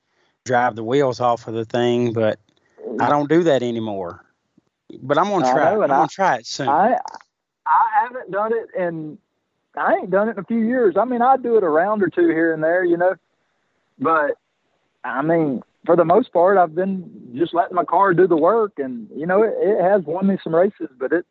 drive 0.45 0.75
the 0.75 0.83
wheels 0.83 1.19
off 1.19 1.47
of 1.47 1.53
the 1.53 1.65
thing, 1.65 2.13
but 2.13 2.39
I 2.99 3.09
don't 3.09 3.29
do 3.29 3.43
that 3.43 3.61
anymore. 3.61 4.25
But 5.01 5.17
I'm 5.17 5.29
gonna 5.29 5.51
try. 5.51 5.73
I'm 5.73 5.87
gonna 5.87 6.07
try 6.07 6.37
it 6.37 6.47
soon. 6.47 6.69
I 6.69 6.97
I 7.65 7.85
haven't 8.01 8.31
done 8.31 8.51
it 8.53 8.69
in 8.75 9.19
I 9.77 9.95
ain't 9.95 10.11
done 10.11 10.29
it 10.29 10.33
in 10.33 10.39
a 10.39 10.43
few 10.43 10.59
years. 10.59 10.95
I 10.97 11.05
mean, 11.05 11.21
I 11.21 11.37
do 11.37 11.57
it 11.57 11.63
a 11.63 11.69
round 11.69 12.01
or 12.03 12.09
two 12.09 12.27
here 12.27 12.53
and 12.53 12.63
there, 12.63 12.83
you 12.83 12.97
know, 12.97 13.15
but 13.99 14.37
I 15.03 15.21
mean, 15.21 15.61
for 15.85 15.95
the 15.95 16.05
most 16.05 16.31
part, 16.33 16.57
I've 16.57 16.75
been 16.75 17.33
just 17.35 17.53
letting 17.53 17.75
my 17.75 17.85
car 17.85 18.13
do 18.13 18.27
the 18.27 18.37
work, 18.37 18.73
and 18.77 19.07
you 19.15 19.25
know, 19.25 19.43
it, 19.43 19.53
it 19.57 19.81
has 19.81 20.03
won 20.03 20.27
me 20.27 20.37
some 20.43 20.55
races. 20.55 20.89
But 20.97 21.13
it, 21.13 21.25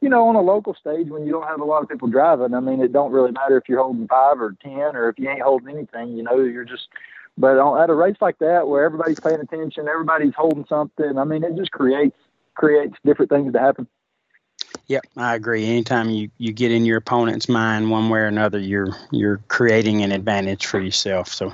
you 0.00 0.08
know, 0.08 0.28
on 0.28 0.36
a 0.36 0.40
local 0.40 0.74
stage 0.74 1.08
when 1.08 1.26
you 1.26 1.32
don't 1.32 1.46
have 1.46 1.60
a 1.60 1.64
lot 1.64 1.82
of 1.82 1.88
people 1.88 2.08
driving, 2.08 2.54
I 2.54 2.60
mean, 2.60 2.80
it 2.80 2.92
don't 2.92 3.12
really 3.12 3.32
matter 3.32 3.56
if 3.56 3.68
you're 3.68 3.82
holding 3.82 4.06
five 4.06 4.40
or 4.40 4.56
ten, 4.62 4.96
or 4.96 5.08
if 5.08 5.18
you 5.18 5.28
ain't 5.28 5.42
holding 5.42 5.74
anything. 5.74 6.16
You 6.16 6.22
know, 6.22 6.40
you're 6.40 6.64
just. 6.64 6.88
But 7.36 7.58
on, 7.58 7.80
at 7.80 7.90
a 7.90 7.94
race 7.94 8.16
like 8.20 8.38
that, 8.38 8.66
where 8.66 8.84
everybody's 8.84 9.20
paying 9.20 9.40
attention, 9.40 9.86
everybody's 9.88 10.34
holding 10.36 10.66
something. 10.68 11.18
I 11.18 11.24
mean, 11.24 11.44
it 11.44 11.56
just 11.56 11.70
creates 11.70 12.16
creates 12.54 12.94
different 13.04 13.30
things 13.30 13.52
to 13.52 13.60
happen. 13.60 13.86
Yep, 14.88 15.04
I 15.18 15.34
agree. 15.34 15.66
Anytime 15.66 16.08
you, 16.08 16.30
you 16.38 16.50
get 16.50 16.72
in 16.72 16.86
your 16.86 16.96
opponent's 16.96 17.46
mind 17.46 17.90
one 17.90 18.08
way 18.08 18.20
or 18.20 18.26
another, 18.26 18.58
you're 18.58 18.96
you're 19.10 19.36
creating 19.48 20.02
an 20.02 20.12
advantage 20.12 20.64
for 20.64 20.80
yourself. 20.80 21.28
So 21.28 21.52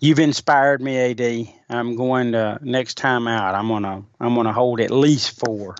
you've 0.00 0.18
inspired 0.18 0.82
me, 0.82 0.98
AD. 0.98 1.48
I'm 1.68 1.94
going 1.94 2.32
to 2.32 2.58
next 2.60 2.96
time 2.96 3.28
out. 3.28 3.54
I'm 3.54 3.68
gonna 3.68 4.02
I'm 4.18 4.34
gonna 4.34 4.52
hold 4.52 4.80
at 4.80 4.90
least 4.90 5.38
four, 5.38 5.76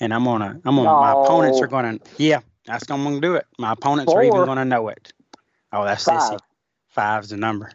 and 0.00 0.12
I'm 0.12 0.24
gonna 0.24 0.60
I'm 0.64 0.74
gonna 0.74 0.90
no. 0.90 1.00
my 1.00 1.12
opponents 1.12 1.60
are 1.60 1.68
gonna 1.68 2.00
yeah 2.16 2.40
that's 2.66 2.90
I'm 2.90 3.04
gonna 3.04 3.20
do 3.20 3.36
it. 3.36 3.46
My 3.56 3.72
opponents 3.72 4.12
four. 4.12 4.20
are 4.20 4.24
even 4.24 4.44
gonna 4.44 4.64
know 4.64 4.88
it. 4.88 5.12
Oh, 5.72 5.84
that's 5.84 6.02
Five. 6.02 6.32
sissy. 6.32 6.38
Five's 6.88 7.28
the 7.28 7.36
number. 7.36 7.70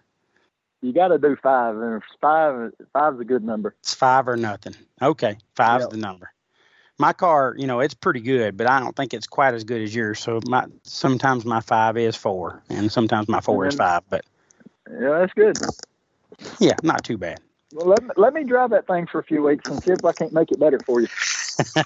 You 0.81 0.91
got 0.91 1.07
to 1.07 1.17
do 1.17 1.37
five, 1.41 1.77
and 1.77 2.03
five 2.19 2.73
five's 2.91 3.21
a 3.21 3.23
good 3.23 3.43
number. 3.43 3.73
It's 3.79 3.93
five 3.93 4.27
or 4.27 4.35
nothing. 4.35 4.75
Okay, 5.01 5.37
five's 5.55 5.83
yep. 5.83 5.91
the 5.91 5.97
number 5.97 6.33
my 6.97 7.13
car, 7.13 7.55
you 7.57 7.67
know, 7.67 7.79
it's 7.79 7.93
pretty 7.93 8.21
good, 8.21 8.57
but 8.57 8.67
I 8.67 8.79
don't 8.79 8.95
think 8.95 9.13
it's 9.13 9.27
quite 9.27 9.53
as 9.53 9.63
good 9.63 9.81
as 9.81 9.93
yours. 9.93 10.19
So 10.19 10.39
my 10.47 10.65
sometimes 10.83 11.45
my 11.45 11.59
five 11.59 11.97
is 11.97 12.15
four, 12.15 12.63
and 12.69 12.91
sometimes 12.91 13.27
my 13.27 13.41
4 13.41 13.67
is 13.67 13.75
five. 13.75 14.03
But 14.09 14.25
yeah, 14.89 15.19
that's 15.19 15.33
good. 15.33 15.57
Yeah, 16.59 16.75
not 16.83 17.03
too 17.03 17.17
bad. 17.17 17.39
Well, 17.73 17.87
let 17.87 18.03
me, 18.03 18.09
let 18.15 18.33
me 18.33 18.43
drive 18.43 18.69
that 18.69 18.87
thing 18.87 19.07
for 19.07 19.19
a 19.19 19.23
few 19.23 19.43
weeks 19.43 19.69
and 19.69 19.83
see 19.83 19.91
if 19.91 20.05
I 20.05 20.13
can't 20.13 20.31
make 20.31 20.51
it 20.51 20.59
better 20.59 20.79
for 20.79 21.01
you. 21.01 21.07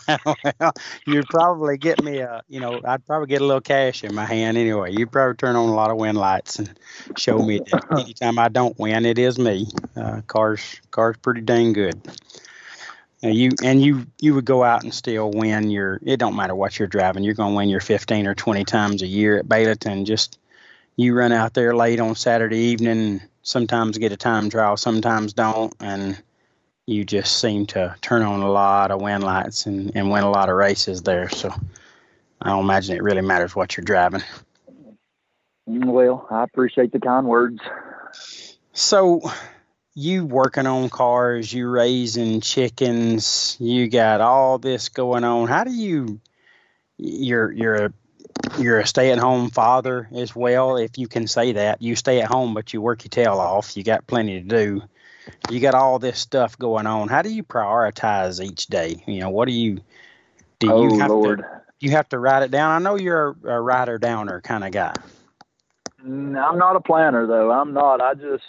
well, 0.59 0.73
you'd 1.05 1.27
probably 1.27 1.77
get 1.77 2.03
me 2.03 2.19
a, 2.19 2.43
you 2.47 2.59
know, 2.59 2.81
I'd 2.83 3.05
probably 3.05 3.27
get 3.27 3.41
a 3.41 3.45
little 3.45 3.61
cash 3.61 4.03
in 4.03 4.13
my 4.13 4.25
hand 4.25 4.57
anyway. 4.57 4.91
You'd 4.91 5.11
probably 5.11 5.35
turn 5.35 5.55
on 5.55 5.69
a 5.69 5.73
lot 5.73 5.89
of 5.89 5.97
win 5.97 6.15
lights 6.15 6.59
and 6.59 6.77
show 7.17 7.39
me 7.39 7.59
that 7.59 7.85
anytime 7.99 8.37
I 8.37 8.49
don't 8.49 8.77
win, 8.77 9.05
it 9.05 9.17
is 9.17 9.39
me. 9.39 9.67
Uh, 9.95 10.21
cars, 10.27 10.79
cars, 10.91 11.17
pretty 11.21 11.41
dang 11.41 11.73
good. 11.73 11.99
And 13.21 13.35
you 13.35 13.51
and 13.63 13.81
you 13.81 14.07
you 14.19 14.33
would 14.35 14.45
go 14.45 14.63
out 14.63 14.83
and 14.83 14.93
still 14.93 15.29
win 15.29 15.69
your. 15.69 15.99
It 16.03 16.17
don't 16.17 16.35
matter 16.35 16.55
what 16.55 16.79
you're 16.79 16.87
driving. 16.87 17.23
You're 17.23 17.33
going 17.33 17.51
to 17.51 17.57
win 17.57 17.69
your 17.69 17.81
15 17.81 18.27
or 18.27 18.35
20 18.35 18.63
times 18.63 19.01
a 19.01 19.07
year 19.07 19.37
at 19.37 19.47
Baileyton. 19.47 20.05
Just 20.05 20.39
you 20.95 21.13
run 21.13 21.31
out 21.31 21.53
there 21.53 21.75
late 21.75 21.99
on 21.99 22.15
Saturday 22.15 22.57
evening. 22.57 23.21
Sometimes 23.41 23.97
get 23.97 24.11
a 24.11 24.17
time 24.17 24.49
trial, 24.49 24.77
sometimes 24.77 25.33
don't, 25.33 25.73
and 25.79 26.21
you 26.85 27.05
just 27.05 27.39
seem 27.39 27.65
to 27.67 27.95
turn 28.01 28.21
on 28.21 28.41
a 28.41 28.49
lot 28.49 28.91
of 28.91 29.01
win 29.01 29.21
lights 29.21 29.65
and, 29.65 29.91
and 29.95 30.09
win 30.09 30.23
a 30.23 30.29
lot 30.29 30.49
of 30.49 30.55
races 30.55 31.01
there. 31.01 31.29
So 31.29 31.53
I 32.41 32.49
don't 32.49 32.63
imagine 32.63 32.95
it 32.95 33.03
really 33.03 33.21
matters 33.21 33.55
what 33.55 33.77
you're 33.77 33.85
driving. 33.85 34.23
Well, 35.65 36.27
I 36.31 36.43
appreciate 36.43 36.91
the 36.91 36.99
kind 36.99 37.27
words. 37.27 37.61
So 38.73 39.21
you 39.99 40.25
working 40.25 40.65
on 40.65 40.89
cars, 40.89 41.51
you 41.51 41.67
raising 41.67 42.39
chickens, 42.39 43.57
you 43.59 43.89
got 43.89 44.21
all 44.21 44.57
this 44.57 44.87
going 44.87 45.25
on. 45.25 45.49
How 45.49 45.65
do 45.65 45.71
you 45.71 46.21
you're 46.97 47.51
you're 47.51 47.85
a 47.85 47.93
you're 48.57 48.79
a 48.79 48.87
stay-at-home 48.87 49.49
father 49.49 50.07
as 50.13 50.33
well, 50.33 50.77
if 50.77 50.97
you 50.97 51.09
can 51.09 51.27
say 51.27 51.51
that. 51.53 51.81
You 51.81 51.97
stay 51.97 52.21
at 52.21 52.29
home, 52.29 52.53
but 52.53 52.71
you 52.71 52.81
work 52.81 53.03
your 53.03 53.09
tail 53.09 53.33
off. 53.33 53.75
You 53.75 53.83
got 53.83 54.07
plenty 54.07 54.41
to 54.41 54.47
do. 54.47 54.81
You 55.51 55.59
got 55.59 55.75
all 55.75 55.99
this 55.99 56.17
stuff 56.17 56.57
going 56.57 56.87
on. 56.87 57.09
How 57.09 57.21
do 57.21 57.29
you 57.29 57.43
prioritize 57.43 58.41
each 58.41 58.67
day? 58.67 59.03
You 59.05 59.19
know, 59.19 59.29
what 59.29 59.49
do 59.49 59.53
you 59.53 59.81
do? 60.59 60.69
Oh 60.69 60.83
you 60.83 60.99
have 60.99 61.09
Lord, 61.09 61.39
to, 61.39 61.61
you 61.81 61.91
have 61.91 62.07
to 62.09 62.19
write 62.19 62.43
it 62.43 62.51
down? 62.51 62.71
I 62.71 62.79
know 62.79 62.95
you're 62.95 63.35
a, 63.43 63.49
a 63.49 63.61
writer 63.61 63.97
downer 63.97 64.39
kind 64.39 64.63
of 64.63 64.71
guy. 64.71 64.97
Mm, 66.05 66.41
I'm 66.41 66.57
not 66.57 66.77
a 66.77 66.79
planner 66.79 67.27
though. 67.27 67.51
I'm 67.51 67.73
not. 67.73 67.99
I 67.99 68.13
just 68.13 68.45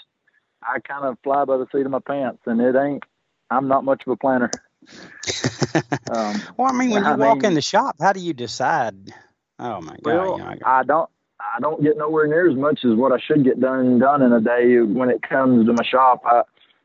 I 0.62 0.78
kind 0.80 1.04
of 1.04 1.18
fly 1.22 1.44
by 1.44 1.56
the 1.56 1.66
seat 1.72 1.86
of 1.86 1.90
my 1.90 2.00
pants, 2.00 2.42
and 2.46 2.60
it 2.60 2.76
ain't. 2.76 3.04
I'm 3.50 3.68
not 3.68 3.84
much 3.84 4.02
of 4.06 4.12
a 4.12 4.16
planner. 4.16 4.50
um, 6.10 6.40
well, 6.56 6.68
I 6.68 6.72
mean, 6.72 6.90
when 6.90 7.04
you 7.04 7.10
I 7.10 7.16
walk 7.16 7.38
mean, 7.38 7.46
in 7.46 7.54
the 7.54 7.62
shop, 7.62 7.96
how 8.00 8.12
do 8.12 8.20
you 8.20 8.32
decide? 8.32 9.12
Oh 9.58 9.80
my 9.80 9.96
god! 10.02 10.04
Well, 10.04 10.38
you 10.38 10.44
know, 10.44 10.56
I, 10.64 10.80
I 10.80 10.82
don't. 10.84 11.10
I 11.40 11.60
don't 11.60 11.82
get 11.82 11.96
nowhere 11.96 12.26
near 12.26 12.48
as 12.50 12.56
much 12.56 12.84
as 12.84 12.94
what 12.94 13.12
I 13.12 13.18
should 13.18 13.44
get 13.44 13.60
done 13.60 13.98
done 13.98 14.22
in 14.22 14.32
a 14.32 14.40
day 14.40 14.78
when 14.80 15.10
it 15.10 15.22
comes 15.22 15.66
to 15.66 15.72
my 15.72 15.84
shop. 15.84 16.22
I 16.24 16.42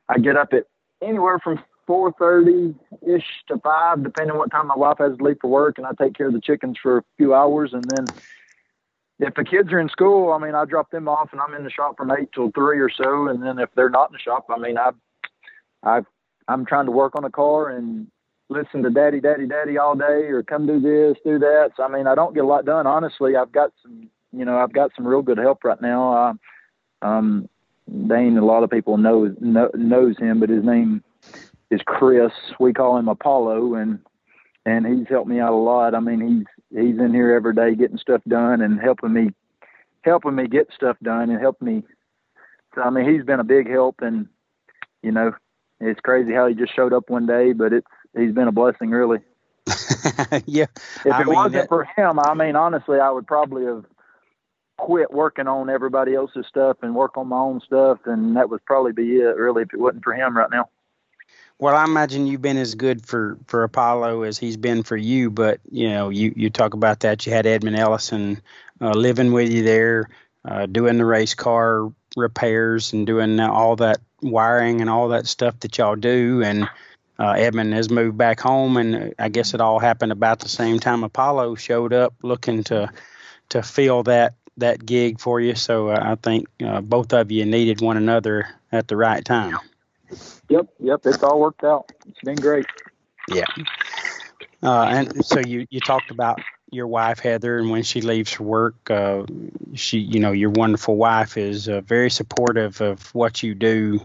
I 0.10 0.18
get 0.18 0.38
up 0.38 0.54
at 0.54 0.66
anywhere 1.02 1.40
from 1.40 1.60
four 1.88 2.12
thirty 2.14 2.76
ish 3.06 3.26
to 3.48 3.58
five, 3.60 4.04
depending 4.04 4.32
on 4.32 4.38
what 4.38 4.52
time 4.52 4.68
my 4.68 4.76
wife 4.76 4.98
has 5.00 5.18
to 5.18 5.24
leave 5.24 5.38
for 5.42 5.50
work, 5.50 5.78
and 5.78 5.86
I 5.86 5.92
take 6.02 6.16
care 6.16 6.28
of 6.28 6.34
the 6.34 6.42
chickens 6.42 6.78
for 6.82 6.98
a 6.98 7.04
few 7.18 7.34
hours, 7.34 7.74
and 7.74 7.84
then 7.86 8.06
if 9.20 9.34
the 9.36 9.44
kids 9.44 9.72
are 9.72 9.80
in 9.80 9.90
school, 9.90 10.34
I 10.34 10.40
mean, 10.40 10.56
I 10.56 10.66
drop 10.66 10.92
them 10.92 11.08
off 11.08 11.30
and 11.32 11.40
I'm 11.40 11.54
in 11.54 11.64
the 11.64 11.70
shop 11.70 11.96
from 11.98 12.12
eight 12.12 12.30
till 12.34 12.52
three 12.52 12.80
or 12.80 12.90
so. 12.90 13.28
And 13.28 13.42
then 13.42 13.60
if 13.60 13.70
they're 13.76 13.90
not 13.90 14.10
in 14.10 14.14
the 14.14 14.20
shop, 14.20 14.46
I 14.50 14.58
mean, 14.60 14.78
I, 14.78 14.92
I, 15.84 16.02
I'm 16.48 16.66
trying 16.66 16.86
to 16.86 16.92
work 16.92 17.16
on 17.16 17.24
a 17.24 17.30
car 17.30 17.70
and 17.70 18.08
listen 18.50 18.84
to 18.84 18.90
daddy, 18.90 19.22
daddy, 19.22 19.48
daddy 19.48 19.78
all 19.78 19.96
day 19.96 20.28
or 20.28 20.44
come 20.44 20.68
do 20.68 20.80
this, 20.80 21.18
do 21.24 21.40
that. 21.40 21.72
So, 21.78 21.84
I 21.84 21.88
mean, 21.88 22.08
I 22.08 22.16
don't 22.16 22.34
get 22.34 22.44
a 22.44 22.48
lot 22.48 22.66
done. 22.66 22.86
Honestly, 22.88 23.36
I've 23.36 23.52
got 23.52 23.72
some, 23.82 24.10
you 24.34 24.44
know, 24.44 24.58
I've 24.58 24.74
got 24.74 24.92
some 24.96 25.08
real 25.08 25.22
good 25.22 25.38
help 25.38 25.64
right 25.64 25.82
now. 25.82 26.38
Uh, 27.02 27.06
um, 27.06 27.50
Dane, 28.08 28.38
a 28.38 28.46
lot 28.46 28.64
of 28.64 28.70
people 28.70 28.98
knows, 28.98 29.36
know, 29.40 29.70
knows 29.76 30.18
him, 30.18 30.40
but 30.42 30.50
his 30.50 30.64
name 30.64 31.04
is 31.72 31.80
Chris. 31.86 32.32
We 32.60 32.74
call 32.74 32.98
him 32.98 33.08
Apollo 33.08 33.76
and, 33.76 34.00
and 34.66 34.86
he's 34.86 35.08
helped 35.08 35.30
me 35.30 35.40
out 35.40 35.54
a 35.54 35.56
lot. 35.56 35.96
I 35.96 36.00
mean, 36.00 36.38
he's, 36.40 36.55
he's 36.70 37.00
in 37.00 37.14
here 37.14 37.34
every 37.34 37.54
day 37.54 37.76
getting 37.76 37.98
stuff 37.98 38.22
done 38.28 38.62
and 38.62 38.80
helping 38.80 39.14
me 39.14 39.30
helping 40.04 40.36
me 40.36 40.48
get 40.48 40.70
stuff 40.74 40.98
done 41.02 41.30
and 41.30 41.40
helping 41.40 41.68
me. 41.68 41.84
So 42.74 42.82
I 42.82 42.90
mean 42.90 43.12
he's 43.12 43.26
been 43.26 43.40
a 43.40 43.46
big 43.46 43.70
help 43.70 44.02
and 44.02 44.28
you 45.02 45.12
know 45.12 45.34
it's 45.80 46.00
crazy 46.02 46.34
how 46.34 46.48
he 46.48 46.56
just 46.56 46.76
showed 46.76 46.94
up 46.94 47.10
one 47.10 47.26
day 47.26 47.54
but 47.54 47.74
it's 47.74 47.88
he's 48.16 48.34
been 48.34 48.48
a 48.48 48.54
blessing 48.54 48.90
really. 48.90 49.20
Yeah 50.46 50.66
if 51.04 51.14
I 51.14 51.22
it 51.22 51.28
wasn't 51.28 51.54
that... 51.54 51.70
for 51.70 51.86
him 51.96 52.20
I 52.20 52.34
mean 52.34 52.56
honestly 52.56 53.00
I 53.00 53.10
would 53.10 53.28
probably 53.28 53.66
have 53.66 53.86
quit 54.78 55.12
working 55.12 55.48
on 55.48 55.70
everybody 55.70 56.14
else's 56.14 56.46
stuff 56.48 56.78
and 56.82 56.94
work 56.94 57.18
on 57.18 57.28
my 57.28 57.38
own 57.38 57.62
stuff 57.62 58.00
and 58.06 58.36
that 58.36 58.50
would 58.50 58.64
probably 58.66 58.92
be 58.92 59.18
it 59.18 59.38
really 59.38 59.64
if 59.64 59.74
it 59.74 59.80
wasn't 59.80 60.04
for 60.04 60.14
him 60.14 60.38
right 60.38 60.50
now 60.52 60.70
well, 61.58 61.76
I 61.76 61.86
imagine 61.86 62.28
you've 62.28 62.42
been 62.42 62.58
as 62.58 62.76
good 62.76 63.06
for, 63.06 63.38
for 63.48 63.64
Apollo 63.64 64.24
as 64.24 64.38
he's 64.38 64.58
been 64.58 64.84
for 64.84 64.98
you, 64.98 65.30
but 65.30 65.60
you 65.72 65.90
know, 65.90 66.10
you, 66.10 66.34
you 66.36 66.50
talk 66.50 66.74
about 66.74 67.02
that. 67.02 67.26
You 67.26 67.32
had 67.32 67.46
Edmund 67.46 67.78
Ellison 67.78 68.42
uh, 68.82 68.92
living 68.92 69.32
with 69.32 69.52
you 69.52 69.64
there, 69.64 70.10
uh, 70.44 70.66
doing 70.66 70.98
the 70.98 71.06
race 71.06 71.34
car 71.34 71.92
repairs 72.18 72.94
and 72.94 73.08
doing 73.08 73.40
all 73.40 73.76
that 73.78 74.00
wiring 74.22 74.82
and 74.82 74.90
all 74.90 75.10
that 75.10 75.28
stuff 75.28 75.60
that 75.62 75.78
y'all 75.78 75.96
do. 75.96 76.42
And 76.44 76.68
uh, 77.20 77.32
Edmund 77.32 77.74
has 77.74 77.90
moved 77.90 78.18
back 78.18 78.40
home, 78.40 78.76
and 78.76 79.14
I 79.18 79.30
guess 79.30 79.54
it 79.54 79.62
all 79.62 79.80
happened 79.80 80.12
about 80.12 80.40
the 80.40 80.50
same 80.50 80.80
time 80.80 81.04
Apollo 81.04 81.56
showed 81.56 81.94
up 81.94 82.14
looking 82.22 82.64
to 82.66 82.92
to 83.50 83.64
fill 83.64 84.04
that 84.04 84.34
that 84.58 84.86
gig 84.86 85.20
for 85.20 85.40
you. 85.40 85.56
So 85.56 85.90
uh, 85.90 86.00
I 86.02 86.16
think 86.16 86.48
uh, 86.66 86.82
both 86.82 87.14
of 87.14 87.32
you 87.32 87.46
needed 87.46 87.82
one 87.82 87.98
another 87.98 88.48
at 88.72 88.88
the 88.88 88.98
right 88.98 89.24
time. 89.24 89.58
Yep, 90.50 90.68
yep, 90.80 91.02
it's 91.06 91.24
all 91.24 91.40
worked 91.40 91.64
out. 91.64 91.92
It's 92.08 92.22
been 92.24 92.36
great. 92.36 92.66
Yeah. 93.30 93.46
Uh, 94.62 94.84
and 94.84 95.26
so 95.26 95.40
you 95.40 95.68
you 95.70 95.80
talked 95.80 96.12
about 96.12 96.40
your 96.72 96.88
wife 96.88 97.20
Heather, 97.20 97.58
and 97.58 97.70
when 97.70 97.84
she 97.84 98.02
leaves 98.02 98.32
for 98.32 98.44
work, 98.44 98.90
uh, 98.90 99.24
she 99.74 100.00
you 100.00 100.20
know 100.20 100.32
your 100.32 100.50
wonderful 100.50 100.96
wife 100.96 101.38
is 101.38 101.68
uh, 101.68 101.82
very 101.82 102.10
supportive 102.10 102.82
of 102.82 103.14
what 103.14 103.44
you 103.44 103.56
do, 103.56 104.00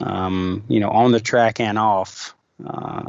um, 0.00 0.64
you 0.68 0.80
know, 0.80 0.90
on 0.90 1.12
the 1.12 1.20
track 1.20 1.60
and 1.60 1.78
off, 1.78 2.34
uh, 2.66 3.04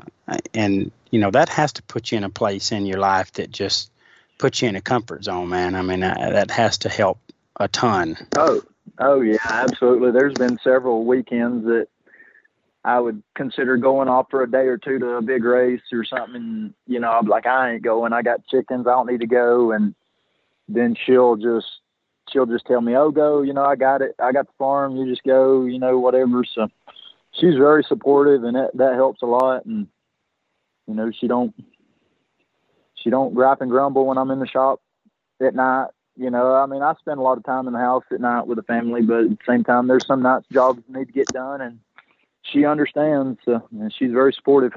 and 0.54 0.92
you 1.12 1.20
know 1.20 1.32
that 1.32 1.50
has 1.50 1.74
to 1.74 1.84
put 1.84 2.12
you 2.12 2.18
in 2.18 2.24
a 2.24 2.30
place 2.30 2.72
in 2.72 2.86
your 2.86 3.00
life 3.00 3.32
that 3.34 3.52
just 3.52 3.92
puts 4.38 4.62
you 4.62 4.70
in 4.70 4.76
a 4.76 4.82
comfort 4.82 5.24
zone, 5.24 5.50
man. 5.50 5.76
I 5.76 5.82
mean, 5.82 6.04
uh, 6.04 6.30
that 6.32 6.52
has 6.52 6.78
to 6.80 6.90
help 6.90 7.20
a 7.60 7.68
ton. 7.68 8.18
Oh, 8.38 8.62
oh 9.00 9.22
yeah, 9.22 9.38
absolutely. 9.44 10.12
There's 10.12 10.36
been 10.36 10.60
several 10.64 11.06
weekends 11.06 11.66
that 11.66 11.88
I 12.88 13.02
would 13.02 13.22
consider 13.36 13.76
going 13.76 14.08
off 14.08 14.28
for 14.32 14.44
a 14.44 14.50
day 14.50 14.68
or 14.68 14.78
two 14.78 14.98
to 14.98 15.18
a 15.18 15.22
big 15.22 15.44
race 15.44 15.82
or 15.92 16.06
something. 16.06 16.74
You 16.88 17.02
know, 17.02 17.12
I'm 17.12 17.28
like, 17.28 17.46
I 17.46 17.74
ain't 17.74 17.84
going. 17.84 18.14
I 18.14 18.22
got 18.22 18.48
chickens. 18.48 18.88
I 18.88 18.92
don't 18.92 19.12
need 19.12 19.20
to 19.20 19.28
go. 19.28 19.74
And 19.74 19.94
then 20.70 20.96
she'll 21.06 21.36
just, 21.36 21.68
she'll 22.32 22.46
just 22.46 22.66
tell 22.66 22.80
me, 22.80 22.96
oh, 22.96 23.12
go. 23.12 23.42
You 23.42 23.52
know, 23.52 23.66
I 23.66 23.76
got 23.76 24.02
it. 24.02 24.16
I 24.20 24.32
got 24.32 24.48
the 24.48 24.54
farm. 24.58 24.96
You 24.96 25.06
just 25.06 25.26
go. 25.26 25.66
You 25.66 25.80
know, 25.80 26.00
whatever. 26.00 26.46
So 26.46 26.70
she's 27.34 27.56
very 27.56 27.84
supportive, 27.84 28.46
and 28.46 28.56
that 28.56 28.72
that 28.76 28.94
helps 28.94 29.22
a 29.22 29.26
lot. 29.26 29.66
And 29.66 29.88
you 30.88 30.94
know, 30.94 31.12
she 31.12 31.28
don't, 31.28 31.54
she 32.96 33.10
don't 33.10 33.34
gripe 33.34 33.60
and 33.60 33.70
grumble 33.70 34.06
when 34.06 34.18
I'm 34.18 34.32
in 34.32 34.40
the 34.40 34.48
shop 34.48 34.80
at 35.42 35.54
night. 35.54 35.90
You 36.16 36.30
know, 36.30 36.56
I 36.56 36.66
mean, 36.68 36.82
I 36.82 36.94
spend 37.02 37.20
a 37.20 37.22
lot 37.22 37.38
of 37.38 37.44
time 37.44 37.68
in 37.68 37.74
the 37.74 37.80
house 37.80 38.06
at 38.14 38.22
night 38.22 38.48
with 38.48 38.56
the 38.56 38.64
family, 38.64 39.02
but 39.02 39.26
at 39.26 39.30
the 39.30 39.38
same 39.46 39.66
time, 39.66 39.88
there's 39.88 40.08
some 40.08 40.22
nights 40.22 40.46
jobs 40.54 40.82
need 40.88 41.08
to 41.08 41.12
get 41.12 41.28
done, 41.28 41.60
and 41.60 41.80
she 42.52 42.66
understands 42.66 43.40
uh, 43.48 43.60
and 43.72 43.94
she's 43.94 44.12
very 44.12 44.34
supportive. 44.34 44.74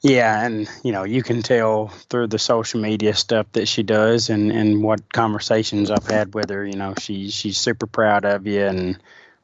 Yeah, 0.00 0.44
and 0.44 0.68
you 0.84 0.92
know 0.92 1.02
you 1.02 1.22
can 1.22 1.42
tell 1.42 1.88
through 1.88 2.28
the 2.28 2.38
social 2.38 2.80
media 2.80 3.14
stuff 3.14 3.50
that 3.52 3.66
she 3.66 3.82
does, 3.82 4.30
and 4.30 4.52
and 4.52 4.82
what 4.82 5.12
conversations 5.12 5.90
I've 5.90 6.06
had 6.06 6.34
with 6.34 6.50
her. 6.50 6.64
You 6.64 6.76
know, 6.76 6.94
she 7.00 7.30
she's 7.30 7.58
super 7.58 7.86
proud 7.86 8.24
of 8.24 8.46
you, 8.46 8.64
and 8.64 8.98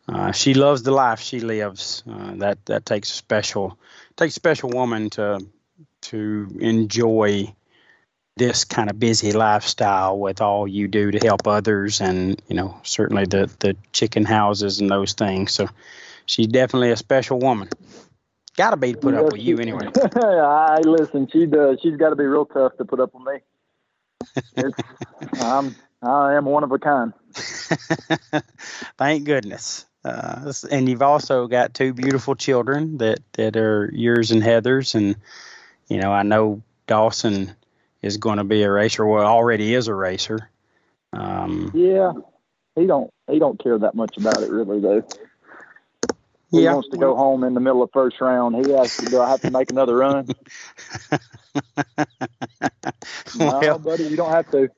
uh, 0.08 0.30
she 0.30 0.54
loves 0.54 0.84
the 0.84 0.92
life 0.92 1.20
she 1.20 1.40
lives. 1.40 2.04
Uh, 2.08 2.34
that 2.36 2.64
that 2.66 2.86
takes 2.86 3.10
a 3.10 3.14
special 3.14 3.76
takes 4.16 4.34
a 4.34 4.40
special 4.40 4.70
woman 4.70 5.10
to 5.10 5.44
to 6.02 6.56
enjoy 6.60 7.52
this 8.36 8.64
kind 8.64 8.90
of 8.90 8.98
busy 8.98 9.32
lifestyle 9.32 10.18
with 10.18 10.40
all 10.40 10.68
you 10.68 10.86
do 10.86 11.10
to 11.10 11.18
help 11.18 11.48
others, 11.48 12.00
and 12.00 12.40
you 12.46 12.54
know 12.54 12.78
certainly 12.84 13.24
the 13.24 13.50
the 13.58 13.76
chicken 13.92 14.24
houses 14.24 14.78
and 14.78 14.88
those 14.88 15.14
things. 15.14 15.52
So 15.52 15.68
she's 16.26 16.46
definitely 16.46 16.90
a 16.90 16.96
special 16.96 17.38
woman. 17.38 17.68
Got 18.56 18.70
to 18.70 18.76
be 18.76 18.92
to 18.92 18.98
put 18.98 19.14
up 19.14 19.32
with 19.32 19.40
you 19.40 19.58
anyway. 19.58 19.88
I 20.16 20.80
listen. 20.84 21.28
She 21.32 21.46
does. 21.46 21.78
She's 21.82 21.96
got 21.96 22.10
to 22.10 22.16
be 22.16 22.24
real 22.24 22.46
tough 22.46 22.76
to 22.76 22.84
put 22.84 23.00
up 23.00 23.10
with 23.12 23.42
me. 24.56 24.62
I'm 25.40 25.74
I 26.04 26.34
am 26.34 26.44
one 26.44 26.64
of 26.64 26.72
a 26.72 26.78
kind. 26.78 27.12
Thank 28.98 29.24
goodness. 29.24 29.86
Uh, 30.04 30.52
and 30.70 30.88
you've 30.88 31.02
also 31.02 31.46
got 31.46 31.72
two 31.72 31.94
beautiful 31.94 32.34
children 32.34 32.98
that 32.98 33.20
that 33.32 33.56
are 33.56 33.90
yours 33.92 34.30
and 34.30 34.42
Heather's, 34.42 34.94
and 34.94 35.16
you 35.88 35.98
know 35.98 36.12
I 36.12 36.22
know 36.22 36.62
Dawson 36.86 37.54
is 38.02 38.18
going 38.18 38.36
to 38.36 38.44
be 38.44 38.62
a 38.62 38.70
racer. 38.70 39.06
Well, 39.06 39.24
already 39.24 39.72
is 39.72 39.88
a 39.88 39.94
racer. 39.94 40.50
Um, 41.14 41.70
yeah, 41.74 42.12
he 42.76 42.86
don't 42.86 43.10
he 43.30 43.38
don't 43.38 43.58
care 43.62 43.78
that 43.78 43.94
much 43.94 44.18
about 44.18 44.42
it 44.42 44.50
really 44.50 44.80
though. 44.80 45.06
He 46.54 46.62
yeah. 46.62 46.74
wants 46.74 46.88
to 46.90 46.96
go 46.96 47.16
home 47.16 47.42
in 47.42 47.54
the 47.54 47.60
middle 47.60 47.82
of 47.82 47.90
first 47.92 48.20
round. 48.20 48.64
He 48.64 48.72
asks, 48.72 49.10
"Do 49.10 49.20
I 49.20 49.30
have 49.30 49.40
to 49.40 49.50
make 49.50 49.70
another 49.70 49.96
run?" 49.96 50.28
no, 51.10 51.16
well, 53.38 53.78
buddy, 53.80 54.04
you 54.04 54.16
don't 54.16 54.30
have 54.30 54.48
to. 54.52 54.68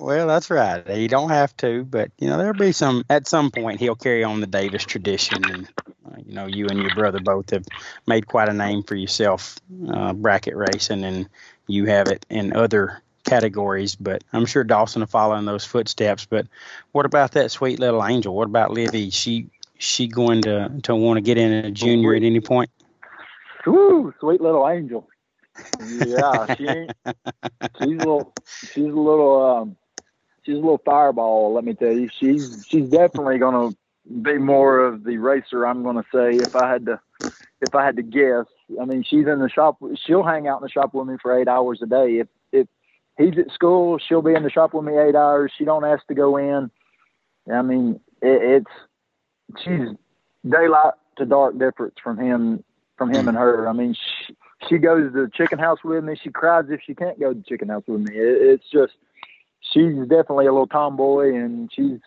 Well, 0.00 0.26
that's 0.26 0.50
right. 0.50 0.84
You 0.88 1.06
don't 1.06 1.28
have 1.28 1.56
to, 1.58 1.84
but 1.84 2.10
you 2.18 2.28
know 2.28 2.36
there'll 2.36 2.54
be 2.54 2.72
some 2.72 3.04
at 3.08 3.28
some 3.28 3.52
point 3.52 3.78
he'll 3.78 3.94
carry 3.94 4.24
on 4.24 4.40
the 4.40 4.48
Davis 4.48 4.84
tradition, 4.84 5.44
and 5.48 5.68
uh, 6.04 6.16
you 6.26 6.34
know 6.34 6.46
you 6.46 6.66
and 6.66 6.80
your 6.80 6.94
brother 6.96 7.20
both 7.20 7.50
have 7.50 7.64
made 8.08 8.26
quite 8.26 8.48
a 8.48 8.52
name 8.52 8.82
for 8.82 8.96
yourself 8.96 9.60
uh, 9.88 10.12
bracket 10.12 10.56
racing, 10.56 11.04
and 11.04 11.28
you 11.68 11.84
have 11.84 12.08
it 12.08 12.26
in 12.28 12.56
other 12.56 13.02
categories. 13.24 13.94
But 13.94 14.24
I'm 14.32 14.46
sure 14.46 14.64
Dawson 14.64 15.00
will 15.00 15.06
follow 15.06 15.36
in 15.36 15.44
those 15.44 15.64
footsteps. 15.64 16.26
But 16.26 16.48
what 16.90 17.06
about 17.06 17.32
that 17.32 17.52
sweet 17.52 17.78
little 17.78 18.04
angel? 18.04 18.34
What 18.34 18.48
about 18.48 18.72
Livy? 18.72 19.10
She 19.10 19.50
she 19.82 20.06
going 20.06 20.44
to 20.44 20.68
to 20.84 20.94
want 20.94 21.16
to 21.16 21.20
get 21.20 21.38
in 21.38 21.52
a 21.52 21.70
junior 21.70 22.14
at 22.14 22.22
any 22.22 22.40
point? 22.40 22.70
Ooh, 23.66 24.12
sweet 24.20 24.40
little 24.40 24.68
angel. 24.68 25.08
Yeah, 25.78 26.46
she 26.56 26.66
ain't. 26.66 26.92
She's 27.78 27.96
a 27.96 28.00
little. 28.00 28.34
She's 28.72 28.84
a 28.84 28.88
little. 28.88 29.46
Um, 29.46 29.76
she's 30.44 30.54
a 30.54 30.58
little 30.58 30.80
fireball. 30.84 31.54
Let 31.54 31.64
me 31.64 31.74
tell 31.74 31.92
you, 31.92 32.08
she's 32.18 32.64
she's 32.68 32.88
definitely 32.90 33.38
going 33.38 33.72
to 33.72 33.76
be 34.22 34.38
more 34.38 34.80
of 34.80 35.04
the 35.04 35.16
racer. 35.18 35.66
I'm 35.66 35.82
going 35.82 35.96
to 35.96 36.04
say 36.12 36.42
if 36.42 36.54
I 36.54 36.70
had 36.70 36.86
to 36.86 37.00
if 37.60 37.74
I 37.74 37.84
had 37.84 37.96
to 37.96 38.02
guess. 38.02 38.46
I 38.80 38.84
mean, 38.84 39.02
she's 39.02 39.26
in 39.26 39.38
the 39.38 39.48
shop. 39.48 39.78
She'll 40.06 40.22
hang 40.22 40.46
out 40.48 40.60
in 40.60 40.62
the 40.62 40.70
shop 40.70 40.94
with 40.94 41.08
me 41.08 41.16
for 41.20 41.38
eight 41.38 41.48
hours 41.48 41.80
a 41.82 41.86
day. 41.86 42.18
If 42.18 42.28
if 42.52 42.66
he's 43.18 43.38
at 43.38 43.52
school, 43.52 43.98
she'll 43.98 44.22
be 44.22 44.34
in 44.34 44.42
the 44.42 44.50
shop 44.50 44.74
with 44.74 44.84
me 44.84 44.98
eight 44.98 45.14
hours. 45.16 45.52
She 45.56 45.64
don't 45.64 45.84
ask 45.84 46.06
to 46.08 46.14
go 46.14 46.36
in. 46.36 46.70
I 47.52 47.62
mean, 47.62 48.00
it, 48.22 48.42
it's 48.42 48.70
she's 49.62 49.88
daylight 50.48 50.94
to 51.18 51.26
dark 51.26 51.58
difference 51.58 51.94
from 52.02 52.18
him 52.18 52.64
from 52.96 53.12
him 53.12 53.28
and 53.28 53.36
her. 53.36 53.68
I 53.68 53.72
mean, 53.72 53.94
she, 53.94 54.36
she 54.68 54.78
goes 54.78 55.12
to 55.12 55.22
the 55.22 55.30
chicken 55.34 55.58
house 55.58 55.78
with 55.82 56.04
me. 56.04 56.16
She 56.22 56.30
cries 56.30 56.66
if 56.68 56.80
she 56.84 56.94
can't 56.94 57.18
go 57.18 57.32
to 57.32 57.38
the 57.38 57.44
chicken 57.44 57.68
house 57.68 57.84
with 57.86 58.02
me. 58.02 58.14
It, 58.16 58.42
it's 58.42 58.70
just 58.70 58.92
she's 59.60 59.96
definitely 60.08 60.46
a 60.46 60.52
little 60.52 60.66
tomboy, 60.66 61.34
and 61.34 61.70
she's 61.72 61.98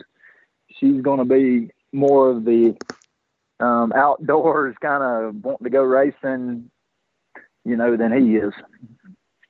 she's 0.70 1.02
going 1.02 1.20
to 1.20 1.26
be 1.26 1.72
more 1.92 2.30
of 2.30 2.46
the 2.46 2.76
um, 3.60 3.94
outdoors 3.94 4.76
kind 4.82 5.04
of 5.04 5.44
wanting 5.44 5.64
to 5.64 5.70
go 5.70 5.84
racing, 5.84 6.70
you 7.66 7.76
know, 7.76 7.96
than 7.96 8.12
he 8.12 8.36
is. 8.36 8.54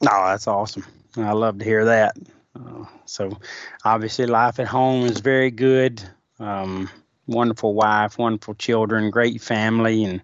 No, 0.02 0.12
oh, 0.12 0.26
that's 0.28 0.48
awesome. 0.48 0.86
I 1.18 1.32
love 1.32 1.60
to 1.60 1.66
hear 1.66 1.86
that. 1.86 2.18
Uh, 2.56 2.86
so, 3.06 3.38
obviously, 3.86 4.26
life 4.26 4.60
at 4.60 4.68
home 4.68 5.06
is 5.06 5.20
very 5.20 5.50
good. 5.50 6.04
Um, 6.40 6.90
wonderful 7.28 7.74
wife, 7.74 8.18
wonderful 8.18 8.56
children, 8.56 9.10
great 9.10 9.42
family, 9.42 10.04
and 10.04 10.22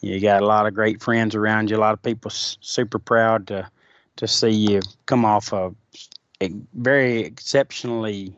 you 0.00 0.20
got 0.20 0.42
a 0.42 0.46
lot 0.46 0.66
of 0.66 0.74
great 0.74 1.02
friends 1.02 1.34
around 1.34 1.70
you. 1.70 1.76
A 1.76 1.78
lot 1.78 1.94
of 1.94 2.02
people 2.02 2.30
super 2.30 2.98
proud 2.98 3.46
to 3.48 3.68
to 4.16 4.28
see 4.28 4.50
you 4.50 4.80
come 5.06 5.24
off 5.24 5.52
a, 5.52 5.74
a 6.42 6.50
very 6.74 7.20
exceptionally, 7.20 8.36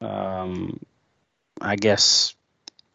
um, 0.00 0.78
I 1.60 1.76
guess, 1.76 2.34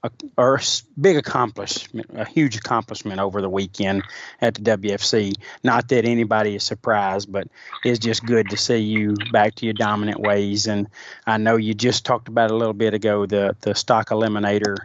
a, 0.03 0.11
a 0.37 0.59
big 0.99 1.17
accomplishment, 1.17 2.07
a 2.13 2.25
huge 2.25 2.55
accomplishment 2.55 3.19
over 3.19 3.41
the 3.41 3.49
weekend 3.49 4.03
at 4.41 4.55
the 4.55 4.61
WFC. 4.77 5.33
Not 5.63 5.87
that 5.89 6.05
anybody 6.05 6.55
is 6.55 6.63
surprised, 6.63 7.31
but 7.31 7.47
it's 7.83 7.99
just 7.99 8.25
good 8.25 8.49
to 8.49 8.57
see 8.57 8.79
you 8.79 9.15
back 9.31 9.55
to 9.55 9.65
your 9.65 9.73
dominant 9.73 10.19
ways. 10.19 10.67
And 10.67 10.87
I 11.25 11.37
know 11.37 11.55
you 11.55 11.73
just 11.73 12.05
talked 12.05 12.27
about 12.27 12.51
a 12.51 12.55
little 12.55 12.73
bit 12.73 12.93
ago 12.93 13.25
the 13.25 13.55
the 13.61 13.73
stock 13.75 14.09
eliminator 14.09 14.77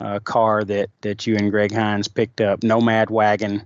uh, 0.00 0.18
car 0.20 0.64
that 0.64 0.90
that 1.00 1.26
you 1.26 1.36
and 1.36 1.50
Greg 1.50 1.72
Hines 1.72 2.08
picked 2.08 2.40
up, 2.40 2.62
Nomad 2.62 3.10
Wagon. 3.10 3.64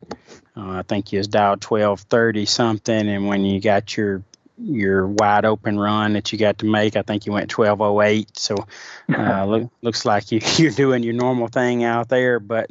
Uh, 0.56 0.78
I 0.78 0.82
think 0.82 1.12
you 1.12 1.18
was 1.18 1.28
dialed 1.28 1.60
twelve 1.60 2.00
thirty 2.00 2.46
something, 2.46 3.08
and 3.08 3.26
when 3.26 3.44
you 3.44 3.60
got 3.60 3.96
your 3.96 4.22
your 4.58 5.06
wide 5.06 5.44
open 5.44 5.78
run 5.78 6.14
that 6.14 6.32
you 6.32 6.38
got 6.38 6.58
to 6.58 6.66
make, 6.66 6.96
I 6.96 7.02
think 7.02 7.26
you 7.26 7.32
went 7.32 7.50
twelve 7.50 7.80
oh 7.80 8.00
eight. 8.00 8.36
So 8.38 8.56
uh, 9.16 9.44
look, 9.46 9.70
looks 9.82 10.04
like 10.04 10.32
you, 10.32 10.40
you're 10.56 10.70
doing 10.70 11.02
your 11.02 11.14
normal 11.14 11.48
thing 11.48 11.84
out 11.84 12.08
there. 12.08 12.40
But 12.40 12.70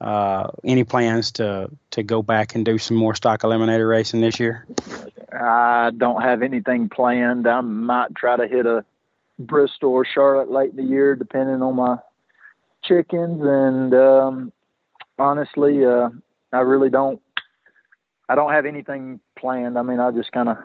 uh, 0.00 0.50
any 0.64 0.84
plans 0.84 1.32
to 1.32 1.70
to 1.90 2.02
go 2.02 2.22
back 2.22 2.54
and 2.54 2.64
do 2.64 2.78
some 2.78 2.96
more 2.96 3.14
stock 3.14 3.40
eliminator 3.42 3.88
racing 3.88 4.20
this 4.20 4.40
year? 4.40 4.66
I 5.32 5.90
don't 5.96 6.22
have 6.22 6.42
anything 6.42 6.88
planned. 6.88 7.46
I 7.46 7.60
might 7.60 8.14
try 8.14 8.36
to 8.36 8.48
hit 8.48 8.66
a 8.66 8.84
Bristol 9.38 9.90
or 9.90 10.04
Charlotte 10.04 10.50
late 10.50 10.70
in 10.70 10.76
the 10.76 10.82
year, 10.82 11.16
depending 11.16 11.62
on 11.62 11.76
my 11.76 11.98
chickens, 12.84 13.40
and 13.42 13.94
um, 13.94 14.52
honestly, 15.18 15.84
uh, 15.84 16.10
I 16.52 16.60
really 16.60 16.90
don't. 16.90 17.20
I 18.28 18.34
don't 18.34 18.52
have 18.52 18.66
anything 18.66 19.20
planned. 19.36 19.76
I 19.76 19.82
mean, 19.82 19.98
I 19.98 20.12
just 20.12 20.30
kind 20.30 20.48
of 20.48 20.58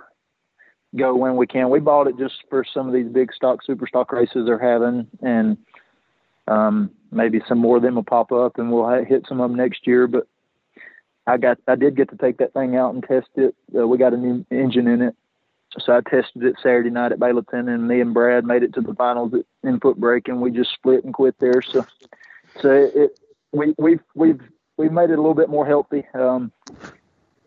go 0.96 1.16
when 1.16 1.36
we 1.36 1.48
can. 1.48 1.70
We 1.70 1.80
bought 1.80 2.08
it 2.08 2.18
just 2.18 2.36
for 2.50 2.64
some 2.64 2.88
of 2.88 2.94
these 2.94 3.08
big 3.08 3.34
stock, 3.34 3.64
super 3.64 3.88
stock 3.88 4.12
races 4.12 4.46
they're 4.46 4.60
having, 4.60 5.08
and 5.22 5.58
um, 6.48 6.92
maybe 7.12 7.42
some 7.48 7.58
more 7.58 7.78
of 7.78 7.84
them 7.84 7.96
will 7.96 8.04
pop 8.04 8.32
up, 8.32 8.58
and 8.58 8.72
we'll 8.72 9.04
hit 9.04 9.26
some 9.28 9.42
of 9.42 9.50
them 9.50 9.58
next 9.58 9.88
year. 9.88 10.08
But 10.08 10.28
I 11.28 11.38
got, 11.38 11.58
I 11.68 11.76
did 11.76 11.96
get 11.96 12.10
to 12.10 12.18
take 12.18 12.38
that 12.38 12.54
thing 12.54 12.76
out 12.76 12.94
and 12.94 13.04
test 13.04 13.30
it. 13.36 13.56
Uh, 13.78 13.88
we 13.88 13.98
got 13.98 14.14
a 14.14 14.18
new 14.18 14.46
engine 14.52 14.88
in 14.88 15.02
it, 15.02 15.16
so 15.80 15.94
I 15.94 16.02
tested 16.02 16.44
it 16.44 16.56
Saturday 16.62 16.90
night 16.90 17.12
at 17.12 17.20
Baileyton, 17.20 17.68
and 17.74 17.88
me 17.88 18.00
and 18.00 18.14
Brad 18.14 18.46
made 18.46 18.64
it 18.64 18.74
to 18.76 18.82
the 18.82 18.94
finals 18.94 19.34
at 19.34 19.46
Input 19.68 19.98
Break, 19.98 20.28
and 20.28 20.42
we 20.42 20.52
just 20.52 20.74
split 20.74 21.04
and 21.04 21.14
quit 21.14 21.36
there. 21.40 21.62
So, 21.62 21.86
so 22.62 22.72
it 22.72 23.20
we 23.52 23.74
we've 23.78 24.02
we've 24.14 24.42
we've 24.78 24.92
made 24.92 25.10
it 25.10 25.18
a 25.18 25.22
little 25.22 25.34
bit 25.34 25.50
more 25.50 25.66
healthy. 25.66 26.06
Um, 26.14 26.52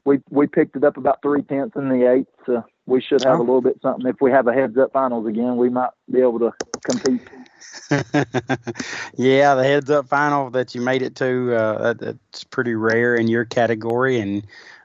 we 0.05 0.21
we 0.31 0.47
picked 0.47 0.77
it 0.77 0.85
up 0.85 0.97
about 0.97 1.23
three 1.23 1.43
tenths 1.43 1.77
in 1.77 1.89
the 1.89 2.11
eighth. 2.11 2.29
So 2.47 2.65
we 2.89 3.03
should 3.03 3.23
have 3.25 3.39
a 3.39 3.43
little 3.43 3.61
bit 3.61 3.79
something. 3.83 4.07
If 4.07 4.21
we 4.21 4.31
have 4.31 4.47
a 4.47 4.53
heads 4.53 4.79
up 4.79 4.93
finals 4.93 5.27
again, 5.27 5.57
we 5.57 5.69
might 5.69 5.91
be 6.11 6.21
able 6.21 6.39
to 6.39 6.53
compete. 6.83 7.21
yeah, 9.15 9.55
the 9.55 9.63
heads 9.63 9.91
up 9.91 10.09
final 10.09 10.51
that 10.51 10.75
you 10.75 10.81
made 10.81 11.03
it 11.03 11.15
to, 11.17 11.55
uh, 11.55 11.93
that, 11.93 12.01
that's 12.01 12.45
pretty 12.45 12.75
rare 12.75 13.15
in 13.15 13.29
your 13.29 13.45
category, 13.45 14.21
and 14.21 14.43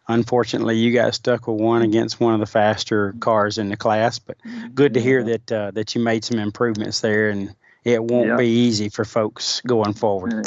unfortunately, 0.10 0.76
you 0.76 0.94
got 0.94 1.16
stuck 1.16 1.48
with 1.48 1.62
one 1.62 1.82
against 1.82 2.20
one 2.20 2.34
of 2.34 2.42
the 2.42 2.46
faster 2.46 3.14
cars 3.20 3.58
in 3.58 3.70
the 3.70 3.78
class. 3.78 4.20
But 4.20 4.38
good 4.76 4.94
to 4.96 5.02
hear 5.02 5.24
that 5.24 5.52
uh, 5.52 5.72
that 5.72 5.96
you 5.96 6.02
made 6.02 6.26
some 6.26 6.40
improvements 6.40 7.00
there, 7.00 7.30
and 7.30 7.56
it 7.86 8.04
won't 8.04 8.28
yep. 8.28 8.38
be 8.38 8.48
easy 8.48 8.90
for 8.90 9.06
folks 9.06 9.62
going 9.62 9.94
forward. 9.94 10.46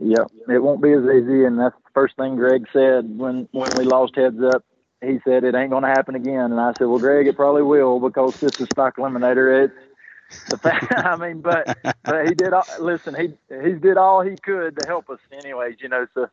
Yep, 0.00 0.30
it 0.48 0.62
won't 0.62 0.80
be 0.80 0.92
as 0.92 1.02
easy, 1.02 1.44
and 1.44 1.58
that's 1.58 1.74
the 1.74 1.90
first 1.92 2.14
thing 2.16 2.36
Greg 2.36 2.66
said 2.72 3.18
when 3.18 3.48
when 3.50 3.70
we 3.76 3.84
lost 3.84 4.14
heads 4.14 4.40
up. 4.42 4.64
He 5.02 5.20
said 5.24 5.44
it 5.44 5.54
ain't 5.54 5.70
going 5.70 5.82
to 5.82 5.88
happen 5.88 6.14
again, 6.14 6.52
and 6.52 6.60
I 6.60 6.72
said, 6.74 6.86
well, 6.86 6.98
Greg, 6.98 7.26
it 7.26 7.36
probably 7.36 7.62
will 7.62 7.98
because 7.98 8.38
this 8.38 8.60
is 8.60 8.68
stock 8.72 8.96
eliminator. 8.96 9.64
It's 9.64 10.48
the 10.48 10.58
fact. 10.58 10.92
I 10.96 11.16
mean, 11.16 11.40
but 11.40 11.76
but 12.04 12.26
he 12.28 12.34
did. 12.34 12.52
All, 12.52 12.64
listen, 12.80 13.14
he 13.14 13.34
he 13.62 13.72
did 13.72 13.96
all 13.96 14.22
he 14.22 14.36
could 14.36 14.76
to 14.80 14.86
help 14.86 15.10
us, 15.10 15.18
anyways. 15.32 15.76
You 15.80 15.88
know, 15.88 16.06
so 16.14 16.28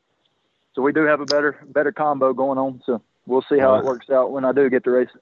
so 0.75 0.81
we 0.81 0.93
do 0.93 1.05
have 1.05 1.19
a 1.19 1.25
better 1.25 1.59
better 1.67 1.91
combo 1.91 2.33
going 2.33 2.57
on. 2.57 2.81
So 2.85 3.01
we'll 3.25 3.43
see 3.49 3.57
how 3.57 3.75
it 3.75 3.85
works 3.85 4.09
out 4.09 4.31
when 4.31 4.45
I 4.45 4.51
do 4.51 4.69
get 4.69 4.83
to 4.83 4.91
race 4.91 5.09
it. 5.13 5.21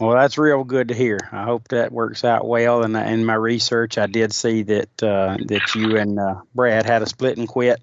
Well, 0.00 0.16
that's 0.16 0.38
real 0.38 0.64
good 0.64 0.88
to 0.88 0.94
hear. 0.94 1.18
I 1.30 1.44
hope 1.44 1.68
that 1.68 1.92
works 1.92 2.24
out 2.24 2.48
well. 2.48 2.82
And 2.82 2.96
in 2.96 3.26
my 3.26 3.34
research, 3.34 3.98
I 3.98 4.06
did 4.06 4.32
see 4.32 4.62
that 4.62 5.02
uh, 5.02 5.36
that 5.46 5.74
you 5.74 5.98
and 5.98 6.18
uh, 6.18 6.40
Brad 6.54 6.86
had 6.86 7.02
a 7.02 7.06
split 7.06 7.36
and 7.36 7.46
quit 7.46 7.82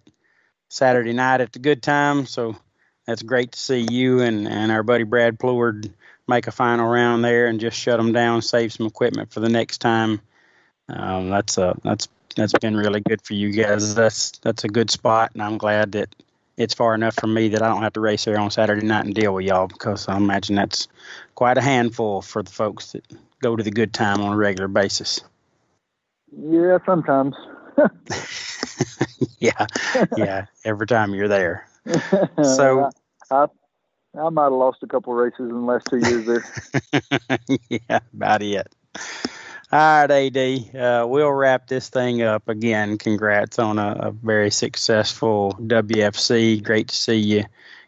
Saturday 0.68 1.14
night 1.14 1.42
at 1.42 1.54
the 1.54 1.60
good 1.60 1.84
time. 1.84 2.26
So 2.26 2.56
that's 3.08 3.24
great 3.24 3.54
to 3.54 3.60
see 3.60 3.88
you 3.90 4.20
and, 4.20 4.48
and 4.48 4.72
our 4.72 4.84
buddy 4.84 5.04
Brad 5.04 5.40
Pleward 5.40 5.90
make 6.28 6.48
a 6.48 6.52
final 6.52 6.88
round 6.88 7.24
there 7.24 7.48
and 7.48 7.60
just 7.60 7.78
shut 7.80 7.98
them 7.98 8.12
down, 8.12 8.42
save 8.42 8.74
some 8.74 8.86
equipment 8.86 9.32
for 9.32 9.40
the 9.40 9.50
next 9.50 9.80
time. 9.80 10.22
Um, 10.90 11.30
that's 11.30 11.58
a 11.58 11.76
that's 11.84 12.08
that's 12.36 12.54
been 12.54 12.76
really 12.76 13.00
good 13.00 13.22
for 13.22 13.34
you 13.34 13.52
guys. 13.52 13.96
That's 13.96 14.32
that's 14.40 14.64
a 14.64 14.68
good 14.68 14.92
spot, 14.92 15.32
and 15.34 15.42
I'm 15.42 15.58
glad 15.58 15.94
that 15.94 16.14
it's 16.58 16.74
far 16.74 16.96
enough 16.96 17.16
from 17.16 17.34
me 17.34 17.50
that 17.50 17.62
I 17.62 17.68
don't 17.68 17.82
have 17.82 17.94
to 17.94 18.00
race 18.00 18.26
there 18.26 18.40
on 18.40 18.52
Saturday 18.52 18.86
night 18.86 19.06
and 19.06 19.16
deal 19.16 19.34
with 19.34 19.46
y'all 19.46 19.68
because 19.68 20.08
I 20.08 20.18
imagine 20.18 20.56
that's 20.56 20.88
quite 21.36 21.58
a 21.58 21.62
handful 21.62 22.22
for 22.22 22.44
the 22.44 22.52
folks 22.52 22.92
that 22.92 23.06
go 23.42 23.56
to 23.56 23.64
the 23.64 23.72
good 23.72 23.94
time 23.94 24.22
on 24.22 24.34
a 24.34 24.38
regular 24.38 24.68
basis. 24.68 25.22
Yeah, 26.32 26.80
sometimes. 26.86 27.36
yeah, 29.40 29.68
yeah. 30.18 30.46
Every 30.66 30.88
time 30.88 31.14
you're 31.14 31.28
there. 31.28 31.68
So 32.44 32.90
I, 33.32 33.36
I, 33.36 33.48
I 34.20 34.30
might 34.30 34.44
have 34.44 34.54
lost 34.54 34.84
a 34.84 34.88
couple 34.88 35.14
races 35.14 35.40
in 35.40 35.50
the 35.50 35.56
last 35.56 35.88
two 35.90 35.98
years 35.98 36.26
there. 36.26 37.40
yeah, 37.70 38.00
about 38.14 38.42
it. 38.42 38.68
All 39.70 40.08
right, 40.08 40.38
AD. 40.38 40.76
Uh, 40.76 41.06
we'll 41.08 41.32
wrap 41.32 41.68
this 41.68 41.90
thing 41.90 42.22
up 42.22 42.48
again. 42.48 42.98
Congrats 42.98 43.60
on 43.60 43.78
a, 43.78 43.92
a, 44.00 44.12
very 44.12 44.50
successful 44.50 45.58
WFC. 45.60 46.64
Great 46.64 46.88
to 46.88 46.96
see 46.96 47.16
you 47.16 47.44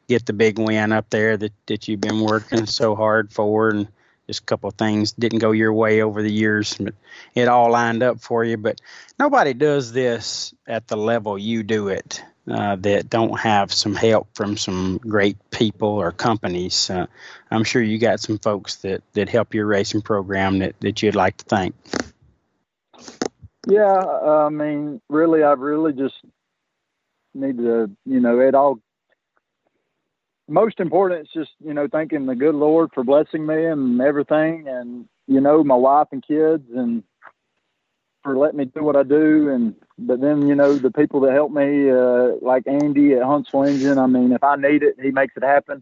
get 0.09 0.25
the 0.25 0.33
big 0.33 0.59
win 0.59 0.91
up 0.91 1.09
there 1.09 1.37
that, 1.37 1.53
that 1.67 1.87
you've 1.87 2.01
been 2.01 2.19
working 2.19 2.65
so 2.65 2.95
hard 2.95 3.31
for. 3.31 3.69
And 3.69 3.87
just 4.27 4.41
a 4.41 4.45
couple 4.45 4.67
of 4.67 4.75
things 4.75 5.13
didn't 5.13 5.39
go 5.39 5.51
your 5.51 5.71
way 5.71 6.01
over 6.01 6.21
the 6.21 6.31
years, 6.31 6.75
but 6.75 6.95
it 7.33 7.47
all 7.47 7.71
lined 7.71 8.03
up 8.03 8.19
for 8.19 8.43
you. 8.43 8.57
But 8.57 8.81
nobody 9.17 9.53
does 9.53 9.93
this 9.93 10.53
at 10.67 10.87
the 10.87 10.97
level 10.97 11.37
you 11.37 11.63
do 11.63 11.87
it 11.87 12.21
uh, 12.49 12.75
that 12.77 13.09
don't 13.09 13.39
have 13.39 13.71
some 13.71 13.95
help 13.95 14.27
from 14.33 14.57
some 14.57 14.97
great 14.97 15.37
people 15.51 15.89
or 15.89 16.11
companies. 16.11 16.89
Uh, 16.89 17.05
I'm 17.51 17.63
sure 17.63 17.81
you 17.81 17.99
got 17.99 18.19
some 18.19 18.39
folks 18.39 18.77
that, 18.77 19.03
that 19.13 19.29
help 19.29 19.53
your 19.53 19.65
racing 19.65 20.01
program 20.01 20.59
that, 20.59 20.79
that 20.79 21.01
you'd 21.03 21.15
like 21.15 21.37
to 21.37 21.45
thank. 21.45 21.75
Yeah, 23.67 23.97
I 23.97 24.49
mean, 24.49 25.01
really, 25.09 25.43
I 25.43 25.51
really 25.53 25.93
just 25.93 26.15
need 27.33 27.57
to, 27.57 27.91
you 28.05 28.19
know, 28.19 28.39
it 28.39 28.55
all. 28.55 28.79
Most 30.47 30.79
important, 30.79 31.21
it's 31.21 31.33
just 31.33 31.51
you 31.63 31.75
know 31.75 31.87
thanking 31.87 32.25
the 32.25 32.33
good 32.33 32.55
Lord 32.55 32.89
for 32.95 33.03
blessing 33.03 33.45
me 33.45 33.65
and 33.65 34.01
everything, 34.01 34.67
and 34.67 35.07
you 35.27 35.39
know 35.39 35.63
my 35.63 35.75
wife 35.75 36.07
and 36.11 36.25
kids, 36.25 36.63
and 36.75 37.03
for 38.29 38.37
letting 38.37 38.57
me 38.57 38.65
do 38.65 38.83
what 38.83 38.95
I 38.95 39.01
do. 39.01 39.49
And 39.49 39.75
but 39.97 40.21
then 40.21 40.47
you 40.47 40.53
know 40.53 40.75
the 40.75 40.91
people 40.91 41.21
that 41.21 41.33
help 41.33 41.51
me, 41.51 41.89
uh, 41.89 42.33
like 42.41 42.67
Andy 42.67 43.13
at 43.13 43.23
Huntsville 43.23 43.63
Engine. 43.63 43.97
I 43.97 44.05
mean, 44.05 44.31
if 44.31 44.43
I 44.43 44.55
need 44.55 44.83
it, 44.83 44.97
he 45.01 45.09
makes 45.09 45.35
it 45.35 45.43
happen. 45.43 45.81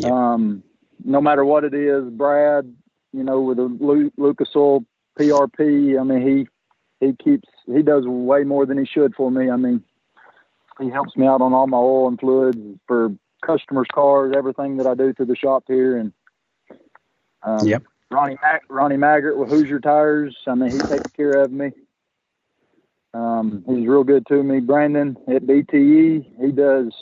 Yeah. 0.00 0.08
Um, 0.08 0.62
no 1.04 1.20
matter 1.20 1.44
what 1.44 1.64
it 1.64 1.74
is, 1.74 2.08
Brad, 2.08 2.74
you 3.12 3.22
know, 3.22 3.42
with 3.42 3.58
the 3.58 3.64
Lu- 3.64 4.12
Lucas 4.16 4.48
Oil 4.56 4.84
PRP. 5.18 6.00
I 6.00 6.02
mean, 6.02 6.26
he 6.26 7.06
he 7.06 7.12
keeps 7.22 7.48
he 7.66 7.82
does 7.82 8.04
way 8.06 8.44
more 8.44 8.64
than 8.64 8.78
he 8.78 8.86
should 8.86 9.14
for 9.14 9.30
me. 9.30 9.50
I 9.50 9.56
mean, 9.56 9.84
he 10.80 10.88
helps 10.88 11.14
me 11.14 11.26
out 11.26 11.42
on 11.42 11.52
all 11.52 11.66
my 11.66 11.76
oil 11.76 12.08
and 12.08 12.18
fluids 12.18 12.58
for 12.86 13.14
customers' 13.44 13.88
cars, 13.92 14.34
everything 14.34 14.78
that 14.78 14.86
I 14.86 14.94
do 14.94 15.12
to 15.12 15.26
the 15.26 15.36
shop 15.36 15.64
here, 15.66 15.98
and 15.98 16.12
um, 17.42 17.66
yep. 17.66 17.82
Ronnie 18.12 18.38
Mac- 18.42 18.64
Ronnie 18.68 18.96
Maggart 18.96 19.36
with 19.36 19.48
Hoosier 19.48 19.80
Tires. 19.80 20.36
I 20.46 20.54
mean, 20.54 20.70
he 20.70 20.78
takes 20.78 21.10
care 21.12 21.40
of 21.42 21.50
me. 21.50 21.72
Um, 23.14 23.64
he's 23.66 23.86
real 23.86 24.04
good 24.04 24.26
to 24.28 24.42
me. 24.42 24.60
Brandon 24.60 25.16
at 25.28 25.42
BTE, 25.42 26.40
he 26.40 26.52
does 26.52 26.92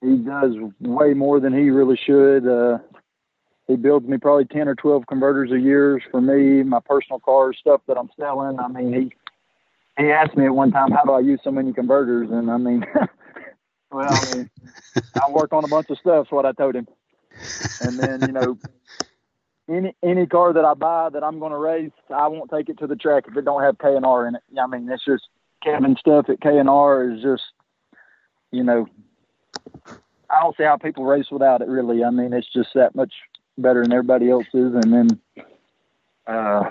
he 0.00 0.16
does 0.16 0.54
way 0.80 1.14
more 1.14 1.40
than 1.40 1.52
he 1.52 1.70
really 1.70 1.96
should. 1.96 2.46
Uh, 2.46 2.78
he 3.68 3.76
builds 3.76 4.06
me 4.06 4.18
probably 4.18 4.44
10 4.44 4.68
or 4.68 4.74
12 4.74 5.06
converters 5.06 5.52
a 5.52 5.58
year 5.58 6.00
for 6.10 6.20
me, 6.20 6.62
my 6.64 6.80
personal 6.80 7.20
cars, 7.20 7.56
stuff 7.60 7.80
that 7.86 7.96
I'm 7.96 8.10
selling. 8.18 8.58
I 8.58 8.66
mean, 8.66 8.92
he, 8.92 10.02
he 10.02 10.10
asked 10.10 10.36
me 10.36 10.46
at 10.46 10.54
one 10.54 10.72
time, 10.72 10.90
how 10.90 11.04
do 11.04 11.12
I 11.12 11.20
use 11.20 11.40
so 11.44 11.52
many 11.52 11.72
converters? 11.72 12.28
And 12.30 12.50
I 12.50 12.56
mean, 12.56 12.84
well, 13.92 14.08
I 14.10 14.36
mean, 14.36 14.50
I 14.96 15.30
work 15.30 15.52
on 15.52 15.64
a 15.64 15.68
bunch 15.68 15.88
of 15.90 15.98
stuff, 15.98 16.26
is 16.26 16.32
what 16.32 16.46
I 16.46 16.52
told 16.52 16.74
him. 16.74 16.88
And 17.80 17.98
then, 17.98 18.20
you 18.22 18.32
know, 18.32 18.58
any 19.72 19.96
any 20.02 20.26
car 20.26 20.52
that 20.52 20.64
I 20.64 20.74
buy 20.74 21.08
that 21.10 21.24
I'm 21.24 21.38
going 21.38 21.52
to 21.52 21.58
race, 21.58 21.90
I 22.10 22.28
won't 22.28 22.50
take 22.50 22.68
it 22.68 22.78
to 22.78 22.86
the 22.86 22.96
track 22.96 23.24
if 23.28 23.36
it 23.36 23.44
don't 23.44 23.62
have 23.62 23.78
K 23.78 23.94
and 23.94 24.04
R 24.04 24.26
in 24.26 24.34
it. 24.34 24.42
I 24.60 24.66
mean, 24.66 24.88
it's 24.90 25.04
just 25.04 25.28
Kevin 25.62 25.96
stuff 25.98 26.28
at 26.28 26.40
K 26.40 26.58
and 26.58 26.68
R 26.68 27.10
is 27.10 27.22
just, 27.22 27.42
you 28.50 28.64
know, 28.64 28.86
I 29.86 30.40
don't 30.40 30.56
see 30.56 30.64
how 30.64 30.76
people 30.76 31.04
race 31.04 31.30
without 31.30 31.62
it. 31.62 31.68
Really, 31.68 32.04
I 32.04 32.10
mean, 32.10 32.32
it's 32.32 32.52
just 32.52 32.70
that 32.74 32.94
much 32.94 33.12
better 33.58 33.82
than 33.82 33.92
everybody 33.92 34.30
else's. 34.30 34.74
And 34.74 34.92
then, 34.92 35.20
uh, 36.26 36.70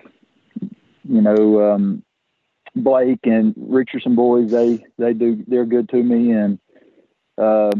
you 1.04 1.22
know, 1.22 1.74
um, 1.74 2.04
Blake 2.76 3.20
and 3.24 3.54
Richardson 3.58 4.16
boys, 4.16 4.52
they 4.52 4.84
they 4.98 5.14
do 5.14 5.44
they're 5.48 5.66
good 5.66 5.90
to 5.90 6.02
me, 6.02 6.32
and 6.32 6.60
uh, 7.38 7.72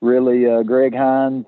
really 0.00 0.48
uh, 0.48 0.62
Greg 0.62 0.94
Hines. 0.94 1.46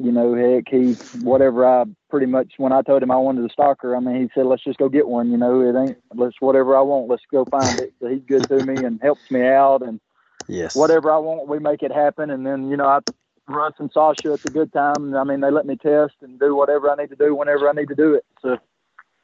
You 0.00 0.12
know, 0.12 0.34
heck, 0.34 0.64
he 0.68 0.96
whatever 1.12 1.66
I 1.66 1.84
pretty 2.08 2.26
much 2.26 2.54
when 2.56 2.72
I 2.72 2.82
told 2.82 3.02
him 3.02 3.10
I 3.10 3.16
wanted 3.16 3.44
a 3.44 3.54
stocker, 3.54 3.96
I 3.96 4.00
mean, 4.00 4.22
he 4.22 4.30
said, 4.34 4.46
"Let's 4.46 4.64
just 4.64 4.78
go 4.78 4.88
get 4.88 5.08
one." 5.08 5.30
You 5.30 5.36
know, 5.36 5.60
it 5.60 5.78
ain't 5.78 5.98
let's 6.14 6.36
whatever 6.40 6.76
I 6.76 6.80
want, 6.80 7.08
let's 7.08 7.22
go 7.30 7.44
find 7.44 7.78
it. 7.78 7.92
So 8.00 8.08
he's 8.08 8.22
good 8.26 8.48
to 8.48 8.62
me 8.62 8.84
and 8.84 9.00
helps 9.02 9.30
me 9.30 9.46
out, 9.46 9.82
and 9.82 10.00
Yes. 10.48 10.74
whatever 10.74 11.12
I 11.12 11.18
want, 11.18 11.48
we 11.48 11.58
make 11.58 11.82
it 11.82 11.92
happen. 11.92 12.30
And 12.30 12.46
then, 12.46 12.70
you 12.70 12.76
know, 12.76 12.86
I 12.86 13.00
Russ 13.48 13.74
and 13.78 13.90
Sasha, 13.92 14.32
it's 14.34 14.44
a 14.44 14.50
good 14.50 14.72
time. 14.72 15.14
I 15.14 15.24
mean, 15.24 15.40
they 15.40 15.50
let 15.50 15.66
me 15.66 15.76
test 15.76 16.14
and 16.22 16.38
do 16.38 16.54
whatever 16.56 16.90
I 16.90 16.96
need 16.96 17.10
to 17.10 17.16
do 17.16 17.34
whenever 17.34 17.68
I 17.68 17.72
need 17.72 17.88
to 17.88 17.94
do 17.94 18.14
it. 18.14 18.24
So, 18.42 18.56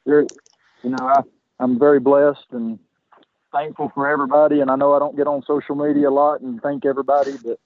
you 0.06 0.30
know, 0.84 0.98
I, 1.06 1.20
I'm 1.60 1.78
very 1.78 2.00
blessed 2.00 2.46
and 2.52 2.78
thankful 3.52 3.90
for 3.94 4.08
everybody. 4.08 4.60
And 4.60 4.70
I 4.70 4.76
know 4.76 4.94
I 4.94 4.98
don't 4.98 5.16
get 5.16 5.26
on 5.26 5.42
social 5.46 5.74
media 5.74 6.08
a 6.08 6.10
lot 6.10 6.40
and 6.40 6.60
thank 6.60 6.84
everybody, 6.84 7.32
but, 7.42 7.58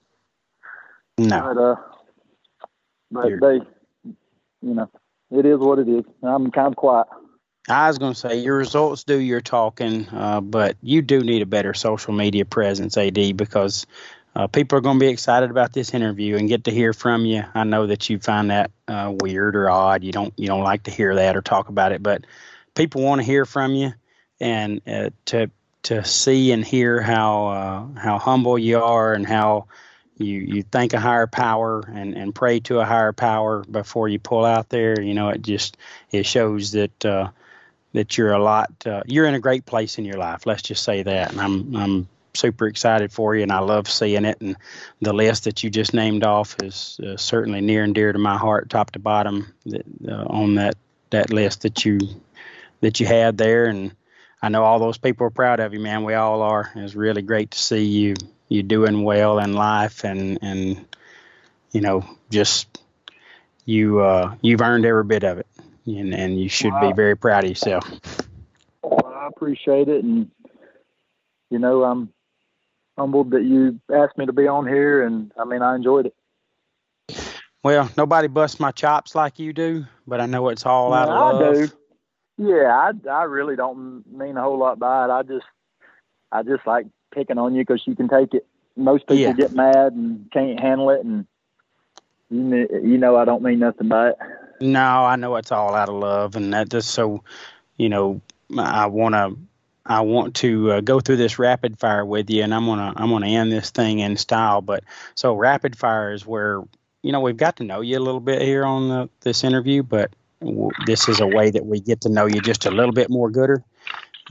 No. 1.17 1.41
but, 1.41 1.61
uh, 1.61 1.75
but 3.11 3.27
You're- 3.27 3.39
they, 3.39 3.65
you 4.61 4.73
know, 4.73 4.89
it 5.31 5.45
is 5.45 5.59
what 5.59 5.79
it 5.79 5.87
is. 5.87 6.03
I'm 6.23 6.51
kind 6.51 6.67
of 6.67 6.75
quiet. 6.75 7.07
I 7.69 7.87
was 7.87 7.99
going 7.99 8.13
to 8.13 8.19
say 8.19 8.37
your 8.37 8.57
results 8.57 9.03
do 9.03 9.19
your 9.19 9.41
talking, 9.41 10.07
uh, 10.09 10.41
but 10.41 10.77
you 10.81 11.01
do 11.01 11.21
need 11.21 11.43
a 11.43 11.45
better 11.45 11.73
social 11.73 12.13
media 12.13 12.43
presence, 12.43 12.97
AD, 12.97 13.37
because 13.37 13.85
uh, 14.35 14.47
people 14.47 14.77
are 14.77 14.81
going 14.81 14.97
to 14.97 15.05
be 15.05 15.11
excited 15.11 15.51
about 15.51 15.71
this 15.71 15.93
interview 15.93 16.37
and 16.37 16.49
get 16.49 16.63
to 16.63 16.71
hear 16.71 16.91
from 16.91 17.25
you. 17.25 17.43
I 17.53 17.63
know 17.63 17.87
that 17.87 18.09
you 18.09 18.17
find 18.17 18.49
that 18.49 18.71
uh, 18.87 19.13
weird 19.21 19.55
or 19.55 19.69
odd. 19.69 20.03
You 20.03 20.11
don't 20.11 20.33
you 20.37 20.47
don't 20.47 20.63
like 20.63 20.83
to 20.83 20.91
hear 20.91 21.13
that 21.15 21.35
or 21.35 21.41
talk 21.41 21.69
about 21.69 21.91
it, 21.91 22.01
but 22.01 22.25
people 22.73 23.03
want 23.03 23.19
to 23.19 23.25
hear 23.25 23.45
from 23.45 23.73
you 23.75 23.93
and 24.39 24.81
uh, 24.87 25.11
to 25.25 25.51
to 25.83 26.03
see 26.03 26.51
and 26.51 26.65
hear 26.65 27.01
how 27.01 27.47
uh, 27.47 27.99
how 27.99 28.17
humble 28.17 28.57
you 28.57 28.79
are 28.79 29.13
and 29.13 29.27
how 29.27 29.67
you 30.21 30.39
you 30.39 30.63
thank 30.63 30.93
a 30.93 30.99
higher 30.99 31.27
power 31.27 31.83
and 31.93 32.15
and 32.15 32.33
pray 32.33 32.59
to 32.61 32.79
a 32.79 32.85
higher 32.85 33.13
power 33.13 33.63
before 33.63 34.07
you 34.07 34.19
pull 34.19 34.45
out 34.45 34.69
there. 34.69 35.01
You 35.01 35.13
know, 35.13 35.29
it 35.29 35.41
just 35.41 35.77
it 36.11 36.25
shows 36.25 36.71
that. 36.71 37.05
Uh, 37.05 37.31
that 37.93 38.17
you're 38.17 38.31
a 38.31 38.41
lot 38.41 38.71
uh, 38.85 39.01
you're 39.05 39.25
in 39.25 39.33
a 39.33 39.39
great 39.39 39.65
place 39.65 39.97
in 39.97 40.05
your 40.05 40.17
life 40.17 40.45
let's 40.45 40.61
just 40.61 40.83
say 40.83 41.03
that 41.03 41.31
and 41.31 41.41
i'm 41.41 41.75
i'm 41.75 42.07
super 42.33 42.67
excited 42.67 43.11
for 43.11 43.35
you 43.35 43.43
and 43.43 43.51
i 43.51 43.59
love 43.59 43.89
seeing 43.89 44.25
it 44.25 44.39
and 44.41 44.55
the 45.01 45.13
list 45.13 45.43
that 45.43 45.63
you 45.63 45.69
just 45.69 45.93
named 45.93 46.23
off 46.23 46.55
is 46.63 46.99
uh, 47.05 47.17
certainly 47.17 47.59
near 47.59 47.83
and 47.83 47.93
dear 47.93 48.13
to 48.13 48.19
my 48.19 48.37
heart 48.37 48.69
top 48.69 48.91
to 48.91 48.99
bottom 48.99 49.53
that, 49.65 49.85
uh, 50.07 50.25
on 50.27 50.55
that 50.55 50.75
that 51.09 51.31
list 51.33 51.63
that 51.63 51.83
you 51.83 51.99
that 52.79 52.99
you 52.99 53.05
had 53.05 53.37
there 53.37 53.65
and 53.65 53.93
i 54.41 54.47
know 54.47 54.63
all 54.63 54.79
those 54.79 54.97
people 54.97 55.27
are 55.27 55.31
proud 55.31 55.59
of 55.59 55.73
you 55.73 55.79
man 55.79 56.05
we 56.05 56.13
all 56.13 56.41
are 56.41 56.71
it's 56.75 56.95
really 56.95 57.21
great 57.21 57.51
to 57.51 57.59
see 57.59 57.83
you 57.83 58.15
you 58.51 58.63
doing 58.63 59.03
well 59.03 59.39
in 59.39 59.53
life 59.53 60.03
and 60.03 60.39
and 60.41 60.85
you 61.71 61.81
know 61.81 62.03
just 62.29 62.81
you 63.65 63.99
uh 64.01 64.35
you've 64.41 64.61
earned 64.61 64.85
every 64.85 65.03
bit 65.05 65.23
of 65.23 65.39
it 65.39 65.47
and, 65.85 66.13
and 66.13 66.39
you 66.39 66.49
should 66.49 66.79
be 66.79 66.91
very 66.93 67.17
proud 67.17 67.43
of 67.45 67.49
yourself. 67.49 67.89
Well, 68.83 69.13
I 69.13 69.27
appreciate 69.27 69.87
it, 69.89 70.03
and 70.03 70.31
you 71.49 71.59
know, 71.59 71.83
I'm 71.83 72.13
humbled 72.97 73.31
that 73.31 73.43
you 73.43 73.79
asked 73.93 74.17
me 74.17 74.25
to 74.27 74.33
be 74.33 74.47
on 74.47 74.67
here, 74.67 75.05
and 75.05 75.31
I 75.37 75.45
mean, 75.45 75.61
I 75.61 75.75
enjoyed 75.75 76.07
it. 76.07 76.15
Well, 77.63 77.89
nobody 77.97 78.27
busts 78.27 78.59
my 78.59 78.71
chops 78.71 79.15
like 79.15 79.39
you 79.39 79.53
do, 79.53 79.85
but 80.07 80.21
I 80.21 80.25
know 80.27 80.49
it's 80.49 80.65
all 80.65 80.93
out 80.93 81.09
Yeah, 81.09 81.09
of 81.09 81.15
love. 81.15 81.57
I 81.57 81.67
do. 81.67 81.71
Yeah, 82.37 82.91
I 83.07 83.09
I 83.09 83.23
really 83.23 83.55
don't 83.55 84.05
mean 84.11 84.37
a 84.37 84.41
whole 84.41 84.59
lot 84.59 84.79
by 84.79 85.05
it. 85.05 85.11
I 85.11 85.23
just 85.23 85.45
I 86.31 86.43
just 86.43 86.65
like 86.65 86.87
picking 87.11 87.37
on 87.37 87.55
you 87.55 87.61
because 87.63 87.83
you 87.85 87.95
can 87.95 88.07
take 88.09 88.33
it. 88.33 88.45
Most 88.75 89.01
people 89.07 89.17
Yeah. 89.17 89.33
get 89.33 89.53
mad 89.53 89.93
and 89.93 90.29
can't 90.31 90.59
handle 90.59 90.89
it, 90.89 91.03
and 91.03 91.25
you 92.29 92.67
you 92.83 92.97
know 92.97 93.15
I 93.17 93.25
don't 93.25 93.43
mean 93.43 93.59
nothing 93.59 93.89
by 93.89 94.09
it. 94.09 94.17
No, 94.61 94.79
I 95.05 95.15
know 95.15 95.35
it's 95.37 95.51
all 95.51 95.75
out 95.75 95.89
of 95.89 95.95
love, 95.95 96.35
and 96.35 96.53
that 96.53 96.69
just 96.69 96.91
so, 96.91 97.23
you 97.77 97.89
know, 97.89 98.21
I 98.57 98.85
want 98.87 99.15
to, 99.15 99.35
I 99.85 100.01
want 100.01 100.35
to 100.35 100.71
uh, 100.73 100.81
go 100.81 100.99
through 100.99 101.17
this 101.17 101.39
rapid 101.39 101.79
fire 101.79 102.05
with 102.05 102.29
you, 102.29 102.43
and 102.43 102.53
I'm 102.53 102.65
gonna, 102.65 102.93
I'm 102.95 103.09
gonna 103.09 103.27
end 103.27 103.51
this 103.51 103.71
thing 103.71 103.99
in 103.99 104.17
style. 104.17 104.61
But 104.61 104.83
so 105.15 105.33
rapid 105.33 105.75
fire 105.77 106.13
is 106.13 106.25
where, 106.27 106.61
you 107.01 107.11
know, 107.11 107.21
we've 107.21 107.37
got 107.37 107.55
to 107.57 107.63
know 107.63 107.81
you 107.81 107.97
a 107.97 107.99
little 107.99 108.19
bit 108.19 108.41
here 108.41 108.63
on 108.63 108.89
the, 108.89 109.09
this 109.21 109.43
interview, 109.43 109.81
but 109.81 110.11
w- 110.41 110.75
this 110.77 111.09
is 111.09 111.19
a 111.19 111.27
way 111.27 111.49
that 111.49 111.65
we 111.65 111.79
get 111.79 112.01
to 112.01 112.09
know 112.09 112.27
you 112.27 112.39
just 112.39 112.65
a 112.67 112.71
little 112.71 112.93
bit 112.93 113.09
more 113.09 113.31
gooder. 113.31 113.63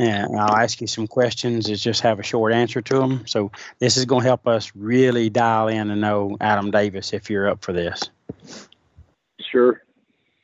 And 0.01 0.35
I'll 0.35 0.57
ask 0.57 0.81
you 0.81 0.87
some 0.87 1.07
questions. 1.07 1.69
Is 1.69 1.83
just 1.83 2.01
have 2.01 2.19
a 2.19 2.23
short 2.23 2.55
answer 2.55 2.81
to 2.81 2.99
them. 2.99 3.27
So 3.27 3.53
this 3.81 3.99
is 3.99 4.07
going 4.07 4.23
to 4.23 4.29
help 4.29 4.49
us 4.49 4.73
really 4.75 5.29
dial 5.29 5.69
in 5.69 5.91
and 5.91 6.01
know 6.01 6.39
Adam 6.41 6.71
Davis 6.71 7.13
if 7.13 7.29
you're 7.29 7.51
up 7.51 7.63
for 7.63 7.75
this. 7.75 8.09
Sure. 9.39 9.83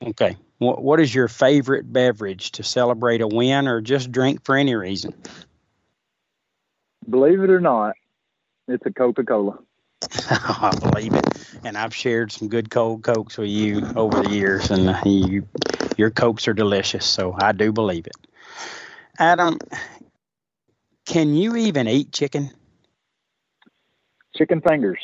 Okay. 0.02 0.36
What 0.58 0.82
What 0.82 1.00
is 1.00 1.14
your 1.14 1.28
favorite 1.28 1.90
beverage 1.90 2.52
to 2.52 2.62
celebrate 2.62 3.22
a 3.22 3.26
win 3.26 3.66
or 3.66 3.80
just 3.80 4.12
drink 4.12 4.44
for 4.44 4.56
any 4.56 4.74
reason? 4.74 5.14
Believe 7.08 7.40
it 7.40 7.48
or 7.48 7.60
not, 7.60 7.94
it's 8.68 8.84
a 8.84 8.92
Coca 8.92 9.24
Cola. 9.24 9.58
I 10.30 10.76
believe 10.82 11.14
it. 11.14 11.24
And 11.64 11.78
I've 11.78 11.94
shared 11.94 12.30
some 12.30 12.48
good 12.48 12.70
cold 12.70 13.04
cokes 13.04 13.38
with 13.38 13.48
you 13.48 13.86
over 13.96 14.22
the 14.22 14.30
years, 14.30 14.70
and 14.70 14.94
you, 15.06 15.48
your 15.96 16.10
cokes 16.10 16.46
are 16.46 16.52
delicious. 16.52 17.06
So 17.06 17.34
I 17.40 17.52
do 17.52 17.72
believe 17.72 18.06
it. 18.06 18.16
Adam, 19.18 19.58
can 21.06 21.34
you 21.34 21.56
even 21.56 21.88
eat 21.88 22.12
chicken? 22.12 22.50
Chicken 24.34 24.60
fingers. 24.60 24.98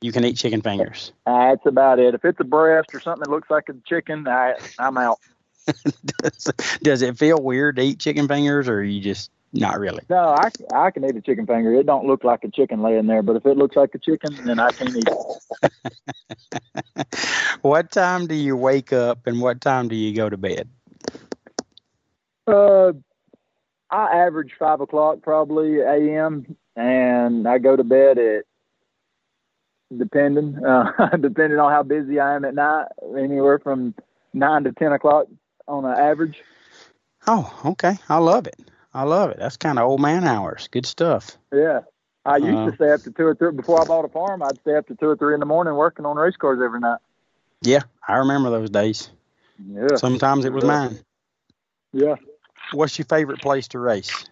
You 0.00 0.12
can 0.12 0.24
eat 0.24 0.36
chicken 0.36 0.62
fingers. 0.62 1.12
That's 1.26 1.64
about 1.66 1.98
it. 1.98 2.14
If 2.14 2.24
it's 2.24 2.38
a 2.40 2.44
breast 2.44 2.88
or 2.94 3.00
something 3.00 3.22
that 3.22 3.30
looks 3.30 3.50
like 3.50 3.68
a 3.68 3.74
chicken, 3.86 4.26
I, 4.28 4.54
I'm 4.78 4.96
out. 4.98 5.18
does, 6.22 6.52
does 6.82 7.02
it 7.02 7.18
feel 7.18 7.42
weird 7.42 7.76
to 7.76 7.82
eat 7.82 7.98
chicken 7.98 8.28
fingers, 8.28 8.68
or 8.68 8.84
you 8.84 9.00
just 9.00 9.30
not 9.52 9.80
really? 9.80 10.02
No, 10.08 10.16
I, 10.16 10.50
I 10.72 10.90
can 10.90 11.04
eat 11.04 11.16
a 11.16 11.20
chicken 11.20 11.46
finger. 11.46 11.74
It 11.74 11.86
don't 11.86 12.06
look 12.06 12.24
like 12.24 12.44
a 12.44 12.50
chicken 12.50 12.82
laying 12.82 13.06
there, 13.06 13.22
but 13.22 13.36
if 13.36 13.46
it 13.46 13.56
looks 13.56 13.74
like 13.74 13.94
a 13.94 13.98
chicken, 13.98 14.36
then 14.44 14.60
I 14.60 14.70
can't 14.70 14.96
eat 14.96 15.08
it. 15.08 17.06
what 17.62 17.90
time 17.90 18.26
do 18.26 18.34
you 18.34 18.56
wake 18.56 18.92
up, 18.92 19.26
and 19.26 19.40
what 19.40 19.60
time 19.60 19.88
do 19.88 19.96
you 19.96 20.14
go 20.14 20.28
to 20.28 20.36
bed? 20.36 20.68
Uh, 22.46 22.92
I 23.90 24.18
average 24.26 24.52
five 24.58 24.80
o'clock 24.80 25.18
probably 25.22 25.80
a.m. 25.80 26.56
and 26.74 27.46
I 27.46 27.58
go 27.58 27.76
to 27.76 27.84
bed 27.84 28.18
at 28.18 28.44
depending 29.96 30.64
uh, 30.64 31.16
depending 31.20 31.58
on 31.58 31.70
how 31.70 31.82
busy 31.82 32.18
I 32.20 32.34
am 32.34 32.44
at 32.44 32.54
night, 32.54 32.86
anywhere 33.16 33.58
from 33.58 33.94
nine 34.32 34.64
to 34.64 34.72
ten 34.72 34.92
o'clock 34.92 35.26
on 35.68 35.84
an 35.84 35.92
average. 35.98 36.42
Oh, 37.26 37.52
okay. 37.64 37.96
I 38.08 38.18
love 38.18 38.46
it. 38.46 38.56
I 38.94 39.02
love 39.02 39.30
it. 39.30 39.38
That's 39.38 39.56
kind 39.56 39.78
of 39.78 39.84
old 39.84 40.00
man 40.00 40.24
hours. 40.24 40.68
Good 40.70 40.86
stuff. 40.86 41.36
Yeah. 41.52 41.80
I 42.24 42.38
used 42.38 42.58
Uh. 42.58 42.70
to 42.70 42.76
stay 42.76 42.90
up 42.92 43.00
to 43.02 43.10
two 43.12 43.24
or 43.26 43.34
three 43.34 43.52
before 43.52 43.80
I 43.80 43.84
bought 43.84 44.04
a 44.04 44.08
farm. 44.08 44.42
I'd 44.42 44.58
stay 44.60 44.74
up 44.76 44.86
to 44.88 44.96
two 44.96 45.06
or 45.08 45.16
three 45.16 45.34
in 45.34 45.40
the 45.40 45.46
morning 45.46 45.74
working 45.74 46.04
on 46.06 46.16
race 46.16 46.36
cars 46.36 46.60
every 46.64 46.80
night. 46.80 46.98
Yeah, 47.62 47.82
I 48.06 48.16
remember 48.16 48.50
those 48.50 48.70
days. 48.70 49.10
Yeah. 49.64 49.96
Sometimes 49.96 50.44
it 50.44 50.52
was 50.52 50.64
Yeah. 50.64 50.68
mine. 50.70 50.98
Yeah. 51.92 52.14
What's 52.72 52.98
your 52.98 53.06
favorite 53.06 53.40
place 53.40 53.68
to 53.68 53.78
race? 53.78 54.24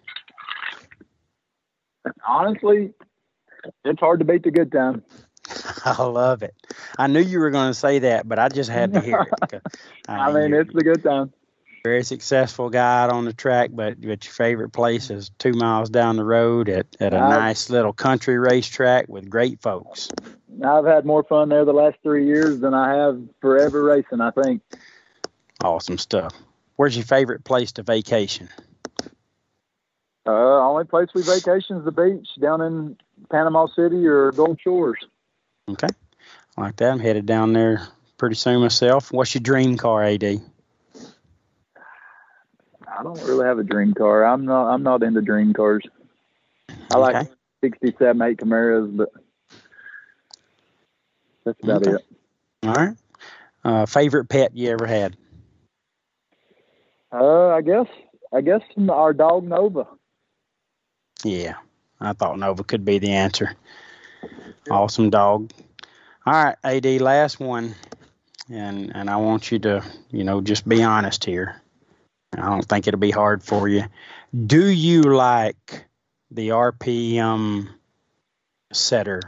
Honestly, 2.27 2.93
it's 3.83 3.99
hard 3.99 4.19
to 4.19 4.25
beat 4.25 4.43
the 4.43 4.51
good 4.51 4.71
time. 4.71 5.03
I 5.85 6.01
love 6.03 6.43
it. 6.43 6.55
I 6.97 7.07
knew 7.07 7.19
you 7.19 7.39
were 7.39 7.51
going 7.51 7.69
to 7.69 7.73
say 7.73 7.99
that, 7.99 8.27
but 8.27 8.39
I 8.39 8.49
just 8.49 8.69
had 8.69 8.93
to 8.93 9.01
hear 9.01 9.25
it. 9.51 9.61
I 10.07 10.31
mean, 10.31 10.53
it's 10.53 10.73
the 10.73 10.83
good 10.83 11.03
time. 11.03 11.31
very 11.83 12.03
successful 12.03 12.69
guy 12.69 13.03
out 13.03 13.11
on 13.11 13.25
the 13.25 13.33
track, 13.33 13.69
but 13.73 14.01
but 14.01 14.25
your 14.25 14.33
favorite 14.33 14.69
place 14.69 15.09
is 15.09 15.29
two 15.37 15.53
miles 15.53 15.89
down 15.89 16.15
the 16.15 16.23
road 16.23 16.69
at, 16.69 16.87
at 16.99 17.13
a 17.13 17.19
nice 17.19 17.69
little 17.69 17.93
country 17.93 18.39
racetrack 18.39 19.07
with 19.07 19.29
great 19.29 19.61
folks. 19.61 20.09
I've 20.63 20.85
had 20.85 21.05
more 21.05 21.23
fun 21.23 21.49
there 21.49 21.65
the 21.65 21.73
last 21.73 21.97
three 22.01 22.25
years 22.25 22.59
than 22.59 22.73
I 22.73 22.95
have 22.95 23.21
forever 23.41 23.83
racing. 23.83 24.21
I 24.21 24.31
think. 24.31 24.61
Awesome 25.63 25.97
stuff. 25.97 26.33
Where's 26.75 26.95
your 26.95 27.05
favorite 27.05 27.43
place 27.43 27.73
to 27.73 27.83
vacation? 27.83 28.49
Uh, 30.27 30.31
only 30.31 30.85
place 30.85 31.09
we 31.13 31.21
vacation 31.21 31.77
is 31.77 31.85
the 31.85 31.91
beach 31.91 32.27
down 32.39 32.61
in 32.61 32.97
Panama 33.29 33.67
City 33.67 34.07
or 34.07 34.31
Gulf 34.31 34.57
Shores. 34.61 34.97
Okay, 35.69 35.87
like 36.57 36.75
that. 36.77 36.91
I'm 36.91 36.99
headed 36.99 37.25
down 37.25 37.53
there 37.53 37.87
pretty 38.17 38.35
soon 38.35 38.61
myself. 38.61 39.11
What's 39.11 39.35
your 39.35 39.41
dream 39.41 39.77
car, 39.77 40.03
AD? 40.03 40.23
I 40.23 40.39
don't 43.03 43.21
really 43.23 43.45
have 43.45 43.59
a 43.59 43.63
dream 43.63 43.93
car. 43.93 44.25
I'm 44.25 44.45
not. 44.45 44.73
I'm 44.73 44.83
not 44.83 45.03
into 45.03 45.21
dream 45.21 45.53
cars. 45.53 45.83
I 46.91 46.97
like 46.97 47.15
okay. 47.15 47.29
67, 47.61 48.21
8 48.21 48.37
Camaros, 48.37 48.97
but 48.97 49.09
that's 51.45 51.63
about 51.63 51.87
okay. 51.87 51.91
it. 51.91 52.05
All 52.63 52.73
right. 52.73 52.97
Uh, 53.63 53.85
favorite 53.85 54.25
pet 54.25 54.55
you 54.55 54.69
ever 54.69 54.85
had? 54.85 55.15
Uh, 57.15 57.47
I 57.49 57.61
guess. 57.61 57.87
I 58.33 58.41
guess 58.41 58.61
our 58.89 59.13
dog 59.13 59.45
Nova. 59.45 59.87
Yeah, 61.23 61.55
I 62.01 62.11
thought 62.13 62.37
Nova 62.37 62.63
could 62.63 62.83
be 62.83 62.99
the 62.99 63.13
answer. 63.13 63.55
Awesome 64.69 65.09
dog. 65.09 65.51
All 66.25 66.33
right, 66.33 66.57
AD, 66.63 67.01
last 67.01 67.39
one, 67.39 67.75
and 68.49 68.93
and 68.93 69.09
I 69.09 69.15
want 69.17 69.51
you 69.51 69.59
to, 69.59 69.83
you 70.11 70.25
know, 70.25 70.41
just 70.41 70.67
be 70.67 70.83
honest 70.83 71.23
here. 71.23 71.61
I 72.33 72.49
don't 72.49 72.67
think 72.67 72.87
it'll 72.87 72.99
be 72.99 73.11
hard 73.11 73.41
for 73.41 73.69
you. 73.69 73.85
Do 74.45 74.65
you 74.65 75.03
like 75.03 75.85
the 76.31 76.49
RPM 76.49 77.69
setter 78.73 79.21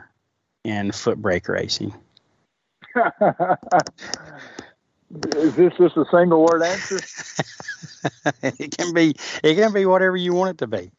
in 0.65 0.91
foot 0.91 1.21
brake 1.21 1.47
racing? 1.47 1.93
Is 5.35 5.55
this 5.55 5.73
just 5.77 5.97
a 5.97 6.05
single 6.11 6.43
word 6.43 6.61
answer? 6.63 6.99
it 8.43 8.77
can 8.77 8.93
be. 8.93 9.15
It 9.43 9.55
can 9.55 9.73
be 9.73 9.85
whatever 9.85 10.17
you 10.17 10.33
want 10.33 10.51
it 10.51 10.57
to 10.59 10.67
be. 10.67 10.91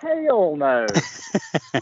Hell 0.00 0.56
no. 0.56 0.86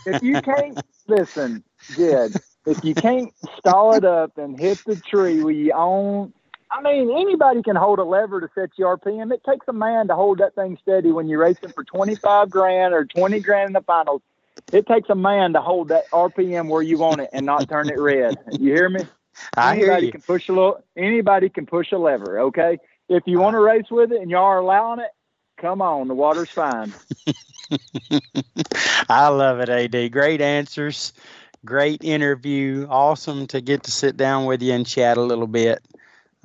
if 0.06 0.22
you 0.22 0.40
can't 0.40 0.78
listen, 1.06 1.62
Jed, 1.96 2.40
if 2.64 2.82
you 2.82 2.94
can't 2.94 3.32
stall 3.58 3.94
it 3.94 4.04
up 4.04 4.38
and 4.38 4.58
hit 4.58 4.82
the 4.86 4.96
tree 4.96 5.42
where 5.42 5.52
you 5.52 5.72
own 5.72 6.32
I 6.70 6.82
mean, 6.82 7.10
anybody 7.10 7.62
can 7.62 7.76
hold 7.76 7.98
a 8.00 8.04
lever 8.04 8.40
to 8.40 8.48
set 8.54 8.70
your 8.76 8.96
RPM. 8.98 9.32
It 9.32 9.42
takes 9.48 9.66
a 9.68 9.72
man 9.72 10.08
to 10.08 10.14
hold 10.14 10.38
that 10.38 10.54
thing 10.54 10.76
steady 10.82 11.12
when 11.12 11.28
you're 11.28 11.40
racing 11.40 11.70
for 11.70 11.84
25 11.84 12.50
grand 12.50 12.92
or 12.92 13.04
20 13.04 13.40
grand 13.40 13.68
in 13.68 13.72
the 13.74 13.82
finals. 13.82 14.22
It 14.72 14.86
takes 14.86 15.08
a 15.08 15.14
man 15.14 15.52
to 15.52 15.60
hold 15.60 15.88
that 15.88 16.10
RPM 16.10 16.68
where 16.68 16.82
you 16.82 16.98
want 16.98 17.20
it 17.20 17.30
and 17.32 17.46
not 17.46 17.68
turn 17.68 17.88
it 17.88 18.00
red. 18.00 18.36
You 18.50 18.74
hear 18.74 18.88
me? 18.88 19.06
I 19.56 19.72
anybody 19.72 19.86
hear 19.86 20.00
you. 20.06 20.12
can 20.12 20.22
push 20.22 20.48
a 20.48 20.52
little. 20.52 20.84
Anybody 20.96 21.48
can 21.48 21.66
push 21.66 21.92
a 21.92 21.98
lever. 21.98 22.40
Okay, 22.40 22.78
if 23.08 23.22
you 23.26 23.38
want 23.38 23.54
to 23.54 23.60
race 23.60 23.90
with 23.90 24.12
it 24.12 24.20
and 24.20 24.30
you 24.30 24.36
are 24.36 24.58
allowing 24.58 25.00
it, 25.00 25.10
come 25.60 25.82
on. 25.82 26.08
The 26.08 26.14
water's 26.14 26.50
fine. 26.50 26.92
I 29.08 29.28
love 29.28 29.60
it, 29.60 29.68
AD. 29.68 30.12
Great 30.12 30.40
answers. 30.40 31.12
Great 31.64 32.04
interview. 32.04 32.86
Awesome 32.88 33.46
to 33.48 33.60
get 33.60 33.84
to 33.84 33.90
sit 33.90 34.16
down 34.16 34.44
with 34.44 34.62
you 34.62 34.72
and 34.72 34.86
chat 34.86 35.16
a 35.16 35.22
little 35.22 35.46
bit. 35.46 35.84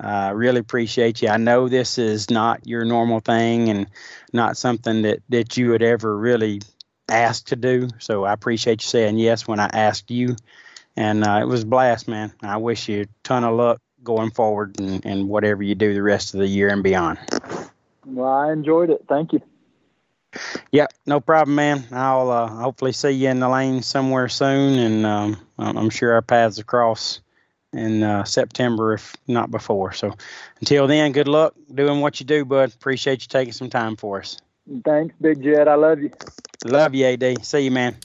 I 0.00 0.30
uh, 0.30 0.32
really 0.32 0.58
appreciate 0.58 1.22
you. 1.22 1.28
I 1.28 1.36
know 1.36 1.68
this 1.68 1.96
is 1.96 2.28
not 2.28 2.66
your 2.66 2.84
normal 2.84 3.20
thing 3.20 3.68
and 3.68 3.86
not 4.32 4.56
something 4.56 5.02
that, 5.02 5.20
that 5.28 5.56
you 5.56 5.70
would 5.70 5.82
ever 5.82 6.16
really 6.16 6.60
ask 7.08 7.46
to 7.46 7.56
do. 7.56 7.88
So 8.00 8.24
I 8.24 8.32
appreciate 8.32 8.82
you 8.82 8.88
saying 8.88 9.18
yes 9.18 9.46
when 9.46 9.60
I 9.60 9.70
asked 9.72 10.10
you. 10.10 10.34
And 10.96 11.24
uh, 11.24 11.40
it 11.42 11.46
was 11.46 11.62
a 11.62 11.66
blast, 11.66 12.08
man. 12.08 12.32
I 12.42 12.58
wish 12.58 12.88
you 12.88 13.02
a 13.02 13.06
ton 13.22 13.44
of 13.44 13.54
luck 13.54 13.80
going 14.02 14.30
forward 14.30 14.78
and, 14.80 15.04
and 15.06 15.28
whatever 15.28 15.62
you 15.62 15.74
do 15.74 15.94
the 15.94 16.02
rest 16.02 16.34
of 16.34 16.40
the 16.40 16.46
year 16.46 16.68
and 16.68 16.82
beyond. 16.82 17.18
Well, 18.04 18.30
I 18.30 18.52
enjoyed 18.52 18.90
it. 18.90 19.04
Thank 19.08 19.32
you. 19.32 19.40
Yep, 20.72 20.92
no 21.06 21.20
problem, 21.20 21.54
man. 21.54 21.84
I'll 21.92 22.30
uh, 22.30 22.48
hopefully 22.48 22.92
see 22.92 23.10
you 23.10 23.28
in 23.28 23.40
the 23.40 23.48
lane 23.48 23.82
somewhere 23.82 24.28
soon, 24.28 24.78
and 24.78 25.06
um, 25.06 25.36
I'm 25.58 25.90
sure 25.90 26.12
our 26.12 26.22
paths 26.22 26.58
across 26.58 27.20
in 27.72 28.02
uh, 28.02 28.24
September, 28.24 28.94
if 28.94 29.14
not 29.26 29.50
before. 29.50 29.92
So 29.92 30.14
until 30.60 30.86
then, 30.86 31.12
good 31.12 31.28
luck 31.28 31.54
doing 31.74 32.00
what 32.00 32.20
you 32.20 32.26
do, 32.26 32.44
bud. 32.44 32.72
Appreciate 32.74 33.22
you 33.22 33.28
taking 33.28 33.52
some 33.52 33.70
time 33.70 33.96
for 33.96 34.20
us. 34.20 34.38
Thanks, 34.84 35.14
Big 35.20 35.42
Jed. 35.42 35.68
I 35.68 35.74
love 35.74 36.00
you. 36.00 36.10
Love 36.64 36.94
you, 36.94 37.06
AD. 37.06 37.44
See 37.44 37.60
you, 37.60 37.70
man. 37.70 37.96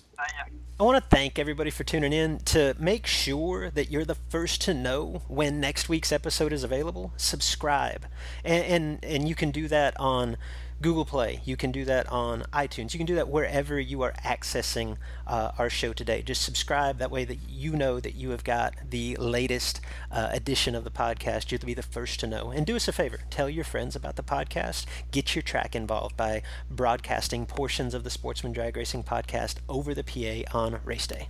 I 0.79 0.83
want 0.83 1.03
to 1.03 1.09
thank 1.09 1.39
everybody 1.39 1.71
for 1.71 1.83
tuning 1.83 2.13
in. 2.13 2.37
To 2.37 2.75
make 2.77 3.07
sure 3.07 3.71
that 3.71 3.89
you're 3.89 4.05
the 4.05 4.13
first 4.13 4.61
to 4.61 4.75
know 4.75 5.23
when 5.27 5.59
next 5.59 5.89
week's 5.89 6.11
episode 6.11 6.53
is 6.53 6.63
available, 6.63 7.13
subscribe. 7.17 8.05
And, 8.45 8.63
and, 8.63 9.03
and 9.03 9.27
you 9.27 9.33
can 9.33 9.49
do 9.49 9.67
that 9.69 9.99
on 9.99 10.37
Google 10.81 11.05
Play. 11.05 11.41
You 11.43 11.57
can 11.57 11.71
do 11.71 11.85
that 11.85 12.07
on 12.09 12.43
iTunes. 12.53 12.93
You 12.93 12.99
can 12.99 13.07
do 13.07 13.15
that 13.15 13.29
wherever 13.29 13.79
you 13.79 14.01
are 14.03 14.13
accessing 14.23 14.97
uh, 15.25 15.51
our 15.57 15.69
show 15.69 15.93
today. 15.93 16.21
Just 16.21 16.43
subscribe. 16.43 16.99
That 16.99 17.11
way 17.11 17.25
that 17.25 17.39
you 17.49 17.75
know 17.75 17.99
that 17.99 18.15
you 18.15 18.29
have 18.29 18.43
got 18.43 18.75
the 18.89 19.15
latest 19.17 19.81
uh, 20.11 20.29
edition 20.31 20.75
of 20.75 20.83
the 20.83 20.91
podcast. 20.91 21.51
You'll 21.51 21.61
be 21.65 21.73
the 21.73 21.81
first 21.81 22.19
to 22.19 22.27
know. 22.27 22.51
And 22.51 22.65
do 22.65 22.75
us 22.75 22.87
a 22.87 22.91
favor. 22.91 23.19
Tell 23.29 23.49
your 23.49 23.63
friends 23.63 23.95
about 23.95 24.15
the 24.15 24.23
podcast. 24.23 24.85
Get 25.11 25.35
your 25.35 25.41
track 25.41 25.75
involved 25.75 26.15
by 26.15 26.43
broadcasting 26.69 27.45
portions 27.45 27.93
of 27.93 28.03
the 28.03 28.09
Sportsman 28.09 28.53
Drag 28.53 28.77
Racing 28.77 29.03
podcast 29.03 29.55
over 29.67 29.93
the 29.93 30.03
PA 30.03 30.57
on 30.57 30.79
race 30.85 31.07
day. 31.07 31.29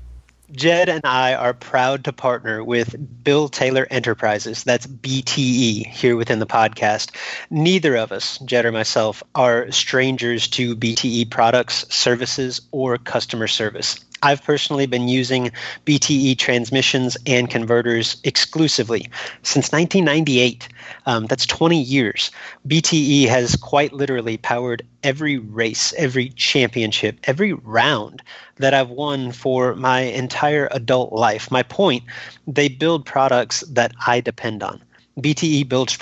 Jed 0.52 0.88
and 0.88 1.02
I 1.04 1.34
are 1.34 1.54
proud 1.54 2.06
to 2.06 2.14
partner 2.14 2.64
with 2.64 2.96
Bill 3.24 3.50
Taylor 3.50 3.86
Enterprises, 3.92 4.64
that's 4.64 4.88
BTE, 4.88 5.88
here 5.88 6.16
within 6.16 6.40
the 6.40 6.46
podcast. 6.46 7.12
Neither 7.50 7.98
of 7.98 8.14
us, 8.14 8.38
Jed 8.40 8.66
or 8.66 8.72
myself, 8.72 9.22
are 9.36 9.70
strangers 9.72 10.48
to 10.50 10.76
BTE 10.76 11.30
products, 11.30 11.86
services, 11.94 12.62
or 12.72 12.98
customer 12.98 13.48
service. 13.48 14.00
I've 14.24 14.44
personally 14.44 14.86
been 14.86 15.08
using 15.08 15.52
BTE 15.86 16.38
transmissions 16.38 17.18
and 17.26 17.50
converters 17.50 18.18
exclusively 18.24 19.10
since 19.44 19.72
1998. 19.72 20.68
Um, 21.06 21.26
that's 21.26 21.46
20 21.46 21.82
years. 21.82 22.32
BTE 22.68 23.28
has 23.28 23.56
quite 23.56 23.94
literally 23.94 24.38
powered 24.38 24.84
every 25.04 25.38
race, 25.38 25.94
every 25.98 26.30
championship, 26.30 27.20
every 27.26 27.54
round 27.54 28.22
that 28.58 28.74
I've 28.74 28.90
won 28.90 29.32
for 29.32 29.76
my 29.76 30.02
entire 30.02 30.68
adult 30.72 31.14
life. 31.14 31.52
My 31.52 31.64
point, 31.64 32.04
they 32.48 32.68
build 32.68 33.06
products 33.06 33.62
that 33.62 33.92
I 34.06 34.20
depend 34.20 34.64
on. 34.64 34.82
BTE 35.20 35.68
builds 35.68 35.96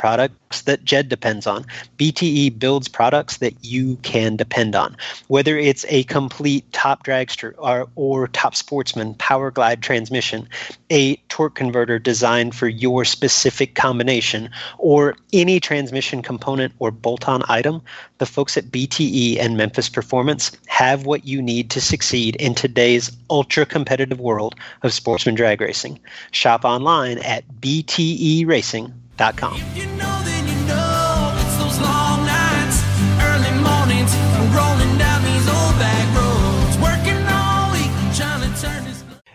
that 0.64 0.84
Jed 0.84 1.10
depends 1.10 1.48
on. 1.48 1.66
BTE 1.98 2.58
builds 2.58 2.88
products 2.88 3.38
that 3.38 3.54
you 3.64 3.98
can 3.98 4.36
depend 4.36 4.76
on. 4.76 4.96
Whether 5.28 5.58
it's 5.58 5.86
a 5.90 6.04
complete 6.04 6.72
top 6.72 7.06
dragster 7.06 7.54
or, 7.58 7.88
or 7.96 8.28
top 8.28 8.56
sportsman 8.56 9.14
power 9.16 9.52
glide 9.52 9.82
transmission, 9.82 10.48
a 10.90 11.16
torque 11.30 11.56
converter 11.56 12.00
designed 12.00 12.56
for 12.56 12.68
your 12.68 13.06
specific 13.06 13.76
combination, 13.76 14.50
or 14.78 15.16
any 15.34 15.60
transmission 15.60 16.22
component 16.22 16.74
or 16.80 16.92
bolt 16.92 17.28
on 17.28 17.44
item, 17.50 17.82
the 18.18 18.26
folks 18.26 18.58
at 18.58 18.66
BTE 18.66 19.40
and 19.40 19.58
Memphis 19.58 19.90
Performance 19.90 20.52
have 20.68 21.06
what 21.06 21.26
you 21.26 21.42
need 21.42 21.70
to 21.72 21.82
succeed 21.82 22.36
in 22.38 22.56
today's 22.56 23.12
ultra 23.30 23.66
competitive 23.66 24.20
world 24.20 24.56
of 24.84 24.94
sportsman 24.94 25.36
drag 25.36 25.62
racing. 25.62 26.00
Shop 26.32 26.64
online 26.64 27.18
at 27.20 27.44
bteracing.com 27.60 30.35